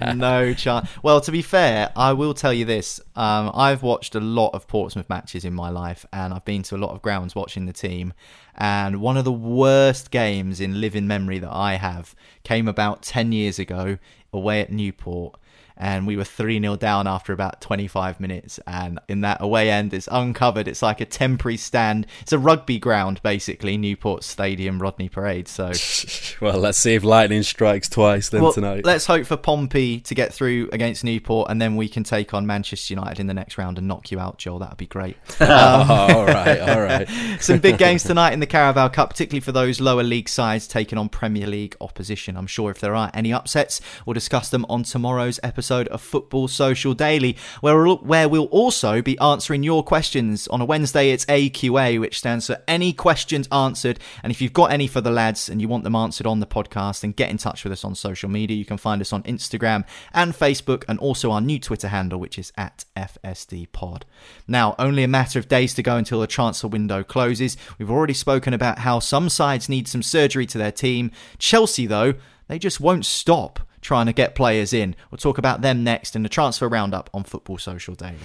no 0.14 0.52
chance. 0.52 0.88
Well, 1.02 1.20
to 1.22 1.32
be 1.32 1.40
fair, 1.40 1.90
I 1.96 2.12
will 2.12 2.34
tell 2.34 2.52
you 2.52 2.66
this: 2.66 3.00
um, 3.16 3.50
I've 3.54 3.82
watched 3.82 4.14
a 4.14 4.20
lot 4.20 4.50
of 4.50 4.68
Portsmouth 4.68 5.08
matches 5.08 5.46
in 5.46 5.54
my 5.54 5.70
life, 5.70 6.04
and 6.12 6.34
I've 6.34 6.44
been 6.44 6.62
to 6.64 6.76
a 6.76 6.78
lot 6.78 6.90
of 6.90 7.00
grounds 7.00 7.34
watching 7.34 7.64
the 7.66 7.72
team. 7.72 8.12
And 8.54 9.00
one 9.00 9.16
of 9.16 9.24
the 9.24 9.32
worst 9.32 10.10
games 10.10 10.60
in 10.60 10.80
living 10.80 11.06
memory 11.06 11.38
that 11.38 11.52
I 11.52 11.76
have 11.76 12.14
came 12.42 12.68
about 12.68 13.02
ten 13.02 13.32
years 13.32 13.58
ago 13.58 13.98
away 14.30 14.60
at 14.60 14.70
Newport 14.70 15.40
and 15.78 16.06
we 16.06 16.16
were 16.16 16.24
3 16.24 16.60
0 16.60 16.76
down 16.76 17.06
after 17.06 17.32
about 17.32 17.60
25 17.60 18.20
minutes. 18.20 18.58
And 18.66 18.98
in 19.08 19.20
that 19.22 19.40
away 19.40 19.70
end, 19.70 19.94
it's 19.94 20.08
uncovered. 20.10 20.66
It's 20.66 20.82
like 20.82 21.00
a 21.00 21.04
temporary 21.04 21.56
stand. 21.56 22.06
It's 22.20 22.32
a 22.32 22.38
rugby 22.38 22.78
ground, 22.78 23.22
basically, 23.22 23.78
Newport 23.78 24.24
Stadium, 24.24 24.82
Rodney 24.82 25.08
Parade. 25.08 25.46
So, 25.46 25.72
well, 26.40 26.58
let's 26.58 26.78
see 26.78 26.94
if 26.94 27.04
lightning 27.04 27.44
strikes 27.44 27.88
twice 27.88 28.28
then 28.28 28.42
well, 28.42 28.52
tonight. 28.52 28.84
Let's 28.84 29.06
hope 29.06 29.24
for 29.24 29.36
Pompey 29.36 30.00
to 30.00 30.14
get 30.14 30.34
through 30.34 30.68
against 30.72 31.04
Newport, 31.04 31.50
and 31.50 31.62
then 31.62 31.76
we 31.76 31.88
can 31.88 32.02
take 32.02 32.34
on 32.34 32.46
Manchester 32.46 32.94
United 32.94 33.20
in 33.20 33.28
the 33.28 33.34
next 33.34 33.56
round 33.56 33.78
and 33.78 33.86
knock 33.86 34.10
you 34.10 34.18
out, 34.18 34.38
Joel. 34.38 34.58
That 34.58 34.70
would 34.70 34.78
be 34.78 34.86
great. 34.86 35.16
Um, 35.40 35.48
all 35.90 36.26
right, 36.26 36.60
all 36.60 36.82
right. 36.82 37.08
some 37.40 37.60
big 37.60 37.78
games 37.78 38.02
tonight 38.02 38.32
in 38.32 38.40
the 38.40 38.46
Carabao 38.46 38.88
Cup, 38.88 39.10
particularly 39.10 39.40
for 39.40 39.52
those 39.52 39.80
lower 39.80 40.02
league 40.02 40.28
sides 40.28 40.66
taking 40.66 40.98
on 40.98 41.08
Premier 41.08 41.46
League 41.46 41.76
opposition. 41.80 42.36
I'm 42.36 42.48
sure 42.48 42.72
if 42.72 42.80
there 42.80 42.96
are 42.96 43.12
any 43.14 43.32
upsets, 43.32 43.80
we'll 44.04 44.14
discuss 44.14 44.48
them 44.48 44.66
on 44.68 44.82
tomorrow's 44.82 45.38
episode 45.44 45.67
episode 45.68 45.88
of 45.88 46.00
Football 46.00 46.48
Social 46.48 46.94
Daily, 46.94 47.36
where 47.60 47.76
we'll, 47.76 47.98
where 47.98 48.26
we'll 48.26 48.44
also 48.46 49.02
be 49.02 49.18
answering 49.18 49.62
your 49.62 49.84
questions. 49.84 50.48
On 50.48 50.62
a 50.62 50.64
Wednesday, 50.64 51.10
it's 51.10 51.26
AQA, 51.26 52.00
which 52.00 52.20
stands 52.20 52.46
for 52.46 52.62
Any 52.66 52.94
Questions 52.94 53.46
Answered. 53.52 53.98
And 54.22 54.30
if 54.30 54.40
you've 54.40 54.54
got 54.54 54.72
any 54.72 54.86
for 54.86 55.02
the 55.02 55.10
lads 55.10 55.50
and 55.50 55.60
you 55.60 55.68
want 55.68 55.84
them 55.84 55.94
answered 55.94 56.26
on 56.26 56.40
the 56.40 56.46
podcast, 56.46 57.02
then 57.02 57.12
get 57.12 57.28
in 57.28 57.36
touch 57.36 57.64
with 57.64 57.72
us 57.74 57.84
on 57.84 57.94
social 57.94 58.30
media. 58.30 58.56
You 58.56 58.64
can 58.64 58.78
find 58.78 59.02
us 59.02 59.12
on 59.12 59.22
Instagram 59.24 59.84
and 60.14 60.32
Facebook, 60.32 60.84
and 60.88 60.98
also 61.00 61.32
our 61.32 61.42
new 61.42 61.58
Twitter 61.58 61.88
handle, 61.88 62.18
which 62.18 62.38
is 62.38 62.50
at 62.56 62.86
FSD 62.96 63.70
Pod. 63.70 64.06
Now, 64.46 64.74
only 64.78 65.02
a 65.02 65.08
matter 65.08 65.38
of 65.38 65.48
days 65.48 65.74
to 65.74 65.82
go 65.82 65.98
until 65.98 66.20
the 66.20 66.26
transfer 66.26 66.68
window 66.68 67.02
closes. 67.02 67.58
We've 67.78 67.90
already 67.90 68.14
spoken 68.14 68.54
about 68.54 68.78
how 68.78 69.00
some 69.00 69.28
sides 69.28 69.68
need 69.68 69.86
some 69.86 70.02
surgery 70.02 70.46
to 70.46 70.56
their 70.56 70.72
team. 70.72 71.10
Chelsea, 71.36 71.84
though, 71.84 72.14
they 72.46 72.58
just 72.58 72.80
won't 72.80 73.04
stop 73.04 73.67
trying 73.88 74.06
to 74.06 74.12
get 74.12 74.34
players 74.34 74.74
in. 74.74 74.94
We'll 75.10 75.18
talk 75.18 75.38
about 75.38 75.62
them 75.62 75.82
next 75.82 76.14
in 76.14 76.22
the 76.22 76.28
transfer 76.28 76.68
roundup 76.68 77.08
on 77.14 77.24
Football 77.24 77.56
Social 77.56 77.94
Daily. 77.94 78.18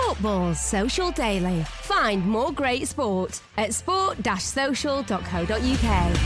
Football 0.00 0.54
Social 0.54 1.10
Daily. 1.10 1.64
Find 1.82 2.24
more 2.24 2.52
great 2.52 2.86
sport 2.86 3.40
at 3.56 3.74
sport-social.co.uk. 3.74 6.18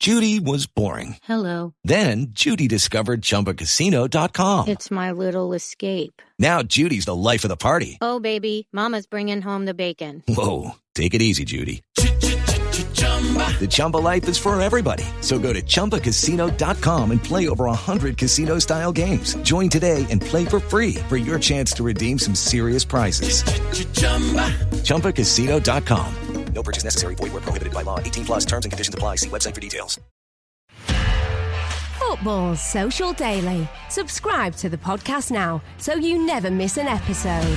Judy 0.00 0.40
was 0.40 0.66
boring. 0.66 1.18
Hello. 1.22 1.74
Then 1.84 2.26
Judy 2.30 2.66
discovered 2.66 3.22
ChumbaCasino.com. 3.22 4.66
It's 4.66 4.90
my 4.90 5.12
little 5.12 5.52
escape. 5.52 6.20
Now 6.40 6.64
Judy's 6.64 7.04
the 7.04 7.14
life 7.14 7.44
of 7.44 7.48
the 7.48 7.56
party. 7.56 7.98
Oh, 8.00 8.18
baby, 8.18 8.66
mama's 8.72 9.06
bringing 9.06 9.40
home 9.40 9.64
the 9.64 9.74
bacon. 9.74 10.24
Whoa, 10.26 10.72
take 10.96 11.14
it 11.14 11.22
easy, 11.22 11.44
Judy. 11.44 11.84
The 13.60 13.68
Chumba 13.70 13.98
life 13.98 14.28
is 14.28 14.36
for 14.36 14.60
everybody. 14.60 15.04
So 15.20 15.38
go 15.38 15.52
to 15.52 15.62
ChumbaCasino.com 15.62 17.10
and 17.12 17.22
play 17.22 17.46
over 17.46 17.66
100 17.66 18.18
casino 18.18 18.58
style 18.58 18.90
games. 18.90 19.34
Join 19.42 19.68
today 19.68 20.04
and 20.10 20.20
play 20.20 20.44
for 20.44 20.58
free 20.58 20.94
for 21.08 21.16
your 21.16 21.38
chance 21.38 21.72
to 21.74 21.84
redeem 21.84 22.18
some 22.18 22.34
serious 22.34 22.82
prizes. 22.84 23.44
Ch-ch-chumba. 23.44 24.50
ChumbaCasino.com. 24.82 26.14
No 26.54 26.62
purchase 26.62 26.84
necessary. 26.84 27.14
Void 27.14 27.32
where 27.32 27.40
prohibited 27.40 27.72
by 27.72 27.82
law. 27.82 27.98
18 27.98 28.24
plus 28.24 28.44
terms 28.44 28.64
and 28.64 28.72
conditions 28.72 28.94
apply. 28.94 29.16
See 29.16 29.28
website 29.28 29.54
for 29.54 29.60
details. 29.60 29.98
Football 31.98 32.56
Social 32.56 33.12
Daily. 33.14 33.68
Subscribe 33.88 34.54
to 34.56 34.68
the 34.68 34.76
podcast 34.76 35.30
now 35.30 35.62
so 35.78 35.94
you 35.94 36.26
never 36.26 36.50
miss 36.50 36.76
an 36.76 36.86
episode. 36.86 37.56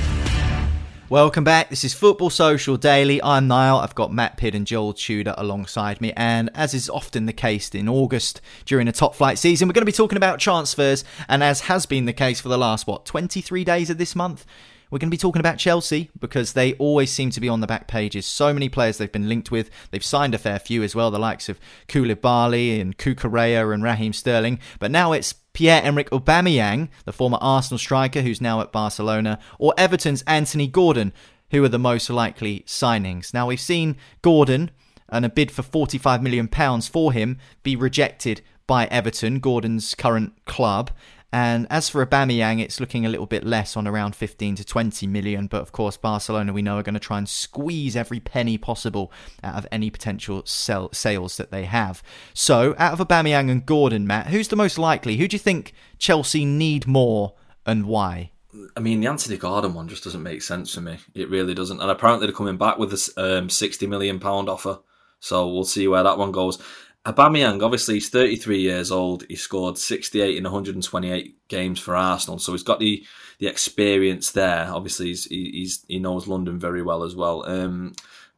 Welcome 1.07 1.43
back. 1.43 1.69
This 1.69 1.83
is 1.83 1.93
Football 1.93 2.31
Social 2.31 2.77
Daily. 2.77 3.21
I'm 3.21 3.47
Niall. 3.47 3.77
I've 3.77 3.93
got 3.93 4.11
Matt 4.11 4.37
Pitt 4.37 4.55
and 4.55 4.65
Joel 4.65 4.93
Tudor 4.93 5.35
alongside 5.37 6.01
me. 6.01 6.11
And 6.17 6.49
as 6.55 6.73
is 6.73 6.89
often 6.89 7.27
the 7.27 7.31
case 7.31 7.69
in 7.75 7.87
August 7.87 8.41
during 8.65 8.87
a 8.87 8.91
top 8.91 9.13
flight 9.13 9.37
season, 9.37 9.67
we're 9.67 9.73
going 9.73 9.83
to 9.83 9.85
be 9.85 9.91
talking 9.91 10.17
about 10.17 10.39
transfers. 10.39 11.05
And 11.29 11.43
as 11.43 11.61
has 11.61 11.85
been 11.85 12.05
the 12.05 12.13
case 12.13 12.41
for 12.41 12.49
the 12.49 12.57
last, 12.57 12.87
what, 12.87 13.05
23 13.05 13.63
days 13.63 13.91
of 13.91 13.99
this 13.99 14.15
month, 14.15 14.47
we're 14.95 14.99
going 14.99 15.09
to 15.09 15.17
be 15.17 15.17
talking 15.17 15.41
about 15.41 15.57
Chelsea 15.57 16.09
because 16.17 16.53
they 16.53 16.71
always 16.75 17.11
seem 17.11 17.29
to 17.29 17.41
be 17.41 17.49
on 17.49 17.59
the 17.59 17.67
back 17.67 17.85
pages. 17.85 18.25
So 18.25 18.53
many 18.53 18.69
players 18.69 18.97
they've 18.97 19.11
been 19.11 19.27
linked 19.27 19.51
with. 19.51 19.69
They've 19.91 20.01
signed 20.01 20.33
a 20.33 20.37
fair 20.37 20.57
few 20.57 20.83
as 20.83 20.95
well, 20.95 21.11
the 21.11 21.19
likes 21.19 21.49
of 21.49 21.59
Koulibaly 21.89 22.79
and 22.79 22.97
Cucurella 22.97 23.73
and 23.73 23.83
Raheem 23.83 24.13
Sterling. 24.13 24.57
But 24.79 24.91
now 24.91 25.11
it's 25.11 25.33
Pierre-Emerick 25.51 26.11
Aubameyang, 26.11 26.87
the 27.03 27.11
former 27.11 27.37
Arsenal 27.41 27.77
striker 27.77 28.21
who's 28.21 28.39
now 28.39 28.61
at 28.61 28.71
Barcelona, 28.71 29.37
or 29.59 29.73
Everton's 29.77 30.21
Anthony 30.27 30.65
Gordon, 30.65 31.11
who 31.51 31.61
are 31.65 31.67
the 31.67 31.77
most 31.77 32.09
likely 32.09 32.61
signings. 32.61 33.33
Now 33.33 33.47
we've 33.47 33.59
seen 33.59 33.97
Gordon 34.21 34.71
and 35.09 35.25
a 35.25 35.29
bid 35.29 35.51
for 35.51 35.61
45 35.61 36.23
million 36.23 36.47
pounds 36.47 36.87
for 36.87 37.11
him 37.11 37.37
be 37.63 37.75
rejected 37.75 38.41
by 38.65 38.85
Everton, 38.85 39.39
Gordon's 39.39 39.93
current 39.93 40.33
club. 40.45 40.89
And 41.31 41.67
as 41.69 41.89
for 41.89 42.05
Aubameyang, 42.05 42.61
it's 42.61 42.79
looking 42.79 43.05
a 43.05 43.09
little 43.09 43.25
bit 43.25 43.43
less 43.43 43.75
on 43.75 43.87
around 43.87 44.15
15 44.15 44.55
to 44.55 44.63
20 44.63 45.07
million. 45.07 45.47
But 45.47 45.61
of 45.61 45.71
course, 45.71 45.97
Barcelona, 45.97 46.53
we 46.53 46.61
know, 46.61 46.77
are 46.77 46.83
going 46.83 46.93
to 46.93 46.99
try 46.99 47.17
and 47.17 47.27
squeeze 47.27 47.95
every 47.95 48.19
penny 48.19 48.57
possible 48.57 49.11
out 49.43 49.55
of 49.55 49.67
any 49.71 49.89
potential 49.89 50.43
sell- 50.45 50.93
sales 50.93 51.37
that 51.37 51.51
they 51.51 51.65
have. 51.65 52.01
So, 52.33 52.75
out 52.77 52.99
of 52.99 53.05
Aubameyang 53.05 53.51
and 53.51 53.65
Gordon, 53.65 54.07
Matt, 54.07 54.27
who's 54.27 54.47
the 54.47 54.55
most 54.55 54.77
likely? 54.77 55.17
Who 55.17 55.27
do 55.27 55.35
you 55.35 55.39
think 55.39 55.73
Chelsea 55.97 56.45
need 56.45 56.87
more 56.87 57.33
and 57.65 57.85
why? 57.85 58.31
I 58.77 58.79
mean, 58.79 59.01
the 59.01 59.07
Anthony 59.07 59.37
Gordon 59.37 59.73
one 59.73 59.89
just 59.89 60.03
doesn't 60.05 60.23
make 60.23 60.41
sense 60.41 60.73
for 60.73 60.81
me. 60.81 60.99
It 61.13 61.29
really 61.29 61.53
doesn't. 61.53 61.81
And 61.81 61.91
apparently, 61.91 62.27
they're 62.27 62.35
coming 62.35 62.57
back 62.57 62.77
with 62.77 62.93
a 62.93 63.39
um, 63.39 63.49
£60 63.49 63.87
million 63.89 64.21
offer. 64.23 64.79
So 65.19 65.47
we'll 65.47 65.63
see 65.63 65.87
where 65.87 66.03
that 66.03 66.17
one 66.17 66.31
goes. 66.31 66.61
Aubameyang, 67.05 67.63
obviously, 67.63 67.95
he's 67.95 68.09
33 68.09 68.59
years 68.59 68.91
old. 68.91 69.25
He 69.29 69.35
scored 69.35 69.77
68 69.77 70.37
in 70.37 70.43
128 70.43 71.47
games 71.47 71.79
for 71.79 71.95
Arsenal, 71.95 72.39
so 72.39 72.51
he's 72.51 72.63
got 72.63 72.79
the 72.79 73.05
the 73.37 73.47
experience 73.47 74.31
there. 74.31 74.69
Obviously, 74.71 75.07
he's, 75.07 75.25
he's 75.25 75.85
he 75.87 75.99
knows 75.99 76.27
London 76.27 76.57
very 76.59 76.81
well 76.81 77.03
as 77.03 77.15
well. 77.15 77.47
Um, 77.47 77.93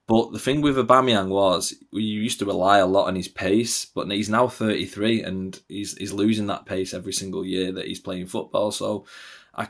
but 0.07 0.31
the 0.31 0.39
thing 0.39 0.61
with 0.61 0.77
Aubameyang 0.77 1.29
was 1.29 1.75
we 1.93 2.03
used 2.03 2.39
to 2.39 2.45
rely 2.45 2.79
a 2.79 2.85
lot 2.85 3.07
on 3.07 3.15
his 3.15 3.27
pace, 3.27 3.85
but 3.85 4.09
he's 4.09 4.29
now 4.29 4.47
33 4.47 5.21
and 5.23 5.59
he's 5.69 5.95
he's 5.97 6.13
losing 6.13 6.47
that 6.47 6.65
pace 6.65 6.93
every 6.93 7.13
single 7.13 7.45
year 7.45 7.71
that 7.71 7.87
he's 7.87 7.99
playing 7.99 8.27
football. 8.27 8.71
So 8.71 9.05
I, 9.59 9.69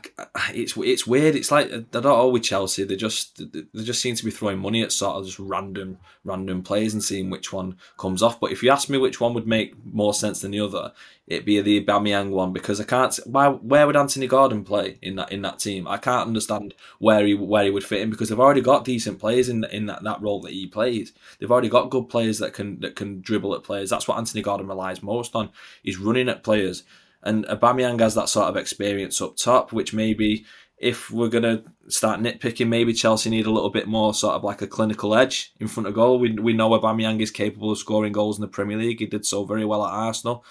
it's 0.52 0.76
it's 0.76 1.06
weird. 1.06 1.34
It's 1.34 1.50
like 1.50 1.70
they're 1.70 2.02
not 2.02 2.14
all 2.14 2.30
with 2.30 2.42
Chelsea. 2.42 2.84
They 2.84 2.94
just 2.94 3.38
they 3.38 3.82
just 3.82 4.02
seem 4.02 4.14
to 4.16 4.24
be 4.24 4.30
throwing 4.30 4.58
money 4.58 4.82
at 4.82 4.92
sort 4.92 5.16
of 5.16 5.24
just 5.24 5.38
random 5.38 5.96
random 6.24 6.62
players 6.62 6.92
and 6.92 7.02
seeing 7.02 7.30
which 7.30 7.54
one 7.54 7.78
comes 7.96 8.22
off. 8.22 8.38
But 8.38 8.52
if 8.52 8.62
you 8.62 8.70
ask 8.70 8.90
me 8.90 8.98
which 8.98 9.18
one 9.18 9.32
would 9.32 9.46
make 9.46 9.82
more 9.86 10.12
sense 10.12 10.42
than 10.42 10.50
the 10.50 10.60
other, 10.60 10.92
it'd 11.26 11.46
be 11.46 11.58
the 11.62 11.82
Aubameyang 11.82 12.30
one 12.32 12.52
because 12.52 12.82
I 12.82 12.84
can't. 12.84 13.18
Why? 13.24 13.48
Where 13.48 13.86
would 13.86 13.96
Anthony 13.96 14.26
Gordon 14.26 14.62
play 14.62 14.98
in 15.00 15.16
that 15.16 15.32
in 15.32 15.40
that 15.40 15.58
team? 15.58 15.88
I 15.88 15.96
can't 15.96 16.26
understand 16.26 16.74
where 16.98 17.24
he 17.24 17.32
where 17.32 17.64
he 17.64 17.70
would 17.70 17.84
fit 17.84 18.02
in 18.02 18.10
because 18.10 18.28
they've 18.28 18.38
already 18.38 18.60
got 18.60 18.84
decent 18.84 19.18
players 19.18 19.48
in 19.48 19.64
in 19.64 19.86
that, 19.86 20.02
that 20.02 20.20
role 20.20 20.42
that 20.42 20.52
he 20.52 20.66
plays. 20.66 21.14
They've 21.38 21.50
already 21.50 21.70
got 21.70 21.88
good 21.88 22.10
players 22.10 22.38
that 22.40 22.52
can 22.52 22.78
that 22.80 22.94
can 22.94 23.22
dribble 23.22 23.54
at 23.54 23.64
players. 23.64 23.88
That's 23.88 24.06
what 24.06 24.18
Anthony 24.18 24.42
Gordon 24.42 24.66
relies 24.68 25.02
most 25.02 25.34
on. 25.34 25.48
He's 25.82 25.96
running 25.98 26.28
at 26.28 26.42
players. 26.42 26.82
And 27.22 27.44
Aubameyang 27.46 28.00
has 28.00 28.14
that 28.14 28.28
sort 28.28 28.48
of 28.48 28.56
experience 28.56 29.20
up 29.20 29.36
top, 29.36 29.72
which 29.72 29.92
maybe 29.92 30.44
if 30.78 31.10
we're 31.10 31.28
going 31.28 31.42
to 31.42 31.64
start 31.88 32.20
nitpicking, 32.20 32.68
maybe 32.68 32.92
Chelsea 32.92 33.30
need 33.30 33.46
a 33.46 33.50
little 33.50 33.70
bit 33.70 33.88
more 33.88 34.14
sort 34.14 34.34
of 34.34 34.44
like 34.44 34.62
a 34.62 34.66
clinical 34.66 35.14
edge 35.14 35.52
in 35.58 35.66
front 35.66 35.88
of 35.88 35.94
goal. 35.94 36.18
We, 36.20 36.32
we 36.32 36.52
know 36.52 36.70
Aubameyang 36.70 37.20
is 37.20 37.30
capable 37.30 37.72
of 37.72 37.78
scoring 37.78 38.12
goals 38.12 38.38
in 38.38 38.42
the 38.42 38.48
Premier 38.48 38.76
League. 38.76 39.00
He 39.00 39.06
did 39.06 39.26
so 39.26 39.44
very 39.44 39.64
well 39.64 39.84
at 39.84 39.92
Arsenal. 39.92 40.44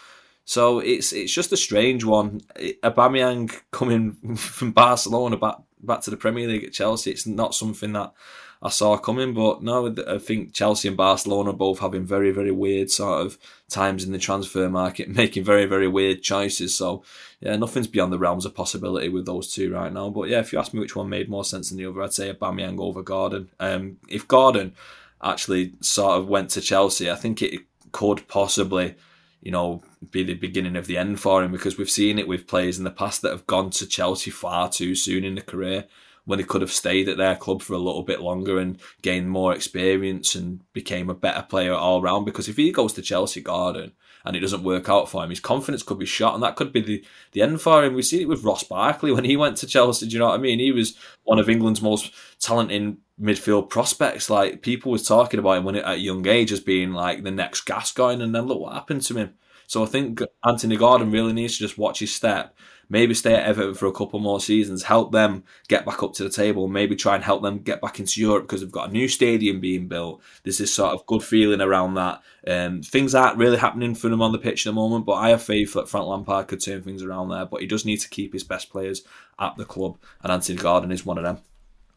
So 0.43 0.79
it's 0.79 1.11
it's 1.11 1.33
just 1.33 1.51
a 1.51 1.57
strange 1.57 2.05
one. 2.05 2.41
Aubameyang 2.83 3.53
coming 3.71 4.13
from 4.35 4.71
Barcelona 4.71 5.37
back 5.37 5.57
back 5.81 6.01
to 6.01 6.09
the 6.09 6.17
Premier 6.17 6.47
League 6.47 6.63
at 6.63 6.73
Chelsea, 6.73 7.11
it's 7.11 7.27
not 7.27 7.53
something 7.53 7.93
that 7.93 8.13
I 8.61 8.69
saw 8.69 8.97
coming. 8.97 9.33
But 9.33 9.61
no, 9.63 9.93
I 10.07 10.17
think 10.17 10.53
Chelsea 10.53 10.87
and 10.87 10.97
Barcelona 10.97 11.53
both 11.53 11.79
having 11.79 12.05
very, 12.05 12.31
very 12.31 12.51
weird 12.51 12.89
sort 12.89 13.25
of 13.25 13.37
times 13.69 14.03
in 14.03 14.11
the 14.11 14.17
transfer 14.17 14.69
market, 14.69 15.09
making 15.15 15.43
very, 15.43 15.65
very 15.65 15.87
weird 15.87 16.21
choices. 16.21 16.75
So 16.75 17.03
yeah, 17.39 17.55
nothing's 17.55 17.87
beyond 17.87 18.11
the 18.11 18.19
realms 18.19 18.45
of 18.45 18.55
possibility 18.55 19.09
with 19.09 19.25
those 19.25 19.53
two 19.53 19.73
right 19.73 19.91
now. 19.91 20.09
But 20.09 20.29
yeah, 20.29 20.39
if 20.39 20.53
you 20.53 20.59
ask 20.59 20.73
me 20.73 20.79
which 20.79 20.95
one 20.95 21.09
made 21.09 21.29
more 21.29 21.45
sense 21.45 21.69
than 21.69 21.77
the 21.77 21.85
other, 21.85 22.01
I'd 22.01 22.13
say 22.13 22.33
Aubameyang 22.33 22.79
over 22.79 23.01
Gordon. 23.01 23.49
Um, 23.59 23.97
if 24.07 24.27
Gordon 24.27 24.73
actually 25.21 25.73
sort 25.81 26.17
of 26.17 26.27
went 26.27 26.49
to 26.51 26.61
Chelsea, 26.61 27.09
I 27.09 27.15
think 27.15 27.41
it 27.41 27.61
could 27.91 28.27
possibly 28.27 28.95
you 29.41 29.51
know, 29.51 29.81
be 30.11 30.23
the 30.23 30.33
beginning 30.33 30.75
of 30.75 30.87
the 30.87 30.97
end 30.97 31.19
for 31.19 31.43
him 31.43 31.51
because 31.51 31.77
we've 31.77 31.89
seen 31.89 32.19
it 32.19 32.27
with 32.27 32.47
players 32.47 32.77
in 32.77 32.83
the 32.83 32.91
past 32.91 33.21
that 33.21 33.31
have 33.31 33.47
gone 33.47 33.69
to 33.69 33.85
Chelsea 33.85 34.31
far 34.31 34.69
too 34.69 34.95
soon 34.95 35.23
in 35.23 35.35
the 35.35 35.41
career 35.41 35.85
when 36.27 36.39
he 36.39 36.45
could 36.45 36.59
have 36.59 36.71
stayed 36.71 37.07
at 37.07 37.15
their 37.15 37.37
club 37.37 37.61
for 37.61 37.73
a 37.73 37.77
little 37.77 38.03
bit 38.03 38.19
longer 38.19 38.59
and 38.59 38.77
gained 39.01 39.29
more 39.29 39.55
experience 39.55 40.35
and 40.35 40.59
became 40.73 41.09
a 41.09 41.15
better 41.15 41.41
player 41.41 41.73
all 41.73 42.01
round. 42.01 42.25
Because 42.25 42.49
if 42.49 42.57
he 42.57 42.69
goes 42.73 42.91
to 42.93 43.01
Chelsea 43.01 43.39
Gordon 43.39 43.93
and 44.25 44.35
it 44.35 44.41
doesn't 44.41 44.61
work 44.61 44.89
out 44.89 45.09
for 45.09 45.23
him, 45.23 45.29
his 45.29 45.39
confidence 45.39 45.83
could 45.83 45.97
be 45.97 46.05
shot, 46.05 46.33
and 46.33 46.43
that 46.43 46.57
could 46.57 46.73
be 46.73 46.81
the, 46.81 47.05
the 47.31 47.41
end 47.41 47.61
for 47.61 47.81
him. 47.81 47.93
We've 47.93 48.05
seen 48.05 48.23
it 48.23 48.27
with 48.27 48.43
Ross 48.43 48.65
Barkley 48.65 49.13
when 49.13 49.23
he 49.23 49.37
went 49.37 49.55
to 49.57 49.67
Chelsea. 49.67 50.05
Do 50.05 50.11
you 50.11 50.19
know 50.19 50.27
what 50.27 50.37
I 50.37 50.43
mean? 50.43 50.59
He 50.59 50.73
was 50.73 50.97
one 51.23 51.39
of 51.39 51.49
England's 51.49 51.81
most 51.81 52.13
talented 52.41 52.97
midfield 53.19 53.69
prospects. 53.69 54.29
Like 54.29 54.61
people 54.61 54.91
was 54.91 55.07
talking 55.07 55.39
about 55.39 55.59
him 55.59 55.63
when 55.63 55.77
at 55.77 55.87
a 55.87 55.97
young 55.97 56.27
age 56.27 56.51
as 56.51 56.59
being 56.59 56.91
like 56.91 57.23
the 57.23 57.31
next 57.31 57.61
Gascoigne, 57.61 58.21
and 58.21 58.35
then 58.35 58.47
look 58.47 58.59
what 58.59 58.73
happened 58.73 59.03
to 59.03 59.15
him. 59.15 59.35
So 59.65 59.81
I 59.81 59.85
think 59.85 60.21
Anthony 60.45 60.75
Gordon 60.75 61.09
really 61.09 61.33
needs 61.33 61.53
to 61.57 61.63
just 61.63 61.77
watch 61.77 61.99
his 61.99 62.13
step. 62.13 62.53
Maybe 62.89 63.13
stay 63.13 63.33
at 63.33 63.45
Everton 63.45 63.73
for 63.73 63.87
a 63.87 63.91
couple 63.91 64.19
more 64.19 64.39
seasons, 64.39 64.83
help 64.83 65.11
them 65.11 65.43
get 65.67 65.85
back 65.85 66.03
up 66.03 66.13
to 66.13 66.23
the 66.23 66.29
table, 66.29 66.67
maybe 66.67 66.95
try 66.95 67.15
and 67.15 67.23
help 67.23 67.41
them 67.41 67.59
get 67.59 67.81
back 67.81 67.99
into 67.99 68.21
Europe 68.21 68.43
because 68.43 68.61
they've 68.61 68.71
got 68.71 68.89
a 68.89 68.93
new 68.93 69.07
stadium 69.07 69.59
being 69.59 69.87
built. 69.87 70.21
There's 70.43 70.57
this 70.57 70.73
sort 70.73 70.93
of 70.93 71.05
good 71.05 71.23
feeling 71.23 71.61
around 71.61 71.95
that. 71.95 72.21
Um, 72.47 72.81
things 72.81 73.13
aren't 73.13 73.37
really 73.37 73.57
happening 73.57 73.93
for 73.93 74.09
them 74.09 74.21
on 74.21 74.31
the 74.31 74.37
pitch 74.37 74.65
at 74.65 74.69
the 74.69 74.75
moment, 74.75 75.05
but 75.05 75.13
I 75.13 75.29
have 75.29 75.43
faith 75.43 75.73
that 75.73 75.89
Frank 75.89 76.07
Lampard 76.07 76.47
could 76.47 76.63
turn 76.63 76.81
things 76.81 77.03
around 77.03 77.29
there. 77.29 77.45
But 77.45 77.61
he 77.61 77.67
does 77.67 77.85
need 77.85 77.97
to 77.97 78.09
keep 78.09 78.33
his 78.33 78.43
best 78.43 78.69
players 78.69 79.03
at 79.39 79.57
the 79.57 79.65
club, 79.65 79.97
and 80.23 80.31
Anthony 80.31 80.57
Gordon 80.57 80.91
is 80.91 81.05
one 81.05 81.17
of 81.17 81.23
them. 81.23 81.39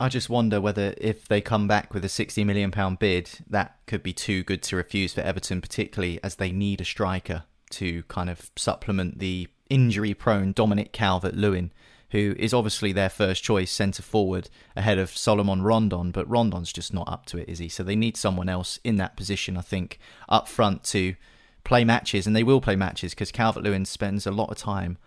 I 0.01 0.09
just 0.09 0.31
wonder 0.31 0.63
whether 0.63 0.95
if 0.97 1.29
they 1.29 1.43
come 1.43 1.69
back 1.69 1.93
with 1.93 2.03
a 2.07 2.09
£60 2.09 2.47
million 2.47 2.73
bid, 2.99 3.31
that 3.51 3.77
could 3.87 4.03
be 4.03 4.15
too 4.15 4.43
good 4.43 4.63
to 4.63 4.77
refuse 4.77 5.13
for 5.13 5.21
Everton, 5.21 5.61
particularly 5.61 6.19
as 6.25 6.37
they 6.37 6.53
need 6.53 6.81
a 6.81 6.87
striker 6.87 7.45
to 7.73 8.03
kind 8.05 8.31
of 8.31 8.51
supplement 8.57 9.19
the 9.19 9.49
injury 9.71 10.13
prone 10.13 10.53
Dominic 10.53 10.93
Calvert 10.93 11.35
Lewin, 11.35 11.73
who 12.11 12.35
is 12.39 12.53
obviously 12.53 12.93
their 12.93 13.09
first 13.09 13.43
choice 13.43 13.71
centre 13.71 14.03
forward 14.03 14.51
ahead 14.77 14.99
of 14.99 15.17
Salomon 15.17 15.63
Rondon, 15.63 16.11
but 16.11 16.29
Rondon's 16.29 16.73
just 16.73 16.93
not 16.93 17.09
up 17.09 17.25
to 17.27 17.39
it, 17.39 17.49
is 17.49 17.61
he? 17.61 17.69
So 17.69 17.83
they 17.83 17.97
need 17.97 18.17
someone 18.17 18.49
else 18.49 18.79
in 18.85 18.97
that 18.97 19.17
position, 19.17 19.57
I 19.57 19.63
think, 19.63 19.99
up 20.29 20.49
front 20.49 20.85
to 20.85 21.15
play 21.65 21.85
matches, 21.85 22.27
and 22.27 22.35
they 22.35 22.43
will 22.43 22.61
play 22.61 22.77
matches 22.77 23.13
because 23.13 23.31
Calvert 23.31 23.63
Lewin 23.63 23.85
spends 23.85 24.27
a 24.27 24.33
lot 24.33 24.51
of 24.51 24.57
time 24.57 24.99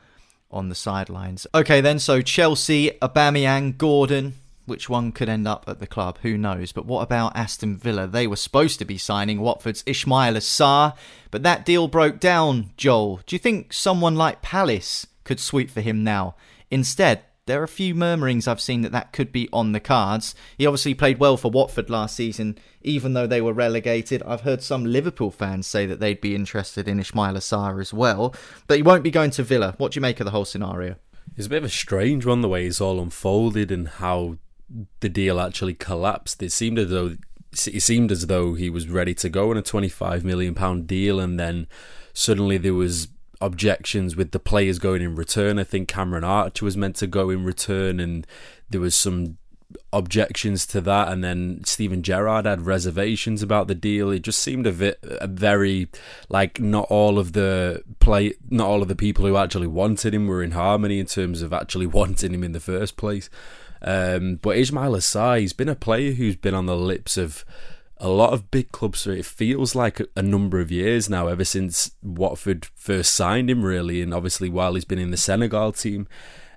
on 0.50 0.70
the 0.70 0.76
sidelines. 0.76 1.46
Okay, 1.54 1.82
then, 1.82 2.00
so 2.00 2.22
Chelsea, 2.22 2.92
Aubameyang, 3.02 3.78
Gordon, 3.78 4.36
which 4.66 4.90
one 4.90 5.12
could 5.12 5.30
end 5.30 5.48
up 5.48 5.66
at 5.68 5.80
the 5.80 5.88
club? 5.88 6.20
Who 6.22 6.38
knows? 6.38 6.72
But 6.72 6.86
what 6.86 7.02
about 7.02 7.36
Aston 7.36 7.78
Villa? 7.78 8.08
They 8.08 8.28
were 8.28 8.36
supposed 8.36 8.80
to 8.80 8.86
be 8.86 8.98
signing 8.98 9.42
Watford's 9.42 9.84
Ismaila 9.84 10.38
Sarr, 10.38 10.96
but 11.32 11.44
that 11.44 11.66
deal 11.66 11.88
broke 11.88 12.20
down, 12.20 12.72
Joel. 12.78 13.22
Do 13.26 13.36
you 13.36 13.40
think 13.40 13.74
someone 13.74 14.16
like 14.16 14.42
Palace 14.42 15.08
could 15.24 15.40
sweep 15.40 15.70
for 15.70 15.82
him 15.82 16.04
now? 16.04 16.36
Instead, 16.72 17.24
there 17.46 17.60
are 17.60 17.66
a 17.66 17.68
few 17.68 17.94
murmurings 17.94 18.48
I've 18.48 18.62
seen 18.62 18.84
that 18.84 18.94
that 18.94 19.12
could 19.12 19.34
be 19.34 19.50
on 19.52 19.74
the 19.74 19.82
cards. 19.82 20.34
He 20.58 20.66
obviously 20.66 20.94
played 20.94 21.20
well 21.20 21.36
for 21.36 21.52
Watford 21.52 21.90
last 21.90 22.16
season, 22.16 22.58
even 22.82 23.14
though 23.14 23.28
they 23.28 23.42
were 23.42 23.52
relegated. 23.52 24.24
I've 24.24 24.42
heard 24.42 24.64
some 24.64 24.86
Liverpool 24.86 25.30
fans 25.30 25.68
say 25.68 25.86
that 25.86 26.00
they'd 26.00 26.22
be 26.22 26.36
interested 26.36 26.88
in 26.88 27.00
Ismaila 27.00 27.40
Sarr 27.40 27.82
as 27.82 27.94
well, 27.94 28.34
but 28.68 28.78
he 28.78 28.84
won't 28.84 29.04
be 29.04 29.12
going 29.12 29.32
to 29.32 29.44
Villa. 29.44 29.76
What 29.78 29.92
do 29.92 29.98
you 29.98 30.02
make 30.02 30.22
of 30.22 30.26
the 30.26 30.32
whole 30.32 30.46
scenario? 30.46 30.96
It's 31.36 31.48
a 31.48 31.50
bit 31.50 31.58
of 31.58 31.66
a 31.66 31.70
strange 31.70 32.26
one 32.26 32.42
the 32.42 32.48
way 32.48 32.66
it's 32.66 32.80
all 32.80 33.02
unfolded 33.02 33.72
and 33.72 33.88
how 33.88 34.38
the 35.00 35.10
deal 35.10 35.40
actually 35.40 35.74
collapsed. 35.74 36.42
It 36.42 36.52
seemed 36.52 36.80
as 36.80 36.90
though 36.90 37.16
it 37.68 37.84
seemed 37.84 38.12
as 38.12 38.28
though 38.28 38.56
he 38.56 38.70
was 38.70 38.90
ready 38.90 39.14
to 39.14 39.30
go 39.30 39.52
on 39.52 39.58
a 39.58 39.62
25 39.62 40.24
million 40.24 40.56
pound 40.56 40.88
deal 40.88 41.20
and 41.20 41.40
then 41.40 41.68
suddenly 42.12 42.58
there 42.58 42.74
was 42.74 43.10
objections 43.42 44.16
with 44.16 44.32
the 44.32 44.40
players 44.40 44.80
going 44.80 45.02
in 45.02 45.16
return. 45.16 45.60
I 45.60 45.64
think 45.64 45.88
Cameron 45.88 46.24
Archer 46.24 46.66
was 46.66 46.78
meant 46.78 46.96
to 46.98 47.08
go 47.08 47.30
in 47.30 47.44
return 47.44 48.00
and 48.00 48.26
there 48.70 48.82
was 48.82 48.96
some 48.96 49.38
objections 49.92 50.66
to 50.68 50.82
that 50.82 51.10
and 51.10 51.24
then 51.24 51.62
Steven 51.66 52.04
Gerrard 52.04 52.46
had 52.46 52.62
reservations 52.62 53.42
about 53.42 53.68
the 53.68 53.76
deal 53.76 54.12
it 54.12 54.22
just 54.22 54.40
seemed 54.40 54.68
a 54.68 54.72
bit 54.72 55.00
a 55.04 55.28
very 55.28 55.88
like 56.30 56.60
not 56.60 56.86
all 56.90 57.18
of 57.18 57.34
the 57.34 57.84
play 58.00 58.34
not 58.50 58.68
all 58.68 58.82
of 58.82 58.88
the 58.88 58.96
people 58.96 59.26
who 59.26 59.38
actually 59.38 59.68
wanted 59.68 60.14
him 60.14 60.28
were 60.28 60.44
in 60.44 60.52
harmony 60.52 61.00
in 61.00 61.06
terms 61.06 61.42
of 61.42 61.54
actually 61.54 61.88
wanting 62.00 62.34
him 62.34 62.44
in 62.44 62.52
the 62.52 62.60
first 62.60 62.98
place 62.98 63.30
um, 63.84 64.40
but 64.42 64.58
Ismaila 64.58 65.00
Sarr, 65.00 65.40
he's 65.40 65.54
been 65.54 65.70
a 65.70 65.76
player 65.76 66.12
who's 66.12 66.36
been 66.36 66.54
on 66.54 66.66
the 66.66 66.78
lips 66.78 67.18
of 67.18 67.44
a 67.98 68.10
lot 68.10 68.34
of 68.34 68.52
big 68.52 68.72
clubs. 68.72 69.04
For 69.04 69.12
it 69.12 69.26
feels 69.26 69.76
like 69.76 70.02
a 70.16 70.22
number 70.22 70.60
of 70.60 70.72
years 70.72 71.10
now, 71.10 71.28
ever 71.28 71.46
since 71.46 71.92
Watford 72.02 72.66
first 72.76 73.14
signed 73.14 73.50
him, 73.50 73.64
really, 73.64 74.02
and 74.02 74.14
obviously 74.14 74.50
while 74.50 74.74
he's 74.74 74.86
been 74.86 75.00
in 75.00 75.12
the 75.12 75.18
Senegal 75.18 75.72
team. 75.72 76.08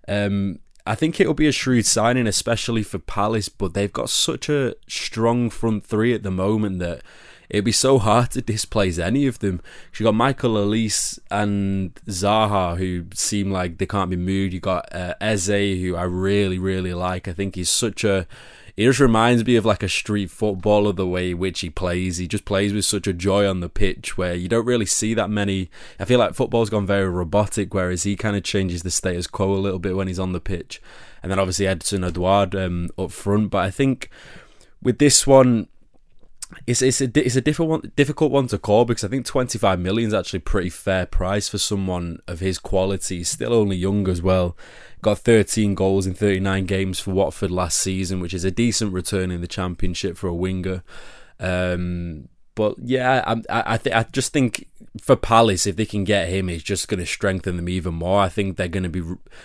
Um, 0.08 0.60
I 0.86 0.94
think 0.94 1.18
it'll 1.18 1.34
be 1.34 1.48
a 1.48 1.52
shrewd 1.52 1.84
signing, 1.84 2.28
especially 2.28 2.84
for 2.84 2.98
Palace, 2.98 3.48
but 3.48 3.74
they've 3.74 3.92
got 3.92 4.08
such 4.08 4.48
a 4.48 4.76
strong 4.86 5.50
front 5.50 5.84
three 5.84 6.14
at 6.14 6.22
the 6.22 6.30
moment 6.30 6.78
that 6.78 7.02
it'd 7.48 7.64
be 7.64 7.72
so 7.72 7.98
hard 7.98 8.30
to 8.32 8.42
displace 8.42 8.98
any 8.98 9.26
of 9.26 9.38
them. 9.38 9.60
You 9.96 10.04
got 10.04 10.14
Michael 10.14 10.54
Olise 10.54 11.18
and 11.30 11.94
Zaha, 12.06 12.76
who 12.76 13.06
seem 13.14 13.50
like 13.50 13.78
they 13.78 13.86
can't 13.86 14.10
be 14.10 14.16
moved. 14.16 14.52
You 14.52 14.60
got 14.60 14.92
uh, 14.94 15.14
Eze, 15.20 15.80
who 15.80 15.96
I 15.96 16.02
really, 16.02 16.58
really 16.58 16.94
like. 16.94 17.28
I 17.28 17.32
think 17.32 17.54
he's 17.54 17.70
such 17.70 18.04
a. 18.04 18.26
He 18.76 18.84
just 18.84 19.00
reminds 19.00 19.42
me 19.46 19.56
of 19.56 19.64
like 19.64 19.82
a 19.82 19.88
street 19.88 20.30
footballer 20.30 20.92
the 20.92 21.06
way 21.06 21.32
which 21.32 21.60
he 21.60 21.70
plays. 21.70 22.18
He 22.18 22.28
just 22.28 22.44
plays 22.44 22.74
with 22.74 22.84
such 22.84 23.06
a 23.06 23.14
joy 23.14 23.48
on 23.48 23.60
the 23.60 23.70
pitch 23.70 24.18
where 24.18 24.34
you 24.34 24.48
don't 24.48 24.66
really 24.66 24.84
see 24.84 25.14
that 25.14 25.30
many. 25.30 25.70
I 25.98 26.04
feel 26.04 26.18
like 26.18 26.34
football's 26.34 26.68
gone 26.68 26.86
very 26.86 27.08
robotic, 27.08 27.72
whereas 27.72 28.02
he 28.02 28.16
kind 28.16 28.36
of 28.36 28.42
changes 28.42 28.82
the 28.82 28.90
status 28.90 29.26
quo 29.26 29.54
a 29.54 29.56
little 29.56 29.78
bit 29.78 29.96
when 29.96 30.08
he's 30.08 30.18
on 30.18 30.32
the 30.32 30.40
pitch. 30.40 30.82
And 31.22 31.32
then 31.32 31.38
obviously 31.38 31.64
Odsonne 31.64 32.06
Edouard 32.06 32.54
um, 32.54 32.90
up 32.98 33.12
front. 33.12 33.48
But 33.48 33.64
I 33.64 33.70
think 33.70 34.10
with 34.82 34.98
this 34.98 35.26
one, 35.26 35.68
it's 36.66 36.82
it's 36.82 37.00
a 37.00 37.10
it's 37.14 37.36
a 37.36 37.40
difficult 37.40 37.68
one, 37.68 37.92
difficult 37.96 38.30
one 38.30 38.46
to 38.48 38.58
call 38.58 38.84
because 38.84 39.04
I 39.04 39.08
think 39.08 39.26
25 39.26 39.80
million 39.80 40.08
is 40.08 40.14
actually 40.14 40.38
a 40.38 40.40
pretty 40.40 40.70
fair 40.70 41.06
price 41.06 41.48
for 41.48 41.58
someone 41.58 42.20
of 42.26 42.40
his 42.40 42.58
quality. 42.58 43.18
He's 43.18 43.28
still 43.28 43.52
only 43.52 43.76
young 43.76 44.08
as 44.08 44.22
well. 44.22 44.56
Got 45.02 45.18
13 45.18 45.74
goals 45.74 46.06
in 46.06 46.14
39 46.14 46.66
games 46.66 47.00
for 47.00 47.12
Watford 47.12 47.50
last 47.50 47.78
season, 47.78 48.20
which 48.20 48.34
is 48.34 48.44
a 48.44 48.50
decent 48.50 48.92
return 48.92 49.30
in 49.30 49.40
the 49.40 49.46
Championship 49.46 50.16
for 50.16 50.28
a 50.28 50.34
winger. 50.34 50.82
Um, 51.38 52.28
but 52.56 52.74
yeah, 52.82 53.22
I 53.24 53.74
I, 53.74 53.76
th- 53.76 53.94
I 53.94 54.02
just 54.10 54.32
think 54.32 54.66
for 55.00 55.14
Palace, 55.14 55.66
if 55.66 55.76
they 55.76 55.84
can 55.84 56.04
get 56.04 56.28
him, 56.28 56.48
it's 56.48 56.62
just 56.62 56.88
going 56.88 57.00
to 57.00 57.06
strengthen 57.06 57.56
them 57.56 57.68
even 57.68 57.94
more. 57.94 58.20
I 58.20 58.28
think 58.28 58.56
they're 58.56 58.66
going 58.66 58.82
to 58.82 58.88
be, 58.88 59.02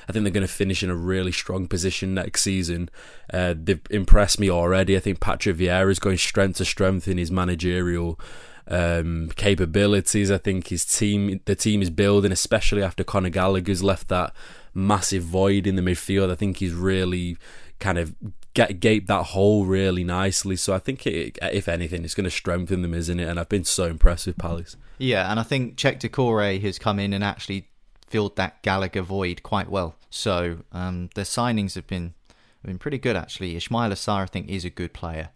I 0.08 0.12
think 0.12 0.24
they're 0.24 0.32
going 0.32 0.48
to 0.48 0.52
finish 0.52 0.82
in 0.82 0.90
a 0.90 0.96
really 0.96 1.32
strong 1.32 1.68
position 1.68 2.14
next 2.14 2.42
season. 2.42 2.90
Uh, 3.32 3.54
they've 3.58 3.82
impressed 3.90 4.40
me 4.40 4.50
already. 4.50 4.96
I 4.96 5.02
think 5.02 5.20
Patrick 5.20 5.58
Vieira 5.58 5.92
is 5.92 6.00
going 6.00 6.18
strength 6.18 6.58
to 6.58 6.66
strength 6.66 7.08
in 7.08 7.18
his 7.18 7.32
managerial 7.32 8.20
um, 8.68 9.30
capabilities. 9.36 10.32
I 10.32 10.38
think 10.38 10.68
his 10.68 10.86
team, 10.86 11.42
the 11.46 11.56
team 11.56 11.82
is 11.82 11.90
building, 11.90 12.32
especially 12.32 12.82
after 12.82 13.04
Conor 13.04 13.30
Gallagher's 13.30 13.84
left 13.84 14.08
that 14.08 14.34
massive 14.74 15.24
void 15.24 15.68
in 15.68 15.76
the 15.76 15.82
midfield. 15.82 16.32
I 16.32 16.36
think 16.36 16.58
he's 16.58 16.74
really 16.74 17.38
kind 17.80 17.98
of 17.98 18.16
get 18.54 18.80
gape 18.80 19.08
that 19.08 19.28
hole 19.28 19.66
really 19.66 20.04
nicely. 20.04 20.56
So 20.56 20.74
I 20.74 20.80
think 20.80 21.06
it, 21.08 21.38
if 21.42 21.68
anything, 21.68 22.04
it's 22.04 22.16
going 22.16 22.26
to 22.26 22.32
strengthen 22.32 22.82
them, 22.82 22.94
isn't 22.94 23.20
it? 23.20 23.28
And 23.28 23.40
I've 23.40 23.50
been 23.50 23.64
so 23.64 23.86
impressed 23.86 24.28
with 24.28 24.38
Palace. 24.38 24.76
Yeah, 24.98 25.30
and 25.32 25.40
I 25.40 25.44
think 25.44 25.78
Cheick 25.78 26.00
Doucouré 26.00 26.62
has 26.62 26.78
come 26.78 27.00
in 27.00 27.14
and 27.14 27.24
actually 27.24 27.70
filled 28.08 28.36
that 28.36 28.62
Gallagher 28.62 29.02
void 29.02 29.42
quite 29.42 29.70
well. 29.70 29.96
So 30.10 30.60
um, 30.72 31.10
their 31.16 31.26
signings 31.26 31.76
have 31.76 31.88
been 31.88 32.14
have 32.30 32.68
been 32.68 32.78
pretty 32.78 33.00
good 33.00 33.16
actually. 33.16 33.56
Ismaila 33.56 33.94
Sarr, 33.94 34.24
I 34.24 34.26
think, 34.26 34.50
is 34.50 34.66
a 34.66 34.70
good 34.70 34.94
player. 34.94 35.30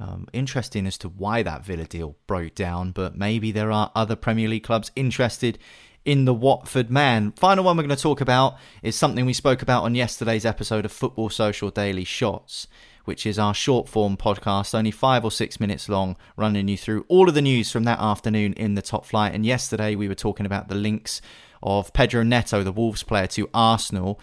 Um, 0.00 0.26
interesting 0.32 0.86
as 0.86 0.98
to 0.98 1.08
why 1.08 1.44
that 1.44 1.64
Villa 1.64 1.84
deal 1.84 2.16
broke 2.26 2.56
down, 2.56 2.90
but 2.90 3.16
maybe 3.16 3.52
there 3.52 3.70
are 3.70 3.92
other 3.94 4.16
Premier 4.16 4.48
League 4.48 4.64
clubs 4.64 4.90
interested 4.96 5.58
in 6.04 6.24
the 6.24 6.34
Watford 6.34 6.90
man. 6.90 7.32
Final 7.32 7.64
one 7.64 7.76
we're 7.76 7.84
going 7.84 7.96
to 7.96 8.02
talk 8.02 8.20
about 8.20 8.56
is 8.82 8.96
something 8.96 9.24
we 9.24 9.32
spoke 9.32 9.62
about 9.62 9.84
on 9.84 9.94
yesterday's 9.94 10.44
episode 10.44 10.84
of 10.84 10.92
Football 10.92 11.30
Social 11.30 11.70
Daily 11.70 12.04
Shots, 12.04 12.66
which 13.04 13.26
is 13.26 13.38
our 13.38 13.54
short 13.54 13.88
form 13.88 14.16
podcast, 14.16 14.74
only 14.74 14.90
five 14.90 15.24
or 15.24 15.30
six 15.30 15.60
minutes 15.60 15.88
long, 15.88 16.16
running 16.36 16.68
you 16.68 16.76
through 16.76 17.04
all 17.08 17.28
of 17.28 17.34
the 17.34 17.42
news 17.42 17.70
from 17.70 17.84
that 17.84 18.00
afternoon 18.00 18.52
in 18.54 18.74
the 18.74 18.82
top 18.82 19.04
flight. 19.04 19.34
And 19.34 19.46
yesterday 19.46 19.94
we 19.94 20.08
were 20.08 20.14
talking 20.14 20.46
about 20.46 20.68
the 20.68 20.74
links 20.74 21.20
of 21.62 21.92
Pedro 21.92 22.22
Neto, 22.22 22.62
the 22.62 22.72
Wolves 22.72 23.02
player, 23.02 23.26
to 23.28 23.48
Arsenal. 23.54 24.18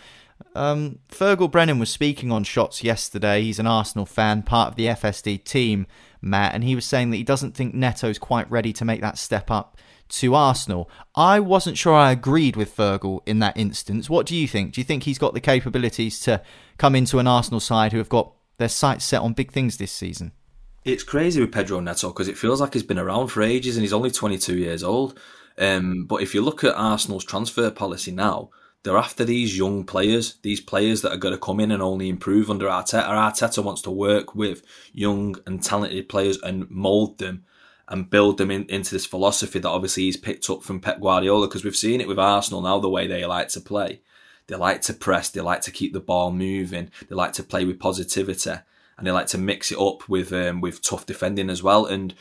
Um, 0.56 1.00
Fergal 1.10 1.52
Brennan 1.52 1.80
was 1.80 1.90
speaking 1.90 2.32
on 2.32 2.44
shots 2.44 2.84
yesterday. 2.84 3.42
He's 3.42 3.60
an 3.60 3.68
Arsenal 3.68 4.06
fan, 4.06 4.44
part 4.44 4.70
of 4.70 4.76
the 4.76 4.86
FSD 4.88 5.44
team, 5.44 5.88
Matt, 6.22 6.54
and 6.54 6.64
he 6.64 6.76
was 6.76 6.86
saying 6.86 7.12
that 7.12 7.18
he 7.18 7.24
doesn't 7.24 7.56
think 7.56 7.74
Neto's 7.74 8.20
quite 8.20 8.50
ready 8.50 8.74
to 8.74 8.86
make 8.86 9.02
that 9.02 9.18
step 9.18 9.50
up 9.50 9.78
to 10.10 10.36
Arsenal. 10.36 10.90
I 11.16 11.40
wasn't 11.40 11.78
sure 11.78 11.96
I 11.96 12.12
agreed 12.12 12.56
with 12.56 12.76
Fergal 12.76 13.22
in 13.26 13.40
that 13.40 13.58
instance. 13.58 14.10
What 14.10 14.26
do 14.26 14.36
you 14.36 14.48
think? 14.48 14.74
Do 14.74 14.82
you 14.82 14.86
think 14.86 15.04
he's 15.04 15.20
got 15.20 15.34
the 15.34 15.40
capabilities 15.40 16.20
to 16.22 16.42
come 16.78 16.96
into 16.96 17.20
an 17.20 17.28
Arsenal 17.28 17.60
side 17.60 17.92
who 17.92 18.00
have 18.00 18.10
got 18.10 18.34
their 18.58 18.70
sights 18.70 19.06
set 19.06 19.22
on 19.22 19.34
big 19.34 19.52
things 19.52 19.78
this 19.78 19.92
season? 19.92 20.32
It's 20.84 21.04
crazy 21.04 21.42
with 21.42 21.52
Pedro 21.52 21.80
Neto 21.80 22.10
because 22.10 22.28
it 22.28 22.38
feels 22.38 22.62
like 22.62 22.74
he's 22.74 22.84
been 22.84 23.00
around 23.00 23.28
for 23.28 23.42
ages 23.42 23.76
and 23.76 23.84
he's 23.84 23.94
only 23.94 24.12
22 24.12 24.58
years 24.58 24.84
old. 24.84 25.20
Um, 25.58 26.06
but 26.06 26.22
if 26.22 26.34
you 26.34 26.42
look 26.42 26.64
at 26.64 26.76
Arsenal's 26.76 27.26
transfer 27.26 27.70
policy 27.70 28.12
now, 28.12 28.50
they're 28.90 28.98
after 28.98 29.24
these 29.24 29.56
young 29.56 29.84
players, 29.84 30.38
these 30.42 30.60
players 30.60 31.04
that 31.04 31.12
are 31.12 31.18
going 31.18 31.36
to 31.36 31.38
come 31.38 31.60
in 31.60 31.70
and 31.70 31.80
only 31.80 32.10
improve 32.10 32.50
under 32.50 32.66
Arteta. 32.66 33.08
Arteta 33.08 33.64
wants 33.64 33.84
to 33.84 33.92
work 33.92 34.34
with 34.34 34.64
young 34.94 35.36
and 35.46 35.62
talented 35.62 36.10
players 36.10 36.40
and 36.42 36.68
mould 36.72 37.20
them 37.20 37.46
and 37.88 38.10
build 38.10 38.40
them 38.40 38.50
in, 38.50 38.66
into 38.66 38.96
this 38.96 39.06
philosophy 39.06 39.60
that 39.60 39.70
obviously 39.70 40.06
he's 40.06 40.18
picked 40.18 40.50
up 40.50 40.64
from 40.64 40.80
Pep 40.80 41.00
Guardiola 41.02 41.46
because 41.46 41.64
we've 41.64 41.76
seen 41.76 42.02
it 42.02 42.08
with 42.08 42.18
Arsenal 42.18 42.64
now 42.64 42.80
the 42.80 42.90
way 42.90 43.06
they 43.06 43.24
like 43.28 43.50
to 43.50 43.62
play. 43.62 44.02
They 44.48 44.56
like 44.56 44.82
to 44.82 44.94
press, 44.96 45.30
they 45.30 45.42
like 45.42 45.62
to 45.62 45.72
keep 45.72 45.94
the 45.94 46.00
ball 46.00 46.32
moving, 46.32 46.90
they 47.08 47.16
like 47.16 47.34
to 47.34 47.44
play 47.44 47.66
with 47.66 47.78
positivity, 47.78 48.56
and 48.98 49.06
they 49.06 49.12
like 49.12 49.28
to 49.28 49.38
mix 49.38 49.72
it 49.72 49.78
up 49.78 50.10
with 50.10 50.34
um, 50.34 50.62
with 50.62 50.82
tough 50.82 51.06
defending 51.06 51.52
as 51.52 51.62
well. 51.62 51.86
And 51.86 52.16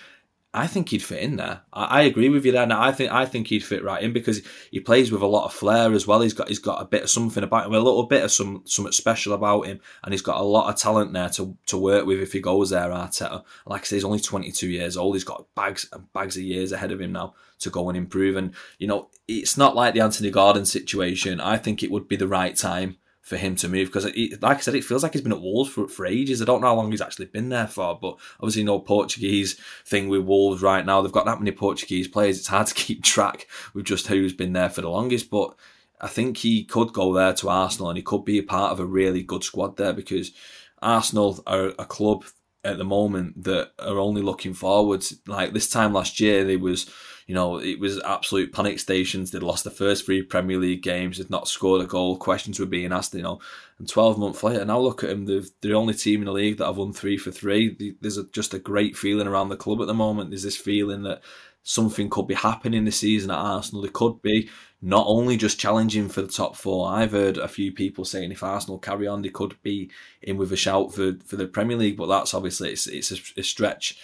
I 0.59 0.67
think 0.67 0.89
he'd 0.89 1.05
fit 1.05 1.23
in 1.23 1.37
there. 1.37 1.61
I, 1.73 1.85
I, 1.85 2.03
agree 2.03 2.29
with 2.29 2.45
you 2.45 2.51
there. 2.51 2.67
Now 2.67 2.83
I 2.83 2.91
think 2.91 3.13
I 3.13 3.27
think 3.27 3.47
he'd 3.47 3.65
fit 3.65 3.85
right 3.85 4.03
in 4.03 4.13
because 4.13 4.43
he 4.73 4.81
plays 4.81 5.13
with 5.13 5.23
a 5.23 5.27
lot 5.27 5.45
of 5.45 5.53
flair 5.53 5.93
as 5.93 6.05
well. 6.05 6.21
He's 6.21 6.35
got 6.35 6.49
he's 6.49 6.59
got 6.59 6.83
a 6.83 6.85
bit 6.85 7.05
of 7.05 7.11
something 7.11 7.45
about 7.45 7.67
him, 7.67 7.75
a 7.75 7.79
little 7.79 8.07
bit 8.07 8.25
of 8.25 8.33
some 8.33 8.63
something 8.67 8.91
special 8.91 9.35
about 9.35 9.67
him, 9.67 9.79
and 10.03 10.13
he's 10.13 10.23
got 10.23 10.41
a 10.41 10.43
lot 10.43 10.69
of 10.69 10.75
talent 10.75 11.13
there 11.13 11.29
to, 11.31 11.57
to 11.67 11.79
work 11.79 12.07
with 12.07 12.19
if 12.19 12.33
he 12.33 12.41
goes 12.41 12.71
there. 12.71 12.91
Arteta, 12.91 13.45
like 13.67 13.83
I 13.83 13.85
say, 13.85 13.97
he's 13.97 14.05
only 14.05 14.19
twenty 14.19 14.51
two 14.51 14.69
years 14.69 14.97
old. 14.97 15.15
He's 15.15 15.23
got 15.23 15.47
bags 15.55 15.89
and 15.93 16.13
bags 16.13 16.37
of 16.37 16.43
years 16.43 16.73
ahead 16.73 16.91
of 16.91 17.01
him 17.01 17.13
now 17.13 17.35
to 17.61 17.71
go 17.71 17.89
and 17.89 17.97
improve. 17.97 18.35
And 18.35 18.53
you 18.79 18.89
know, 18.89 19.11
it's 19.29 19.57
not 19.57 19.77
like 19.77 19.95
the 19.95 20.01
Anthony 20.01 20.33
Gordon 20.33 20.67
situation. 20.67 21.41
I 21.41 21.57
think 21.57 21.85
it 21.85 21.93
would 21.93 22.09
be 22.09 22.17
the 22.17 22.27
right 22.27 22.57
time 22.57 22.97
for 23.29 23.37
him 23.37 23.55
to 23.57 23.69
move 23.69 23.89
because, 23.89 24.07
like 24.07 24.57
I 24.57 24.61
said, 24.61 24.75
it 24.75 24.85
feels 24.85 25.03
like 25.03 25.13
he's 25.13 25.23
been 25.23 25.33
at 25.33 25.41
Wolves 25.41 25.71
for, 25.71 25.87
for 25.87 26.07
ages. 26.07 26.41
I 26.41 26.47
don't 26.47 26.63
know 26.63 26.69
how 26.69 26.75
long 26.75 26.91
he's 26.91 27.03
actually 27.03 27.27
been 27.27 27.51
there 27.51 27.67
for, 27.67 27.99
but 28.01 28.17
obviously, 28.41 28.65
no 28.65 28.81
Portuguese 28.81 29.61
thing 29.85 30.09
with 30.09 30.23
Wolves 30.23 30.63
right 30.63 30.85
now. 30.85 31.03
They've 31.03 31.13
got 31.13 31.27
that 31.27 31.39
many 31.39 31.53
Portuguese 31.53 32.09
players; 32.09 32.39
it's 32.39 32.49
hard 32.49 32.67
to 32.69 32.75
keep 32.87 33.05
track 33.05 33.47
with 33.75 33.85
just 33.85 34.07
who's 34.07 34.33
been 34.33 34.55
there 34.55 34.71
for 34.71 34.81
the 34.81 34.89
longest. 34.89 35.31
But 35.31 35.55
I 36.01 36.09
think 36.09 36.39
he 36.39 36.65
could 36.65 36.93
go 36.93 37.13
there 37.13 37.35
to 37.35 37.51
Arsenal, 37.51 37.91
and 37.91 37.99
he 37.99 38.03
could 38.03 38.25
be 38.25 38.39
a 38.39 38.43
part 38.43 38.73
of 38.73 38.81
a 38.81 38.87
really 38.87 39.23
good 39.23 39.45
squad 39.45 39.77
there 39.77 39.93
because 39.93 40.33
Arsenal 40.81 41.43
are 41.47 41.75
a 41.79 41.85
club 41.85 42.25
at 42.65 42.79
the 42.79 42.85
moment 42.85 43.45
that 43.45 43.73
are 43.79 43.99
only 43.99 44.23
looking 44.23 44.55
forwards. 44.55 45.15
Like 45.27 45.53
this 45.53 45.69
time 45.69 45.93
last 45.93 46.19
year, 46.19 46.45
they 46.45 46.57
was 46.57 46.91
you 47.29 47.35
know, 47.35 47.59
it 47.59 47.79
was 47.79 48.03
absolute 48.05 48.55
panic 48.55 48.81
stations. 48.81 49.31
They'd 49.31 49.43
lost 49.43 49.63
the 49.63 49.71
first 49.71 50.07
three 50.07 50.23
Premier 50.23 50.57
League 50.57 50.83
games, 50.83 51.19
they'd 51.19 51.29
not 51.29 51.47
scored 51.47 51.83
a 51.83 51.87
goal. 51.87 52.17
Questions 52.17 52.59
were 52.59 52.65
being 52.65 52.91
asked, 52.91 53.15
you 53.15 53.21
know. 53.21 53.39
And 53.79 53.87
12 53.87 54.19
months 54.19 54.43
later, 54.43 54.65
now 54.65 54.81
look 54.81 55.05
at 55.05 55.11
them. 55.11 55.27
They're 55.27 55.43
the 55.61 55.75
only 55.75 55.93
team 55.93 56.23
in 56.23 56.25
the 56.25 56.33
league 56.33 56.57
that 56.57 56.65
have 56.65 56.79
won 56.79 56.95
three 56.95 57.19
for 57.19 57.31
three. 57.31 57.95
There's 58.01 58.17
a, 58.17 58.25
just 58.25 58.55
a 58.55 58.59
great 58.59 58.97
feeling 58.97 59.27
around 59.27 59.51
the 59.51 59.59
club 59.59 59.83
at 59.83 59.87
the 59.87 59.95
moment. 59.95 60.31
There's 60.31 60.43
this 60.43 60.57
feeling 60.57 61.03
that 61.03 61.21
something 61.63 62.09
could 62.09 62.27
be 62.27 62.35
happening 62.35 62.87
this 62.87 63.01
season 63.01 63.31
at 63.31 63.37
Arsenal. 63.37 63.83
They 63.83 63.91
could 63.91 64.23
be 64.23 64.49
not 64.81 65.05
only 65.07 65.37
just 65.37 65.61
challenging 65.61 66.09
for 66.09 66.23
the 66.23 66.29
top 66.29 66.57
four. 66.57 66.91
I've 66.91 67.13
heard 67.13 67.37
a 67.37 67.47
few 67.47 67.73
people 67.73 68.07
saying 68.07 68.33
if 68.33 68.43
Arsenal 68.43 68.79
carry 68.79 69.07
on, 69.07 69.21
they 69.21 69.29
could 69.29 69.61
be 69.63 69.91
in 70.23 70.39
with 70.39 70.51
a 70.51 70.57
shout 70.57 70.95
for, 70.95 71.19
for 71.27 71.37
the 71.37 71.47
Premier 71.47 71.77
League. 71.77 71.99
But 71.99 72.07
that's 72.07 72.33
obviously 72.33 72.71
it's, 72.71 72.87
it's 72.87 73.13
a, 73.13 73.41
a 73.41 73.43
stretch 73.43 73.99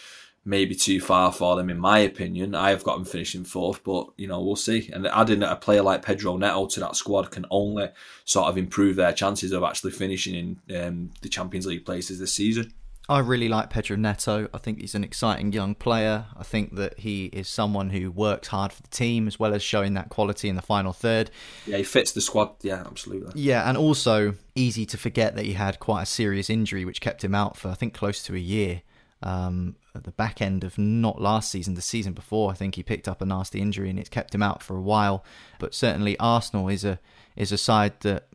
maybe 0.45 0.75
too 0.75 1.01
far 1.01 1.33
for 1.33 1.57
them, 1.57 1.71
in 1.71 1.79
my 1.79 1.99
opinion. 2.01 2.55
I 2.55 2.71
have 2.71 2.85
got 2.85 2.97
them 2.97 3.05
finishing 3.05 3.45
fourth, 3.45 3.83
but 3.83 4.09
you 4.17 4.27
know 4.27 4.41
we'll 4.41 4.57
see. 4.57 4.91
And 4.93 5.07
adding 5.07 5.43
a 5.43 5.57
player 5.57 5.83
like 5.83 6.03
Pedro 6.03 6.37
Neto 6.37 6.67
to 6.67 6.81
that 6.81 6.97
squad 6.97 7.31
can 7.31 7.47
only 7.51 7.89
sort 8.25 8.49
of 8.49 8.59
improve 8.59 8.97
their 8.97 9.13
chances 9.13 9.53
of 9.53 9.63
actually 9.63 9.93
finishing 9.93 10.59
in 10.69 10.77
um, 10.77 11.11
the 11.23 11.29
Champions 11.29 11.67
League 11.67 11.87
places 11.87 12.19
this 12.19 12.33
season. 12.33 12.73
I 13.07 13.19
really 13.19 13.51
like 13.51 13.69
Pedro 13.69 13.97
Neto. 13.97 14.49
I 14.55 14.59
think 14.59 14.81
he's 14.81 14.95
an 14.95 15.05
exciting 15.05 15.53
young 15.53 15.75
player. 15.75 16.25
I 16.39 16.43
think 16.43 16.77
that 16.77 17.01
he 17.01 17.27
is 17.27 17.49
someone 17.49 17.91
who 17.91 18.11
works 18.11 18.49
hard 18.49 18.73
for 18.73 18.81
the 18.81 18.89
team 18.89 19.27
as 19.27 19.39
well 19.39 19.53
as 19.53 19.63
showing 19.63 19.93
that 19.95 20.09
quality 20.09 20.49
in 20.49 20.57
the 20.57 20.63
final 20.63 20.95
third. 20.95 21.31
Yeah, 21.67 21.77
he 21.77 21.83
fits 21.83 22.13
the 22.13 22.23
squad. 22.23 22.53
Yeah, 22.63 22.83
absolutely. 22.87 23.33
Yeah, 23.35 23.69
and 23.69 23.77
also 23.77 24.37
easy 24.55 24.87
to 24.87 24.97
forget 24.97 25.35
that 25.37 25.45
he 25.45 25.53
had 25.53 25.81
quite 25.81 26.05
a 26.05 26.07
serious 26.07 26.49
injury 26.49 26.87
which 26.87 27.03
kept 27.03 27.23
him 27.23 27.35
out 27.35 27.59
for 27.59 27.69
I 27.69 27.75
think 27.75 27.93
close 27.93 28.23
to 28.23 28.35
a 28.35 28.39
year 28.39 28.81
um, 29.25 29.75
at 29.95 30.05
the 30.05 30.13
back 30.13 30.41
end 30.41 30.63
of 30.63 30.79
not 30.79 31.21
last 31.21 31.51
season, 31.51 31.75
the 31.75 31.83
season 31.83 32.13
before. 32.13 32.51
I 32.51 32.55
think 32.55 32.77
he 32.77 32.83
picked 32.83 33.09
up 33.09 33.21
a 33.21 33.25
nasty 33.25 33.61
injury 33.61 33.91
and 33.91 33.99
it's 33.99 34.09
kept 34.09 34.35
him 34.35 34.43
out 34.43 34.63
for 34.63 34.77
a 34.77 34.83
while. 34.83 35.25
But 35.59 35.75
certainly 35.75 36.17
Arsenal 36.19 36.69
is 36.69 36.85
a 36.85 37.01
is 37.35 37.51
a 37.51 37.59
side 37.59 37.95
that 38.01 38.29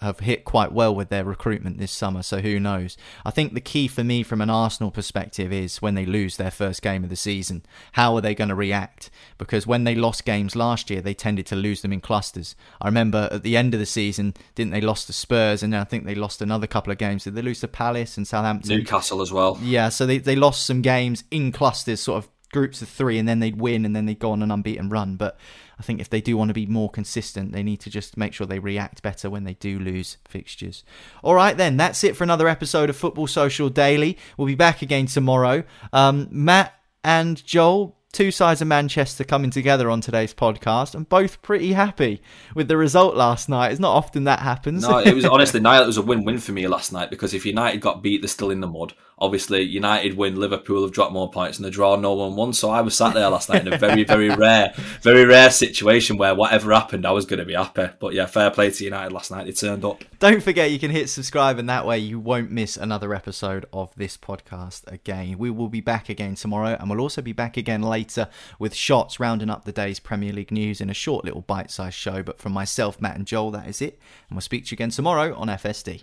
have 0.00 0.20
hit 0.20 0.44
quite 0.44 0.72
well 0.72 0.94
with 0.94 1.08
their 1.08 1.24
recruitment 1.24 1.78
this 1.78 1.92
summer, 1.92 2.22
so 2.22 2.40
who 2.40 2.60
knows? 2.60 2.96
I 3.24 3.30
think 3.30 3.54
the 3.54 3.60
key 3.60 3.88
for 3.88 4.04
me 4.04 4.22
from 4.22 4.40
an 4.40 4.50
Arsenal 4.50 4.90
perspective 4.90 5.52
is 5.52 5.82
when 5.82 5.94
they 5.94 6.06
lose 6.06 6.36
their 6.36 6.50
first 6.50 6.82
game 6.82 7.04
of 7.04 7.10
the 7.10 7.16
season, 7.16 7.64
how 7.92 8.14
are 8.14 8.20
they 8.20 8.34
going 8.34 8.48
to 8.48 8.54
react? 8.54 9.10
Because 9.38 9.66
when 9.66 9.84
they 9.84 9.94
lost 9.94 10.24
games 10.24 10.56
last 10.56 10.90
year, 10.90 11.00
they 11.00 11.14
tended 11.14 11.46
to 11.46 11.56
lose 11.56 11.82
them 11.82 11.92
in 11.92 12.00
clusters. 12.00 12.54
I 12.80 12.86
remember 12.86 13.28
at 13.30 13.42
the 13.42 13.56
end 13.56 13.74
of 13.74 13.80
the 13.80 13.86
season, 13.86 14.34
didn't 14.54 14.72
they 14.72 14.80
lost 14.80 15.06
to 15.06 15.12
Spurs, 15.12 15.62
and 15.62 15.72
then 15.72 15.80
I 15.80 15.84
think 15.84 16.04
they 16.04 16.14
lost 16.14 16.42
another 16.42 16.66
couple 16.66 16.92
of 16.92 16.98
games. 16.98 17.24
Did 17.24 17.34
they 17.34 17.42
lose 17.42 17.60
to 17.60 17.68
Palace 17.68 18.16
and 18.16 18.26
Southampton? 18.26 18.76
Newcastle 18.76 19.22
as 19.22 19.32
well. 19.32 19.58
Yeah, 19.62 19.88
so 19.88 20.06
they, 20.06 20.18
they 20.18 20.36
lost 20.36 20.66
some 20.66 20.82
games 20.82 21.24
in 21.30 21.52
clusters, 21.52 22.00
sort 22.00 22.24
of 22.24 22.30
groups 22.52 22.82
of 22.82 22.88
three, 22.88 23.18
and 23.18 23.28
then 23.28 23.40
they'd 23.40 23.60
win, 23.60 23.84
and 23.84 23.94
then 23.94 24.06
they'd 24.06 24.18
go 24.18 24.32
on 24.32 24.42
an 24.42 24.50
unbeaten 24.50 24.88
run. 24.88 25.16
But 25.16 25.38
I 25.78 25.82
think 25.82 26.00
if 26.00 26.10
they 26.10 26.20
do 26.20 26.36
want 26.36 26.48
to 26.48 26.54
be 26.54 26.66
more 26.66 26.90
consistent, 26.90 27.52
they 27.52 27.62
need 27.62 27.80
to 27.80 27.90
just 27.90 28.16
make 28.16 28.32
sure 28.32 28.46
they 28.46 28.58
react 28.58 29.02
better 29.02 29.30
when 29.30 29.44
they 29.44 29.54
do 29.54 29.78
lose 29.78 30.18
fixtures. 30.28 30.84
All 31.22 31.34
right, 31.34 31.56
then, 31.56 31.76
that's 31.76 32.04
it 32.04 32.16
for 32.16 32.24
another 32.24 32.48
episode 32.48 32.90
of 32.90 32.96
Football 32.96 33.26
Social 33.26 33.68
Daily. 33.68 34.18
We'll 34.36 34.46
be 34.46 34.54
back 34.54 34.82
again 34.82 35.06
tomorrow. 35.06 35.64
Um, 35.92 36.28
Matt 36.30 36.74
and 37.02 37.44
Joel, 37.44 37.96
two 38.12 38.30
sides 38.30 38.60
of 38.60 38.68
Manchester 38.68 39.24
coming 39.24 39.50
together 39.50 39.88
on 39.88 40.00
today's 40.00 40.34
podcast, 40.34 40.94
and 40.94 41.08
both 41.08 41.42
pretty 41.42 41.72
happy 41.72 42.20
with 42.54 42.68
the 42.68 42.76
result 42.76 43.16
last 43.16 43.48
night. 43.48 43.70
It's 43.70 43.80
not 43.80 43.94
often 43.94 44.24
that 44.24 44.40
happens. 44.40 44.82
No, 44.82 44.98
it 44.98 45.14
was 45.14 45.24
honestly, 45.26 45.60
Niall, 45.60 45.84
it 45.84 45.86
was 45.86 45.96
a 45.96 46.02
win-win 46.02 46.38
for 46.38 46.52
me 46.52 46.66
last 46.66 46.92
night 46.92 47.10
because 47.10 47.34
if 47.34 47.46
United 47.46 47.80
got 47.80 48.02
beat, 48.02 48.20
they're 48.22 48.28
still 48.28 48.50
in 48.50 48.60
the 48.60 48.66
mud. 48.66 48.94
Obviously, 49.20 49.62
United 49.62 50.16
win, 50.16 50.40
Liverpool 50.40 50.82
have 50.82 50.92
dropped 50.92 51.12
more 51.12 51.30
points, 51.30 51.58
and 51.58 51.64
the 51.64 51.70
draw 51.70 51.96
no 51.96 52.14
one 52.14 52.36
won. 52.36 52.52
So 52.52 52.70
I 52.70 52.80
was 52.80 52.96
sat 52.96 53.14
there 53.14 53.28
last 53.28 53.48
night 53.48 53.66
in 53.66 53.72
a 53.72 53.76
very, 53.78 54.04
very 54.04 54.28
rare, 54.36 54.72
very 55.02 55.24
rare 55.24 55.50
situation 55.50 56.16
where 56.16 56.34
whatever 56.34 56.72
happened, 56.72 57.04
I 57.04 57.10
was 57.10 57.26
going 57.26 57.40
to 57.40 57.44
be 57.44 57.54
happy. 57.54 57.88
But 57.98 58.14
yeah, 58.14 58.26
fair 58.26 58.50
play 58.50 58.70
to 58.70 58.84
United 58.84 59.12
last 59.12 59.30
night. 59.30 59.46
They 59.46 59.52
turned 59.52 59.84
up. 59.84 60.02
Don't 60.18 60.42
forget 60.42 60.70
you 60.70 60.78
can 60.78 60.90
hit 60.90 61.08
subscribe, 61.08 61.58
and 61.58 61.68
that 61.68 61.86
way 61.86 61.98
you 61.98 62.18
won't 62.18 62.50
miss 62.50 62.76
another 62.76 63.14
episode 63.14 63.66
of 63.72 63.94
this 63.96 64.16
podcast 64.16 64.90
again. 64.90 65.36
We 65.38 65.50
will 65.50 65.68
be 65.68 65.80
back 65.80 66.08
again 66.08 66.34
tomorrow, 66.34 66.76
and 66.78 66.88
we'll 66.88 67.00
also 67.00 67.20
be 67.22 67.32
back 67.32 67.56
again 67.56 67.82
later 67.82 68.28
with 68.58 68.74
shots 68.74 69.20
rounding 69.20 69.50
up 69.50 69.64
the 69.64 69.72
day's 69.72 70.00
Premier 70.00 70.32
League 70.32 70.50
news 70.50 70.80
in 70.80 70.88
a 70.88 70.94
short 70.94 71.24
little 71.24 71.42
bite-sized 71.42 71.96
show. 71.96 72.22
But 72.22 72.38
from 72.38 72.52
myself, 72.52 73.00
Matt, 73.00 73.16
and 73.16 73.26
Joel, 73.26 73.50
that 73.50 73.68
is 73.68 73.82
it, 73.82 73.98
and 74.28 74.36
we'll 74.36 74.40
speak 74.40 74.64
to 74.66 74.70
you 74.70 74.76
again 74.76 74.90
tomorrow 74.90 75.34
on 75.34 75.48
FSD. 75.48 76.02